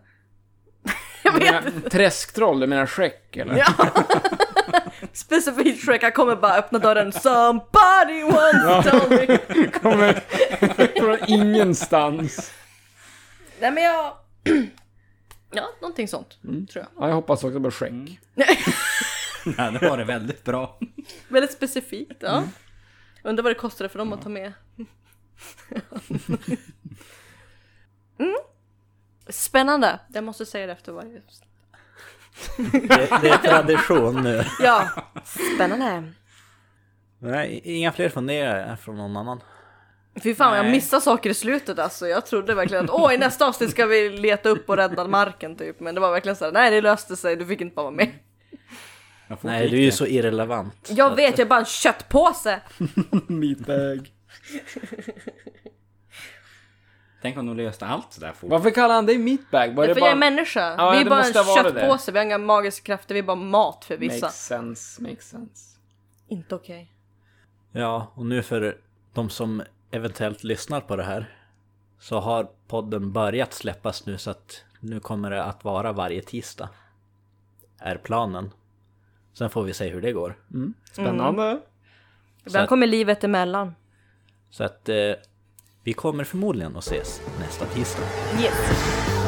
jag 1.24 1.32
vet 1.32 1.44
menar 1.44 1.68
inte. 1.68 1.90
Träsktroll, 1.90 2.60
du 2.60 2.68
menar 2.68 2.86
Shrek 2.86 3.38
eller? 3.38 3.58
Ja. 3.58 3.74
Specifikt 5.14 5.86
Shrek, 5.86 6.04
han 6.04 6.12
kommer 6.12 6.36
bara 6.36 6.56
öppna 6.56 6.80
dörren 6.80 7.12
Somebody 7.12 8.24
once 8.24 8.92
told 8.92 9.12
me. 9.12 9.68
Kommer 9.82 10.24
från 11.00 11.18
ingenstans. 11.28 12.54
Nej 13.60 13.72
men 13.72 13.84
jag... 13.84 14.14
Ja, 15.52 15.70
någonting 15.82 16.08
sånt. 16.08 16.38
Tror 16.42 16.68
jag. 16.74 16.88
Ja, 16.98 17.08
jag 17.08 17.16
hoppas 17.16 17.44
också 17.44 17.60
på 17.60 17.72
Shrek. 17.72 18.20
Ja, 19.58 19.72
det 19.72 19.90
var 19.90 19.98
det 19.98 20.04
väldigt 20.04 20.44
bra. 20.44 20.80
Väldigt 21.28 21.52
specifikt, 21.52 22.18
ja. 22.20 22.44
Undrar 23.24 23.44
vad 23.44 23.52
det 23.52 23.60
kostade 23.60 23.90
för 23.90 24.00
dem 24.00 24.14
att 24.14 24.22
ta 24.22 24.30
med. 24.30 24.54
Mm. 28.20 28.36
Spännande. 29.30 30.00
Jag 30.14 30.24
måste 30.24 30.46
säga 30.46 30.66
det 30.66 30.74
efter 30.74 30.92
varje... 30.92 31.22
Det, 32.58 33.22
det 33.22 33.30
är 33.30 33.38
tradition 33.38 34.24
nu. 34.24 34.44
Ja, 34.60 34.90
spännande. 35.56 36.14
Nej, 37.20 37.62
inga 37.64 37.92
fler 37.92 38.10
funderingar 38.10 38.76
från 38.76 38.98
någon 38.98 39.18
annan. 39.18 39.42
Fy 40.24 40.36
fan 40.36 40.56
jag 40.56 40.64
Nej. 40.64 40.72
missade 40.72 41.02
saker 41.02 41.30
i 41.30 41.34
slutet 41.34 41.80
alltså. 41.80 42.08
Jag 42.08 42.26
trodde 42.26 42.56
verkligen 42.56 42.86
att 42.86 42.92
åh 42.92 43.14
i 43.14 43.18
nästa 43.18 43.48
avsnitt 43.48 43.72
ska 43.72 43.86
vi 43.86 44.10
leta 44.10 44.50
upp 44.50 44.70
och 44.70 44.78
rädda 44.78 45.08
marken 45.08 45.56
typ. 45.56 45.80
Men 45.80 45.96
det 45.96 46.02
var 46.02 46.12
verkligen 46.12 46.36
såhär, 46.36 46.52
nej 46.52 46.72
det 46.72 46.82
löste 46.82 47.16
sig, 47.16 47.36
du 47.36 47.46
fick 47.46 47.62
inte 47.62 47.76
bara 47.76 47.84
vara 47.84 47.96
med. 47.96 48.10
Nej, 49.42 49.70
du 49.70 49.78
är 49.78 49.82
ju 49.82 49.92
så 49.92 50.06
irrelevant. 50.06 50.90
Jag 50.90 51.16
vet, 51.16 51.38
jag 51.38 51.46
är 51.46 51.50
bara 51.50 51.60
en 51.60 51.66
köttpåse. 51.66 52.60
Meatbag. 53.28 54.12
Tänk 57.22 57.38
om 57.38 57.46
de 57.46 57.58
löste 57.58 57.86
allt 57.86 58.14
sådär 58.14 58.34
fort. 58.34 58.50
Varför 58.50 58.72
kallar 58.72 58.96
han 58.96 59.06
dig 59.06 59.18
meatbag? 59.18 59.76
Var 59.76 59.84
Det 59.84 59.84
är 59.84 59.88
det 59.88 59.94
för 59.94 60.02
jag 60.02 60.08
är 60.10 60.16
bara... 60.16 60.20
människa. 60.20 60.76
Ja, 60.78 60.92
vi 60.92 60.98
är 60.98 61.04
det 61.04 61.10
bara 61.10 61.20
en 61.20 61.26
måste 61.26 61.40
ha 61.40 61.56
varit 61.56 61.74
det. 61.74 61.80
köttpåse, 61.82 62.12
vi 62.12 62.18
har 62.18 62.26
inga 62.26 62.38
magiska 62.38 62.86
krafter, 62.86 63.14
vi 63.14 63.20
är 63.20 63.24
bara 63.24 63.36
mat 63.36 63.86
för 63.86 63.98
vissa. 63.98 64.26
Makes 64.26 64.46
sense, 64.46 65.02
makes 65.02 65.30
sense. 65.30 65.78
Inte 66.28 66.56
okej. 66.56 66.94
Ja, 67.72 68.12
och 68.16 68.26
nu 68.26 68.44
för 68.44 68.78
de 69.14 69.30
som 69.30 69.64
eventuellt 69.92 70.44
lyssnar 70.44 70.82
på 70.82 70.96
det 70.96 71.04
här 71.04 71.36
så 72.00 72.20
har 72.20 72.48
podden 72.68 73.12
börjat 73.12 73.54
släppas 73.54 74.06
nu 74.06 74.18
så 74.18 74.32
att 74.32 74.64
nu 74.80 75.00
kommer 75.00 75.32
det 75.32 75.44
att 75.44 75.64
vara 75.64 75.92
varje 75.92 76.22
tisdag. 76.22 76.70
Är 77.80 77.96
planen. 77.98 78.52
Sen 79.34 79.50
får 79.50 79.64
vi 79.64 79.74
se 79.74 79.90
hur 79.90 80.02
det 80.02 80.12
går. 80.12 80.38
Spännande. 80.92 81.60
Ibland 82.46 82.64
att- 82.64 82.70
kommer 82.70 82.88
livet 82.88 83.24
emellan. 83.24 83.76
Så 84.50 84.64
att 84.64 84.90
eh, 84.90 84.96
vi 85.84 85.94
kommer 85.94 86.24
förmodligen 86.24 86.76
att 86.76 86.84
ses 86.84 87.22
nästa 87.40 87.66
tisdag. 87.66 88.04
Yes. 88.42 89.19